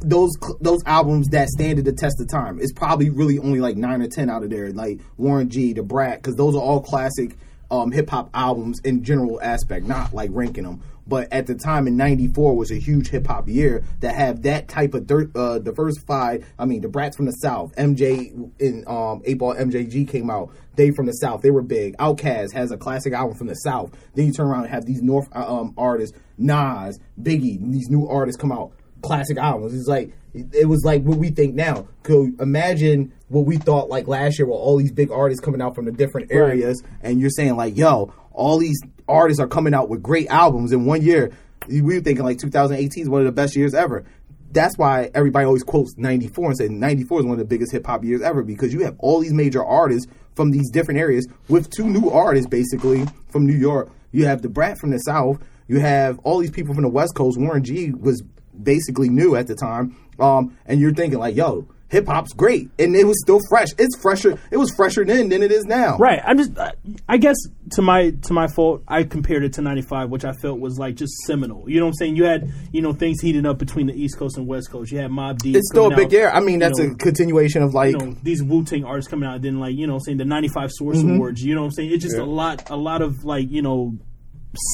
[0.00, 0.30] those
[0.60, 2.58] those albums that stand the test of time.
[2.60, 4.72] It's probably really only like nine or ten out of there.
[4.72, 7.36] Like Warren G, Da Brat, because those are all classic
[7.70, 10.82] um, hip hop albums in general aspect, not like ranking them.
[11.06, 14.68] But at the time in '94 was a huge hip hop year that had that
[14.68, 16.44] type of dirt, uh, diversified.
[16.58, 20.50] I mean, the Brats from the South, MJ in um, Eight Ball MJG came out.
[20.76, 21.96] They from the South, they were big.
[21.96, 23.90] Outkast has a classic album from the South.
[24.14, 28.06] Then you turn around and have these North uh, um, artists, Nas, Biggie, these new
[28.06, 28.72] artists come out,
[29.02, 29.74] classic albums.
[29.74, 31.88] It's like it was like what we think now.
[32.02, 35.74] Could imagine what we thought like last year with all these big artists coming out
[35.74, 39.88] from the different areas, and you're saying like, yo, all these artists are coming out
[39.88, 41.32] with great albums in one year.
[41.68, 44.04] We were thinking like 2018 is one of the best years ever.
[44.52, 47.86] That's why everybody always quotes 94 and says 94 is one of the biggest hip
[47.86, 51.70] hop years ever because you have all these major artists from these different areas with
[51.70, 53.90] two new artists basically from New York.
[54.10, 55.38] You have Da Brat from the South.
[55.68, 57.38] You have all these people from the West Coast.
[57.38, 58.24] Warren G was
[58.62, 59.96] basically new at the time.
[60.18, 63.68] Um, and you're thinking like, yo, hip hop's great, and it was still fresh.
[63.78, 64.38] It's fresher.
[64.50, 65.96] It was fresher then than it is now.
[65.96, 66.20] Right.
[66.24, 66.56] I'm just.
[66.58, 66.72] I-
[67.08, 67.36] I guess
[67.72, 70.94] to my to my fault, I compared it to '95, which I felt was like
[70.94, 71.68] just seminal.
[71.68, 72.16] You know what I'm saying?
[72.16, 74.92] You had you know things heating up between the East Coast and West Coast.
[74.92, 75.56] You had Mobb Deep.
[75.56, 76.30] It's still a coming big out, year.
[76.30, 77.92] I mean, you that's know, a continuation of like.
[77.92, 79.42] you know these Wu Tang artists coming out.
[79.42, 81.14] Then like you know what I'm saying the '95 Source Mm-hmm.
[81.16, 81.42] Awards.
[81.42, 81.92] You know what I'm saying?
[81.92, 83.94] It's just a lot a lot of like you know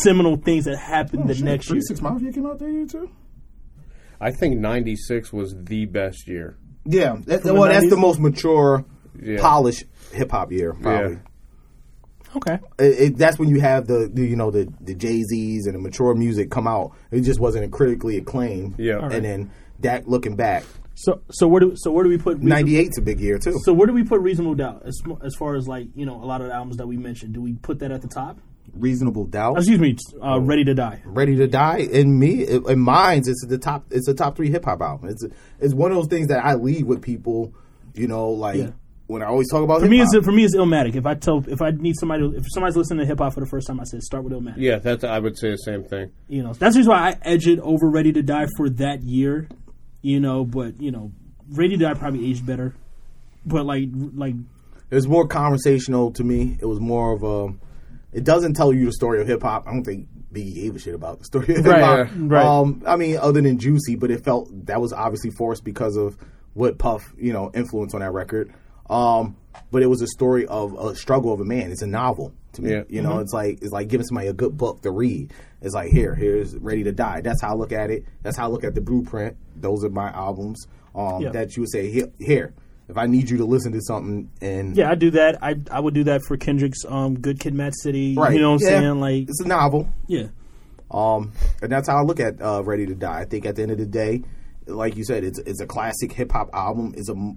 [0.02, 1.74] seminal things that happened the Shit, next year.
[1.76, 3.10] Three Six Mafia came out that year too.
[4.20, 6.56] I think '96 was the best year.
[6.84, 8.84] yeah, that, From the well, that's the most mature,
[9.22, 9.40] Yeah.
[9.40, 10.72] polished hip hop year.
[10.74, 11.14] Probably.
[11.14, 11.18] Yeah.
[12.36, 12.58] Okay.
[12.78, 15.74] It, it, that's when you have the, the you know the the Jay Z's and
[15.74, 16.92] the mature music come out.
[17.10, 18.74] It just wasn't critically acclaimed.
[18.78, 18.98] Yeah.
[18.98, 19.50] All and then
[19.80, 20.64] that looking back,
[20.94, 23.38] So so where do so where do we put reason- ninety eight's a big year
[23.38, 23.58] too.
[23.62, 26.26] So where do we put reasonable doubt as as far as like you know a
[26.26, 27.32] lot of the albums that we mentioned?
[27.32, 28.38] Do we put that at the top?
[28.74, 29.56] Reasonable doubt.
[29.58, 31.02] Excuse me, uh, Ready to Die.
[31.04, 31.78] Ready to Die.
[31.78, 33.84] In me, in mine's, it's the top.
[33.90, 35.08] It's a top three hip hop album.
[35.08, 35.24] It's
[35.60, 37.52] it's one of those things that I leave with people.
[37.94, 38.70] You know, like Yeah.
[39.06, 40.14] when I always talk about For me, hip-hop.
[40.16, 40.94] it's for me it's Illmatic.
[40.96, 43.46] If I tell if I need somebody if somebody's listening to hip hop for the
[43.46, 44.56] first time, I say start with Illmatic.
[44.58, 45.02] Yeah, that's.
[45.04, 46.10] I would say the same thing.
[46.28, 49.02] You know that's the reason why I edge it over Ready to Die for that
[49.02, 49.48] year.
[50.02, 51.12] You know, but you know
[51.50, 52.74] Ready to Die probably aged better,
[53.46, 54.34] but like like
[54.90, 56.58] It was more conversational to me.
[56.60, 57.54] It was more of a.
[58.16, 59.64] It doesn't tell you the story of hip hop.
[59.68, 62.08] I don't think Biggie gave a shit about the story of hip Right, hop.
[62.16, 62.44] right.
[62.44, 66.16] Um, I mean, other than Juicy, but it felt that was obviously forced because of
[66.54, 68.52] what Puff, you know, influence on that record.
[68.88, 69.36] Um,
[69.70, 71.70] but it was a story of a struggle of a man.
[71.72, 72.70] It's a novel to me.
[72.70, 72.82] Yeah.
[72.88, 75.32] You know, it's like it's like giving somebody a good book to read.
[75.60, 77.20] It's like here, here's Ready to Die.
[77.22, 78.04] That's how I look at it.
[78.22, 79.36] That's how I look at the blueprint.
[79.56, 80.66] Those are my albums.
[80.94, 81.30] Um, Yeah.
[81.32, 82.54] that you would say here, here.
[82.88, 85.42] If I need you to listen to something and yeah, I do that.
[85.42, 88.14] I I would do that for Kendrick's um Good Kid, Mad City.
[88.16, 88.34] Right.
[88.34, 88.80] You know what I'm Yeah.
[88.80, 89.00] saying?
[89.00, 89.88] Like it's a novel.
[90.06, 90.26] yeah,
[90.90, 91.32] Um,
[91.62, 93.20] and that's how I look at uh, Ready to Die.
[93.20, 94.22] I think at the end of the day,
[94.66, 96.94] like you said, it's it's a classic hip hop album.
[96.96, 97.34] It's a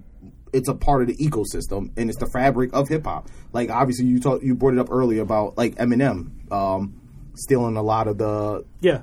[0.52, 3.28] it's a part of the ecosystem, and it's the fabric of hip hop.
[3.52, 7.00] Like obviously, you talk, you brought it up earlier about like Eminem um,
[7.34, 9.02] stealing a lot of the yeah.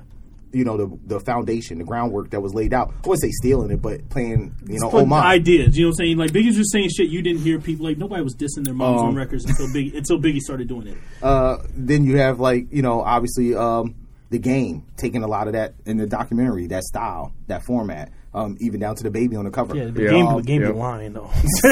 [0.52, 2.88] You know the the foundation, the groundwork that was laid out.
[3.04, 5.24] I wouldn't say stealing it, but playing you know But homage.
[5.24, 6.16] ideas, you know what I'm saying?
[6.18, 9.00] Like Biggie's just saying shit you didn't hear people like nobody was dissing their moms
[9.02, 10.96] Um, on records until Biggie until Biggie started doing it.
[11.22, 13.94] uh, then you have like you know obviously um,
[14.30, 18.56] the game taking a lot of that in the documentary, that style, that format, um,
[18.60, 19.74] even down to the baby on the cover.
[19.74, 20.10] Yeah, the Yeah.
[20.10, 20.72] game Um, the game yeah.
[20.72, 21.30] be lying though.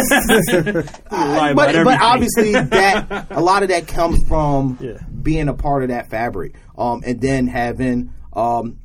[1.11, 4.99] Lie but, but obviously that a lot of that comes from Yeah.
[5.22, 8.78] being a part of that fabric, um, and then having um,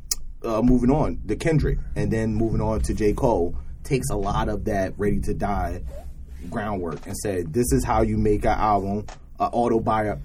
[0.44, 4.50] uh, moving on to Kendrick, and then moving on to J Cole takes a lot
[4.50, 5.82] of that Ready to Die
[6.50, 9.06] groundwork and said, "This is how you make an album,
[9.40, 10.20] an autobi-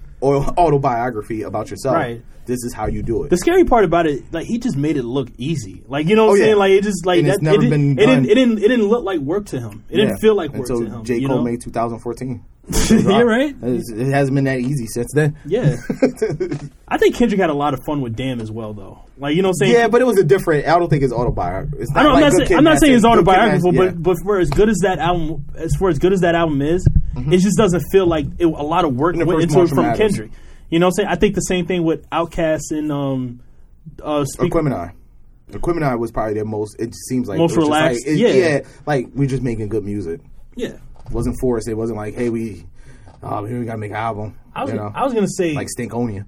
[0.57, 1.95] autobiography about yourself.
[1.95, 2.23] Right.
[2.45, 4.97] This is how you do it." The scary part about it, like he just made
[4.97, 5.83] it look easy.
[5.87, 6.45] Like you know what Oh, I'm yeah.
[6.45, 6.57] saying?
[6.57, 7.33] Like it just like And that.
[7.33, 8.25] it's never it, didn't, been it didn't.
[8.25, 8.57] It didn't.
[8.59, 9.83] It didn't look like work to him.
[9.89, 11.03] It didn't feel like work until to him.
[11.03, 11.43] J you Cole know?
[11.43, 12.43] made 2014.
[12.89, 13.55] You're right.
[13.61, 15.37] It hasn't been that easy since then.
[15.45, 15.77] Yeah.
[16.87, 19.05] I think Kendrick had a lot of fun with Damn as well, though.
[19.17, 19.73] Like you know what I'm saying?
[19.73, 20.67] Yeah, but it was a different.
[20.67, 21.79] I don't think it's autobiographical.
[21.81, 23.15] It's I don't, like I'm not saying I'm not saying it's City.
[23.15, 23.91] Good Kid, Mad- autobiographical, yeah.
[23.91, 26.61] but but for as good as that album, as for as good as that album
[26.61, 27.33] is, Mm-hmm.
[27.33, 29.97] it just doesn't feel like it, a lot of work went into it from Mathers.
[29.97, 30.31] Kendrick.
[30.69, 31.09] You know what I'm saying?
[31.09, 33.39] I think the same thing with Outkast and um,
[34.03, 34.91] uh, speak, Aquemini.
[35.51, 36.75] Aquemini was probably their most.
[36.79, 38.49] It seems like Most it was just relaxed, Like, it- yeah.
[38.49, 40.21] yeah, like we're just making good music.
[40.55, 40.77] yeah.
[41.07, 41.67] It wasn't forced.
[41.67, 42.65] It wasn't like, hey, we,
[43.23, 44.37] oh, here we gotta make an album.
[44.55, 46.25] I was you know, I was gonna say like Stankonia.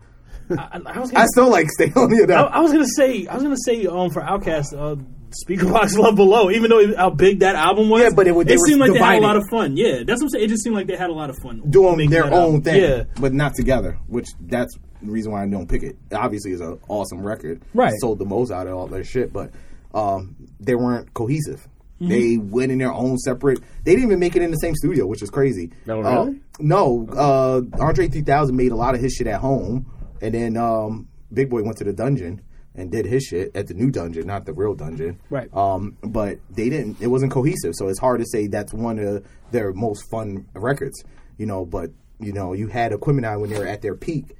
[0.51, 2.45] I, I was gonna, still like Stankonia I, though.
[2.45, 4.73] I was gonna say I was gonna say um for Outkast.
[4.77, 5.01] uh,
[5.47, 8.01] Speakerboxxx Love Below, even though it, how big that album was.
[8.01, 9.77] Yeah, but it would- they were seemed like they had a lot of fun.
[9.77, 10.45] Yeah, that's what I'm saying.
[10.45, 12.61] It just seemed like they had a lot of fun doing their own album.
[12.63, 13.99] thing, Yeah, but not together.
[14.07, 15.97] Which that's the reason why I don't pick it.
[16.11, 17.61] Obviously, it's an awesome record.
[17.75, 17.93] Right.
[18.01, 19.51] sold the most out of all their shit, but
[19.93, 21.67] um, they weren't cohesive.
[22.01, 22.07] Mm-hmm.
[22.09, 23.59] They went in their own separate.
[23.83, 25.71] They didn't even make it in the same studio, which is crazy.
[25.87, 29.85] Oh, Uh, no, uh, Andre 3000 made a lot of his shit at home,
[30.21, 32.41] and then um, Big Boi went to the dungeon
[32.75, 35.19] and did his shit at the new dungeon, not the real dungeon.
[35.29, 35.53] Right.
[35.53, 37.01] Um, but they didn't.
[37.01, 41.03] It wasn't cohesive, so it's hard to say that's one of their most fun records.
[41.37, 44.35] You know, but you know, you had Aquemini when they were at their peak.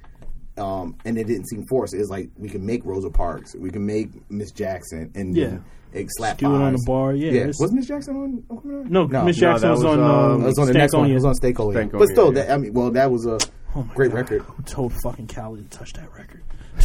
[0.56, 1.94] Um, and it didn't seem forced.
[1.94, 5.46] It was like we can make Rosa Parks, we can make Miss Jackson, and Yeah.
[5.46, 7.40] then it slap Skewing on the bar, yeah, yeah.
[7.42, 8.42] it's- Was Miss Jackson on?
[8.58, 8.90] Aquemini?
[8.90, 11.10] no, Miss Jackson that was, was, on um, um, It was on the next one.
[11.10, 11.74] It was on Stankonia.
[11.74, 12.42] Stankonia, But still, yeah.
[12.42, 13.38] that, I mean, well, that was a
[13.74, 14.16] Oh great God.
[14.18, 14.42] record.
[14.42, 16.42] Who told fucking Cali to touch that record?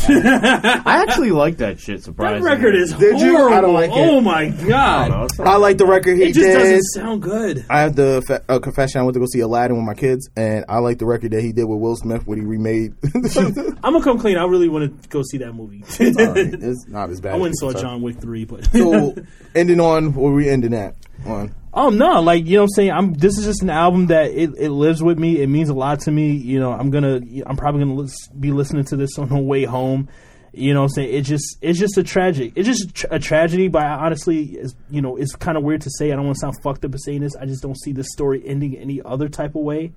[0.08, 1.98] I actually like that shit.
[1.98, 3.36] That Surprisingly, record is Did you?
[3.38, 3.56] horrible.
[3.58, 3.94] I don't like it.
[3.98, 6.40] Oh my I don't know, god, it's not- I like the record he it just
[6.40, 6.54] did.
[6.54, 7.66] doesn't sound good.
[7.70, 9.02] I have the fa- uh, confession.
[9.02, 11.42] I went to go see Aladdin with my kids, and I like the record that
[11.42, 12.94] he did with Will Smith when he remade.
[13.36, 14.38] I'm gonna come clean.
[14.38, 15.84] I really want to go see that movie.
[16.00, 17.34] Alright, it's not as bad.
[17.36, 17.74] I went and saw.
[17.80, 19.16] John Wick three, but So,
[19.56, 21.54] ending on where we ending at on.
[21.78, 22.92] Oh no, like you know I'm saying.
[22.92, 25.42] I'm this is just an album that it, it lives with me.
[25.42, 26.32] It means a lot to me.
[26.32, 29.66] You know, I'm gonna I'm probably gonna lis- be listening to this on the way
[29.66, 30.08] home.
[30.54, 31.14] You know I'm saying?
[31.14, 32.54] It just it's just a tragic.
[32.56, 34.58] It's just a, tra- a tragedy, but I honestly
[34.90, 36.14] you know, it's kind of weird to say.
[36.14, 37.36] I don't want to sound fucked up in saying this.
[37.36, 39.92] I just don't see this story ending any other type of way.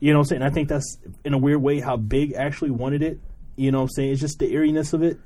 [0.00, 0.42] You know I'm saying?
[0.42, 3.18] I think that's in a weird way how Big actually wanted it.
[3.56, 4.12] You know I'm saying?
[4.12, 5.18] It's just the eeriness of it.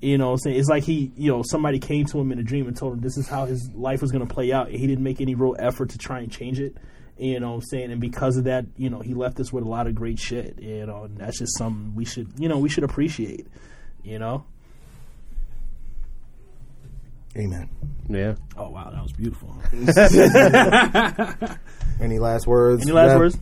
[0.00, 0.58] You know I'm saying?
[0.58, 3.00] It's like he, you know, somebody came to him in a dream and told him
[3.00, 4.68] this is how his life was going to play out.
[4.68, 6.76] And he didn't make any real effort to try and change it.
[7.18, 7.92] You know what I'm saying?
[7.92, 10.58] And because of that, you know, he left us with a lot of great shit.
[10.58, 13.46] You know, and that's just something we should, you know, we should appreciate.
[14.02, 14.44] You know?
[17.36, 17.68] Amen.
[18.08, 18.34] yeah.
[18.56, 19.54] Oh, wow, that was beautiful.
[22.00, 22.82] Any last words?
[22.82, 23.18] Any last Rev?
[23.18, 23.38] words?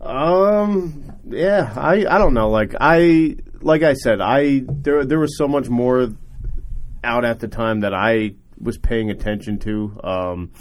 [0.00, 1.12] Um.
[1.26, 1.72] Yeah.
[1.74, 2.04] I.
[2.06, 2.50] I don't know.
[2.50, 3.36] Like I.
[3.60, 4.20] Like I said.
[4.20, 4.62] I.
[4.66, 5.04] There.
[5.04, 6.08] There was so much more
[7.04, 10.00] out at the time that I was paying attention to.
[10.02, 10.52] Um.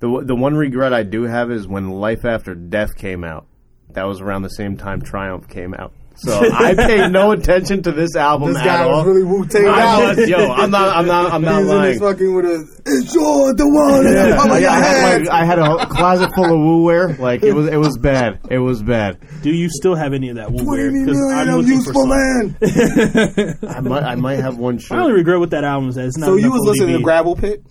[0.00, 3.46] The the one regret I do have is when Life After Death came out.
[3.90, 5.94] That was around the same time Triumph came out.
[6.16, 8.98] So I paid no attention to this album This at guy all.
[8.98, 10.16] was really Wu Tang out.
[10.16, 11.92] was, yo, I'm not, I'm not, I'm not He's in lying.
[11.92, 12.68] this fucking with a.
[12.86, 14.04] It's your the one.
[14.04, 17.14] Yeah, like, I, had, like, I had a closet full of Wu wear.
[17.14, 18.38] Like it was, it was bad.
[18.50, 19.18] It was bad.
[19.42, 20.88] Do you still have any of that Wu wear?
[20.90, 22.08] Twenty Because I'm of useful some.
[22.10, 22.56] man.
[23.68, 24.98] I might, I might have one My shirt.
[24.98, 26.26] only regret with that album is that it's not.
[26.26, 27.64] So you was listening to Gravel Pit,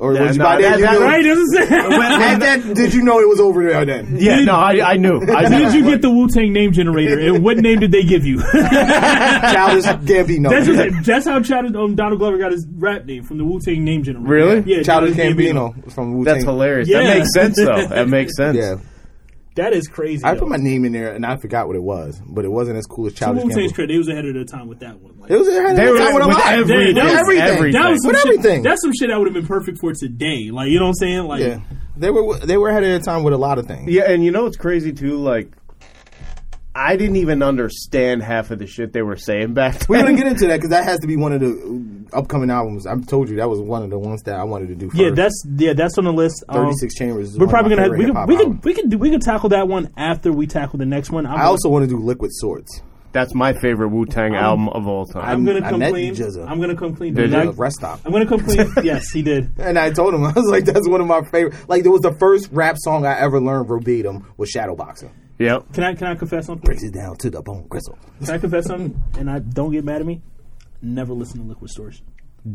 [0.00, 0.70] or Yeah, was you no, by then?
[0.72, 1.22] that- you that- Right?
[1.24, 1.72] Doesn't.
[2.26, 4.16] At that, did you know it was over there then?
[4.18, 5.20] Yeah, no, I, I knew.
[5.22, 5.58] I knew.
[5.58, 7.18] Did you get the Wu Tang name generator?
[7.20, 8.38] And what name did they give you?
[8.52, 10.50] Childish Gambino.
[10.50, 13.60] that's, what, that's how Chad, um, Donald Glover got his rap name from the Wu
[13.60, 14.28] Tang name generator.
[14.28, 14.60] Really?
[14.76, 16.34] Yeah, Childish Childish Gambino from Wu Tang.
[16.34, 16.88] That's hilarious.
[16.88, 17.02] Yeah.
[17.02, 17.86] That makes sense, though.
[17.86, 18.56] That makes sense.
[18.56, 18.76] Yeah,
[19.56, 20.22] That is crazy.
[20.24, 20.40] I though.
[20.40, 22.86] put my name in there and I forgot what it was, but it wasn't as
[22.86, 23.74] cool as So Childish Wu Tang's Gambino.
[23.74, 25.18] credit, they was ahead of their time with that one.
[25.18, 26.52] Like, It was ahead They of were the time with a with lot.
[26.52, 26.94] everything.
[26.94, 27.72] that was- everything.
[27.72, 28.62] That was some With shit, everything.
[28.62, 30.50] That's some shit that would have been perfect for today.
[30.52, 31.24] Like you know what I'm saying?
[31.24, 31.60] Like Yeah,
[31.96, 33.90] they were they were ahead of their time with a lot of things.
[33.90, 35.16] Yeah, and you know what's crazy too?
[35.16, 35.50] Like,
[36.76, 39.86] I didn't even understand half of the shit they were saying back then.
[39.88, 42.50] We're gonna get into that because that has to be one of the uh, upcoming
[42.50, 42.86] albums.
[42.86, 44.90] I told you that was one of the ones that I wanted to do.
[44.90, 45.00] First.
[45.00, 46.44] yeah, that's yeah, that's on the list.
[46.50, 47.30] Um, Thirty Six Chambers.
[47.30, 49.10] Is We're probably gonna have, we favorite could we hip-hop could we could do we
[49.10, 51.26] could tackle that one after we tackle the next one.
[51.26, 52.82] I'm, I also want to do Liquid Swords.
[53.12, 55.24] That's my favorite Wu Tang album of all time.
[55.24, 56.14] I'm gonna come met clean.
[56.14, 56.46] GZA.
[56.46, 57.14] I'm gonna come clean.
[57.14, 57.50] Did I, you?
[57.52, 58.00] Rest stop.
[58.04, 58.70] I'm gonna come clean.
[58.84, 59.52] yes, he did.
[59.58, 61.54] And I told him I was like, that's one of my favorite.
[61.66, 65.10] Like, it was the first rap song I ever learned verbatim was Shadowboxer.
[65.38, 65.72] Yep.
[65.74, 66.64] Can I can I confess something?
[66.64, 67.98] Breaks it down to the bone gristle.
[68.24, 69.00] Can I confess something?
[69.18, 70.22] And I don't get mad at me.
[70.82, 72.02] Never listen to Liquid Swords.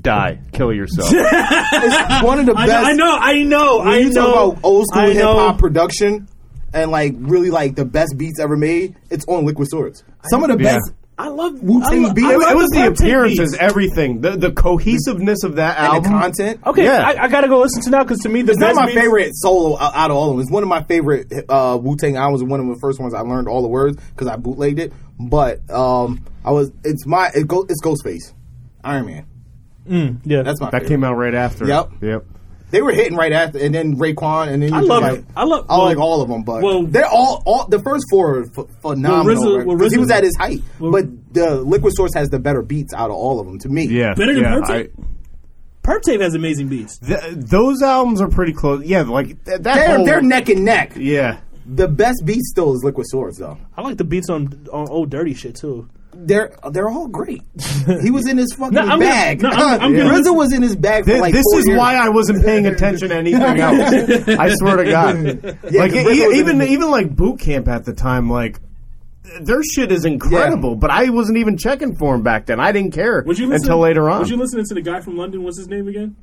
[0.01, 0.39] Die.
[0.53, 1.09] Kill yourself.
[1.13, 2.87] It's one of the I, best.
[2.87, 4.33] I know, I know, When I you know.
[4.33, 6.27] talk about old school hip hop production
[6.73, 10.03] and like really like the best beats ever made, it's on Liquid Swords.
[10.29, 10.75] Some of the Yeah.
[10.77, 10.93] best.
[11.21, 12.25] I love Wu-Tang I lo- beat.
[12.25, 13.57] I It- love it was the Wu-Tang appearances, beats.
[13.61, 16.11] everything, the the cohesiveness of that And album.
[16.13, 16.59] the content.
[16.65, 17.03] Okay, Yeah.
[17.07, 18.85] I, I gotta go listen to now because to me the It's not best my
[18.87, 20.41] beats- favorite solo out out of all of them.
[20.41, 22.41] It's one of my favorite uh, Wu Tang albums.
[22.41, 24.93] and One of the first ones I learned all the words because I bootlegged it.
[25.19, 28.33] But um, I was it's my it go, it's Ghostface,
[28.83, 29.25] Iron Man.
[30.25, 30.87] Yeah, That's my that favorite.
[30.89, 31.65] came out right after.
[31.67, 31.89] Yep.
[32.01, 32.25] Yep.
[32.71, 35.25] They were hitting right after, and then Raekwon, and then I it love like, it.
[35.35, 38.05] I love- I well- like all of them, but well- they're all all the first
[38.09, 39.25] four are ph- phenomenal.
[39.43, 39.67] RZA right?
[39.67, 42.61] well, 'Cause he was at his height, well- but the Liquid Swords has the better
[42.61, 43.87] beats out of all of them to me.
[43.87, 44.13] Yeah.
[44.13, 44.93] Better than yeah, Purple Tape?
[45.83, 46.97] Pertape has amazing beats.
[46.99, 48.85] Th- those albums are pretty close.
[48.85, 49.63] Yeah, like th- that.
[49.63, 50.93] they're whole- they're neck and neck.
[50.95, 51.37] Yeah.
[51.65, 53.57] The best beat still is Liquid Swords though.
[53.77, 55.87] I like the beats on on old dirty shit too.
[56.23, 57.41] They're they're all great.
[58.01, 59.41] he was in his fucking No, I'm gonna- bag.
[59.41, 61.77] no, I'm- I'm gonna RZA was in his bag for like this four is years.
[61.79, 64.27] why I wasn't paying attention to anything else.
[64.29, 65.15] I swear to God.
[65.23, 68.59] like 'cause e- RZA was even even like boot camp at the time, like
[69.41, 70.75] their shit is incredible.
[70.75, 72.59] But I wasn't even checking for him back then.
[72.59, 74.19] I didn't care Was you listening, until later on.
[74.19, 75.43] Was you listening to the guy from London?
[75.43, 76.15] What's his name again?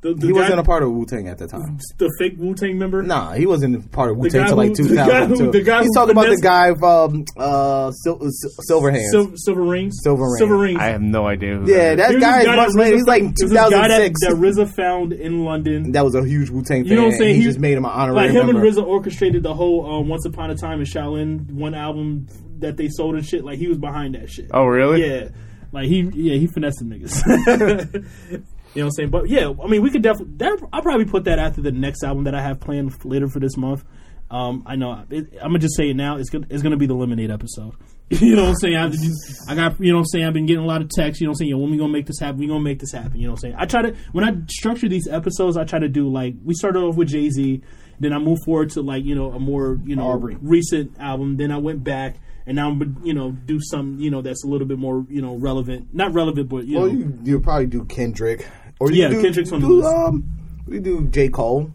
[0.00, 1.76] The, the he guy, wasn't a part of Wu Tang at the time.
[1.98, 3.02] the fake Wu Tang member.
[3.02, 5.50] Nah, he wasn't a part of Wu Tang guy until like who- the guy who-
[5.50, 9.10] the guy He's who talking about the finessed- guy from uh, Sil- Sil- Silverhands.
[9.10, 9.96] Silver, Silver Rings.
[10.00, 10.38] Silver Rings.
[10.38, 10.78] Silver Rings.
[10.80, 11.56] I have no idea.
[11.56, 12.20] Who yeah, that that is.
[12.20, 12.96] There's guy this is much later.
[12.96, 14.20] He's like found- there's this guy that, 2006.
[14.20, 15.90] that RZA found in London.
[15.92, 16.90] That was a huge Wu Tang fan.
[16.92, 17.34] You know what I'm saying?
[17.34, 18.64] He, just made him an honorary Like him member.
[18.64, 22.28] and RZA orchestrated the whole um, Once Upon a Time in Shaolin one album
[22.60, 23.44] that they sold and shit.
[23.44, 24.46] Like he was behind that shit.
[24.54, 25.04] Oh, really?
[25.04, 25.30] Yeah.
[25.72, 28.04] Like he, yeah, he finessed them niggas.
[28.74, 29.10] you know what I'm saying?
[29.10, 30.34] But yeah, I mean, we could definitely.
[30.36, 33.40] That, I'll probably put that after the next album that I have planned later for
[33.40, 33.84] this month.
[34.30, 35.04] Um, I know.
[35.10, 36.16] It, I'm gonna just say it now.
[36.16, 37.74] It's gonna it's gonna be the lemonade episode.
[38.10, 38.76] you know what I'm saying?
[38.76, 40.24] I, I got you know what I'm saying.
[40.26, 41.20] I've been getting a lot of texts.
[41.20, 41.50] You know what I'm saying?
[41.50, 42.38] Yo, when we gonna make this happen?
[42.38, 43.18] We gonna make this happen.
[43.18, 43.54] You know what I'm saying?
[43.58, 46.80] I try to when I structure these episodes, I try to do like we started
[46.80, 47.62] off with Jay Z,
[48.00, 50.36] then I moved forward to like you know a more you know Aubrey.
[50.40, 51.36] recent album.
[51.36, 52.16] Then I went back.
[52.48, 55.20] And now I'm, you know, do some, you know, that's a little bit more, you
[55.20, 55.94] know, relevant.
[55.94, 58.48] Not relevant, but you well, know, you you probably do Kendrick,
[58.80, 59.86] or you Yeah, do, Kendrick's on the list.
[59.94, 60.24] Um,
[60.66, 61.70] we do J Cole,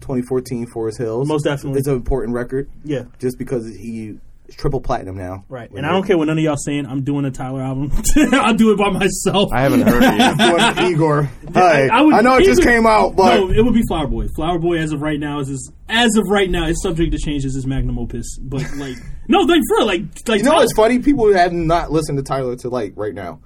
[0.00, 1.28] 2014 Forest Hills.
[1.28, 1.78] Most definitely.
[1.78, 2.68] it's an important record.
[2.84, 3.04] yeah.
[3.20, 4.18] just because he
[4.50, 5.44] triple platinum now.
[5.48, 6.86] Right, and I don't care what none of y'all saying.
[6.86, 7.90] I'm doing a Tyler album.
[8.32, 9.50] I'll do it by myself.
[9.52, 10.36] I haven't heard it yet.
[10.78, 11.22] Doing Igor.
[11.54, 13.82] Hey, I, would- I know it just even- came out, but no, it would be
[13.88, 14.28] Flower Boy.
[14.34, 17.18] Flower Boy, as of right now, is his, as of right now, it's subject to
[17.18, 17.44] change.
[17.44, 18.96] Is his magnum opus, but like,
[19.28, 20.98] no, like for real, like, like you know Tyler- what's funny?
[21.00, 23.40] People have not listened to Tyler to like right now.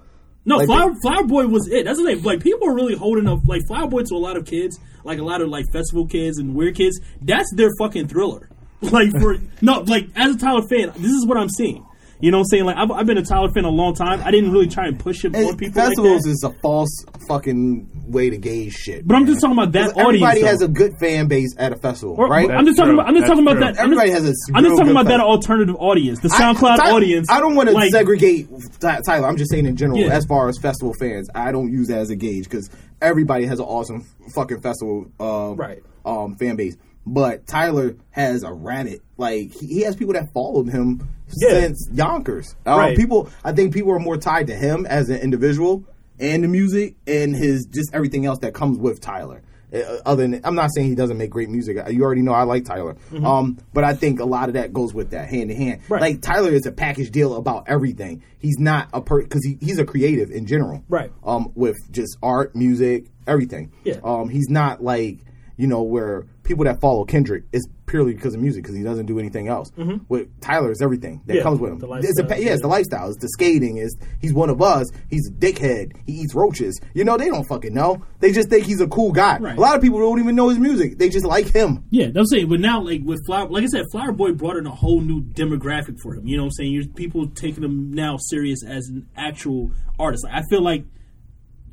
[0.46, 1.86] No, Like, Flower, Flower Boy was it.
[1.86, 2.22] That's the thing.
[2.22, 5.18] Like people are really holding up like Flower Boy to a lot of kids, like
[5.18, 7.00] a lot of like festival kids and weird kids.
[7.22, 8.50] That's their fucking thriller.
[8.92, 11.84] Like for no, like as a Tyler fan, this is what I'm seeing.
[12.20, 12.64] You know what I'm saying?
[12.64, 14.22] Like I've, I've been a Tyler fan a long time.
[14.24, 15.80] I didn't really try and push him on And people.
[15.82, 16.30] Like festivals that.
[16.30, 19.06] is a false fucking way to gauge shit.
[19.06, 20.64] But I'm just talking about that Because Everybody audience, has though.
[20.66, 22.50] a good fan base at a festival, Or- right?
[22.50, 23.08] I'm just talking about.
[23.08, 23.60] I'm just That's talking about true.
[23.72, 23.78] that.
[23.78, 26.40] I'm Everybody just, has a I'm just talking good about that alternative audience, the I-
[26.54, 27.28] SoundCloud audience.
[27.30, 28.48] I don't want to like, segregate
[28.80, 29.26] Tyler.
[29.28, 30.14] I'm just saying in general, Yeah.
[30.14, 32.70] as far as festival fans, I don't use that as a gauge because
[33.02, 35.82] everybody has an awesome fucking festival uh, Right.
[36.06, 36.76] um, fan base.
[37.06, 39.02] But Tyler has a rabbit.
[39.16, 41.60] Like he, he has people that followed him Yeah.
[41.60, 42.54] since Yonkers.
[42.66, 42.96] Um, Right.
[42.96, 45.84] People, I think people are more tied to him as an individual
[46.18, 49.42] and the music and his just everything else that comes with Tyler.
[49.72, 51.76] Uh, Other than I'm not saying he doesn't make great music.
[51.90, 52.96] You already know I like Tyler.
[53.24, 55.82] Um, but I think a lot of that goes with that hand in hand.
[55.82, 55.92] Mm-hmm.
[55.92, 56.00] Right.
[56.00, 58.22] Like Tyler is a package deal about everything.
[58.38, 60.84] He's not a per because he, he's a creative in general.
[60.88, 61.10] Right.
[61.24, 63.72] Um, with just art, music, everything.
[63.82, 63.98] Yeah.
[64.04, 65.18] Um, he's not like
[65.56, 69.06] you know where people that follow Kendrick is purely because of music because he doesn't
[69.06, 69.70] do anything else.
[70.08, 71.36] With Tyler, it's everything that Mm-hmm.
[71.38, 71.92] Yeah, comes with him.
[72.02, 73.08] it's a, yeah, it's the lifestyle.
[73.08, 73.76] It's the skating.
[73.78, 74.86] Is he's one of us?
[75.10, 75.92] He's a dickhead.
[76.06, 76.80] He eats roaches.
[76.92, 78.04] You know they don't fucking know.
[78.20, 79.38] They just think he's a cool guy.
[79.38, 79.56] Right.
[79.56, 80.98] A lot of people don't even know his music.
[80.98, 81.84] They just like him.
[81.90, 82.48] Yeah, that's saying.
[82.48, 85.22] But now, like with Flower, like I said, Flower Boy brought in a whole new
[85.22, 86.26] demographic for him.
[86.26, 86.72] You know what I'm saying?
[86.72, 90.24] You're, people taking him now serious as an actual artist.
[90.24, 90.84] Like, I feel like,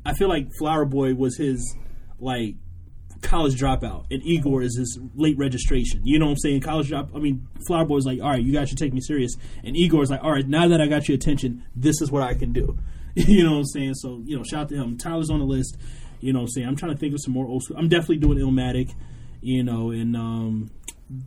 [0.06, 1.76] I feel like Flower Boy was his
[2.18, 2.54] like
[3.22, 6.00] college dropout, and Igor is his late registration.
[6.04, 6.60] You know what I'm saying?
[6.60, 7.10] College drop.
[7.14, 9.34] I mean, Flower Boy is like, all right, you guys should take me serious,
[9.64, 12.22] and Igor is like, all right, now that I got your attention, this is what
[12.22, 12.76] I can do.
[13.14, 13.94] you know what I'm saying?
[13.94, 14.98] So you know, shout out to him.
[14.98, 15.76] Tyler's on the list.
[16.20, 16.68] You know what I'm saying?
[16.68, 17.76] I'm trying to think of some more old school.
[17.76, 18.94] I'm definitely doing Illmatic,
[19.40, 20.70] you know, and um,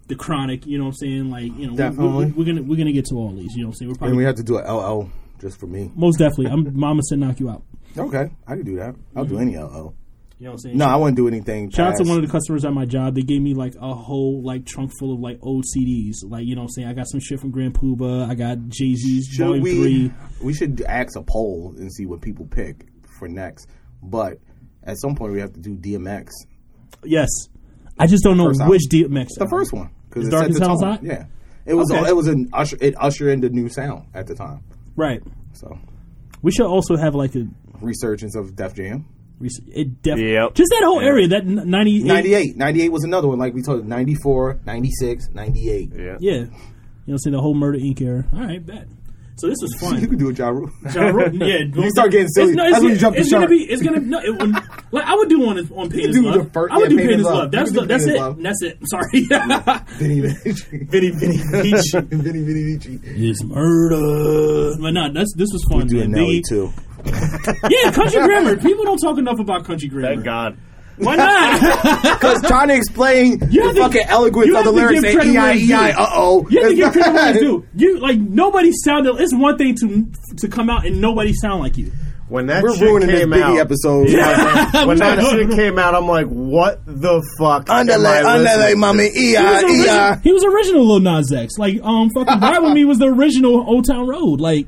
[0.07, 0.65] the Chronic.
[0.65, 1.29] You know what I'm saying?
[1.29, 2.27] Like, you know, Definitely.
[2.27, 3.55] We, we're gonna we're gonna get to all these.
[3.55, 3.89] You know what I'm saying?
[3.91, 5.09] We're probably And we have to do a LL
[5.39, 5.91] just for me.
[5.95, 6.47] most definitely.
[6.47, 7.63] I'm Mama said knock you out.
[7.97, 8.95] Okay, I can do that.
[9.15, 9.95] I'll do any LL.
[10.37, 10.77] You know what I'm saying?
[10.77, 11.69] No, I wouldn't do anything.
[11.71, 13.15] Shout out to one of the customers at my job.
[13.15, 16.15] They gave me like a whole like trunk full of like old CDs.
[16.23, 16.87] Like you know what I'm saying.
[16.89, 18.29] I got some shit from Grand Puba.
[18.29, 19.71] I got Jay Z's Volume we?
[19.75, 20.11] Three.
[20.43, 22.85] We should ask a poll and see what people pick
[23.17, 23.67] for next.
[24.03, 24.39] But
[24.83, 26.29] at some point, we have to do DMX,
[27.03, 27.29] Yes,
[27.97, 29.13] I just don't know First which album.
[29.13, 29.27] DMX.
[29.37, 30.83] the first one, because Is Dark the Sounds.
[30.83, 31.01] Hot?
[31.01, 31.25] Yeah,
[31.65, 31.89] it was.
[31.91, 32.09] Okay.
[32.09, 32.77] It was an usher.
[32.81, 34.63] It ushered in the new sound at the time.
[34.97, 35.21] Right.
[35.53, 35.79] So
[36.41, 37.47] We should also have like a.
[37.79, 39.05] resurgence of Def Jam.
[39.41, 40.53] It definitely Yep.
[40.55, 42.57] just that whole area that n- 98 98.
[42.57, 43.37] 98 was another one.
[43.37, 45.91] Like we told you, 94, 96, 98.
[45.93, 46.03] Yeah.
[46.19, 46.39] Yeah, you
[47.07, 48.01] know, what the whole Murder Inc.
[48.01, 48.25] era.
[48.33, 48.87] All right, bet.
[49.37, 49.95] So this was fun.
[49.95, 50.09] You fun.
[50.11, 50.69] can do it, Ja Rule.
[50.93, 52.51] Ja Rule- yeah, You start getting silly.
[52.51, 53.49] It's, no, That's when you jump the it's gonna shark.
[53.51, 53.63] be.
[53.65, 54.19] It's gonna no.
[54.21, 54.53] It, would-
[54.93, 56.45] like I would do one on Pain is do Love.
[56.45, 57.43] the first- I would yeah, do Pain is Love.
[57.43, 58.21] You That's can the, do that's Pain is it.
[58.21, 58.41] Love.
[58.41, 58.77] That's it.
[58.79, 59.85] I'm sorry.
[59.99, 60.77] Vinny Vici.
[60.85, 61.91] Vinny Vinny Beach.
[61.93, 62.99] Vinny Vinny Vici.
[63.03, 64.75] It's murder.
[64.79, 65.87] But no, that's this was fun.
[65.87, 66.21] Doing man.
[66.21, 66.71] Nelly They- too.
[67.69, 68.57] Yeah, country grammar.
[68.57, 70.07] People don't talk enough about country grammar.
[70.15, 70.57] Thank God.
[70.97, 72.01] Why not?
[72.15, 75.15] Because trying to explain You the have to- fucking eloquence you of the lyrics and
[75.15, 75.73] credit where EI, it's due.
[75.75, 76.47] EI, uh oh.
[76.49, 77.67] You have to give credit where it's due.
[77.75, 79.15] You like nobody sounded.
[79.19, 81.91] It's one thing to to come out and nobody sound like you.
[82.27, 84.07] When that We're shit ruining this came Biggie out, episode.
[84.87, 87.69] when that shit came out, I'm like, what the fuck?
[87.69, 88.77] Underlay, underlay, to?
[88.77, 89.09] mommy.
[89.11, 90.19] He was, original, EI.
[90.23, 91.59] he was original Lil Nas X.
[91.59, 94.41] Like, um, fucking Ride With Me was the original Old Town Road.
[94.41, 94.65] Like,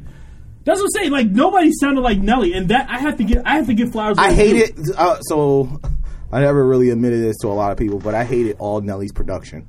[0.68, 1.12] that's what I'm saying.
[1.12, 3.48] Like, nobody sounded like Nelly, and that I have to get.
[3.48, 4.18] I have to give flowers.
[4.18, 4.96] I where hate it's it.
[4.98, 5.80] Uh, so
[6.30, 9.14] I never really admitted this to a lot of people, but I hated all Nelly's
[9.14, 9.66] production.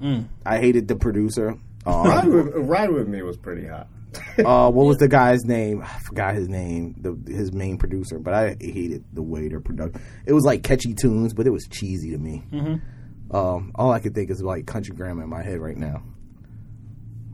[0.00, 0.28] Mm.
[0.46, 1.58] I hated the producer.
[1.84, 3.88] Ride Um, with, Ride with Me was pretty hot.
[4.38, 5.82] uh, what was the guy's name?
[5.82, 6.94] I forgot his name.
[7.00, 10.00] The his main producer, but I hated the way their production.
[10.24, 12.44] It was like catchy tunes, but it was cheesy to me.
[12.52, 13.36] Mm-hmm.
[13.36, 16.04] Um, all I could think is like country grammar in my head right now.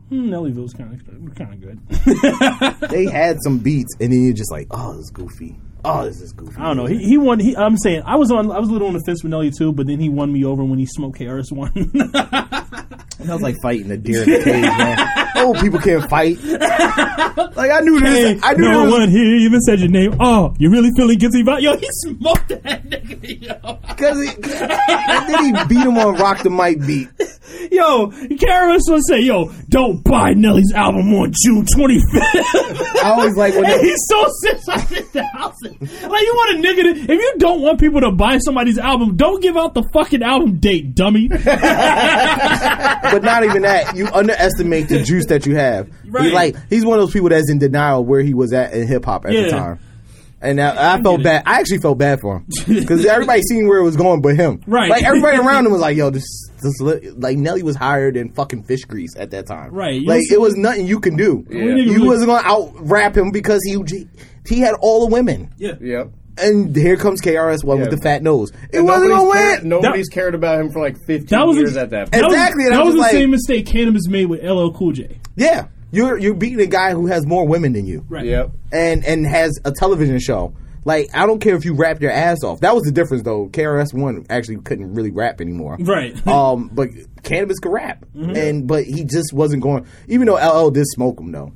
[0.09, 2.89] Hmm, Nellyville's kind of kind of good.
[2.89, 5.57] They had some beats, and then you're just like, oh, it's goofy.
[5.85, 6.55] Oh, this is goofy.
[6.57, 6.85] I don't know.
[6.85, 7.39] He, he won.
[7.39, 8.51] He, I'm saying I was on.
[8.51, 10.43] I was a little on the fence with Nelly too, but then he won me
[10.43, 11.71] over when he smoked KRS One.
[13.19, 15.27] That was like fighting a deer in the cage, man.
[15.37, 16.37] Old people can't fight.
[17.55, 18.39] Like I knew this.
[18.43, 18.91] I knew no this.
[18.91, 20.15] one here even said your name.
[20.19, 21.61] Oh, you really feeling guilty about?
[21.61, 23.41] Yo, he smoked that nigga.
[23.41, 23.79] Yo.
[23.87, 27.07] Because he, and then he beat him on Rock the Mic beat.
[27.71, 31.99] Yo, KRS One say, "Yo, don't buy Nelly's album on June 25th."
[33.03, 35.74] I always like when they, he's so six hundred thousand.
[35.81, 39.15] Like you want a nigga to, if you don't want people to buy somebody's album,
[39.15, 41.27] don't give out the fucking album date, dummy.
[41.27, 43.95] but not even that.
[43.95, 45.89] You underestimate the juice that you have.
[46.07, 46.23] Right.
[46.25, 48.87] He's like he's one of those people that's in denial where he was at in
[48.87, 49.43] hip hop at Yeah.
[49.43, 49.79] the time.
[50.41, 51.23] And I, I felt it.
[51.23, 51.43] bad.
[51.47, 54.61] I actually felt bad for him because everybody seen where it was going, but him.
[54.67, 54.89] Right.
[54.91, 56.23] Like everybody around him was like, "Yo, this,
[56.61, 60.01] this, li- like Nelly was higher than fucking fish grease at that time." Right.
[60.01, 61.45] You Like see- it was nothing you can do.
[61.49, 61.57] Yeah.
[61.61, 63.77] nigga You really- wasn't gonna out rap him because he
[64.47, 65.51] he had all the women.
[65.57, 65.73] yeah.
[65.79, 66.09] Yep.
[66.37, 68.51] And here comes KRS One with the fat nose.
[68.69, 69.69] It And wasn't nobody's gonna cared, win.
[69.69, 72.33] Nobody's cared about him for like 15 That was a- years at that That point.
[72.33, 74.91] Exactly, and I That was, was the like- same mistake Canibus made with LL Cool
[74.91, 75.17] J.
[75.37, 78.03] Yeah, you're you're beating a guy who has more women than you.
[78.09, 78.25] Right.
[78.25, 78.51] Yep.
[78.73, 80.53] and and has a television show.
[80.83, 82.59] Like I don't care if you rap your ass off.
[82.59, 83.47] That was the difference though.
[83.47, 85.77] KRS One actually couldn't really rap anymore.
[85.79, 86.15] Right.
[86.27, 86.89] Um, but
[87.23, 88.35] Canibus could rap, Mm-hmm.
[88.35, 89.85] and but he just wasn't going.
[90.09, 91.53] Even though LL did smoke him though.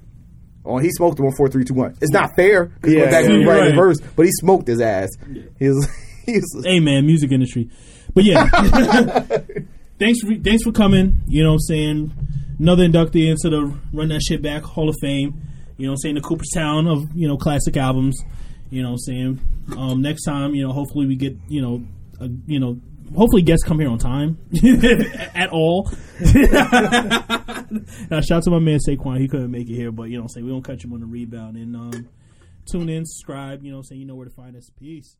[0.69, 1.97] Oh, he smoked the on four, three, two, one.
[2.01, 3.45] It's not fair because Yeah, went yeah, yeah.
[3.45, 3.75] Right.
[3.75, 5.09] verse, but he smoked his ass.
[5.57, 5.87] He was,
[6.25, 7.69] he was Hey man, music industry.
[8.13, 8.45] But yeah.
[9.99, 11.21] thanks for thanks for coming.
[11.27, 12.11] You know, what I'm saying
[12.59, 15.41] another inductee into the Run That Shit Back Hall of Fame.
[15.77, 18.21] You know, what I'm saying the Cooperstown of you know classic albums.
[18.69, 19.41] You know, what I'm saying
[19.77, 20.53] um, next time.
[20.53, 21.83] You know, hopefully we get you know
[22.19, 22.79] a, you know
[23.15, 24.37] hopefully guests come here on time
[25.35, 25.89] at all.
[26.19, 29.19] now, shout out to my man Saquon.
[29.19, 30.99] He couldn't make it here, but you know, I'm saying we don't catch him on
[30.99, 31.57] the rebound.
[31.57, 32.09] And um,
[32.71, 33.63] tune in, subscribe.
[33.63, 34.69] You know, saying you know where to find us.
[34.77, 35.15] Peace.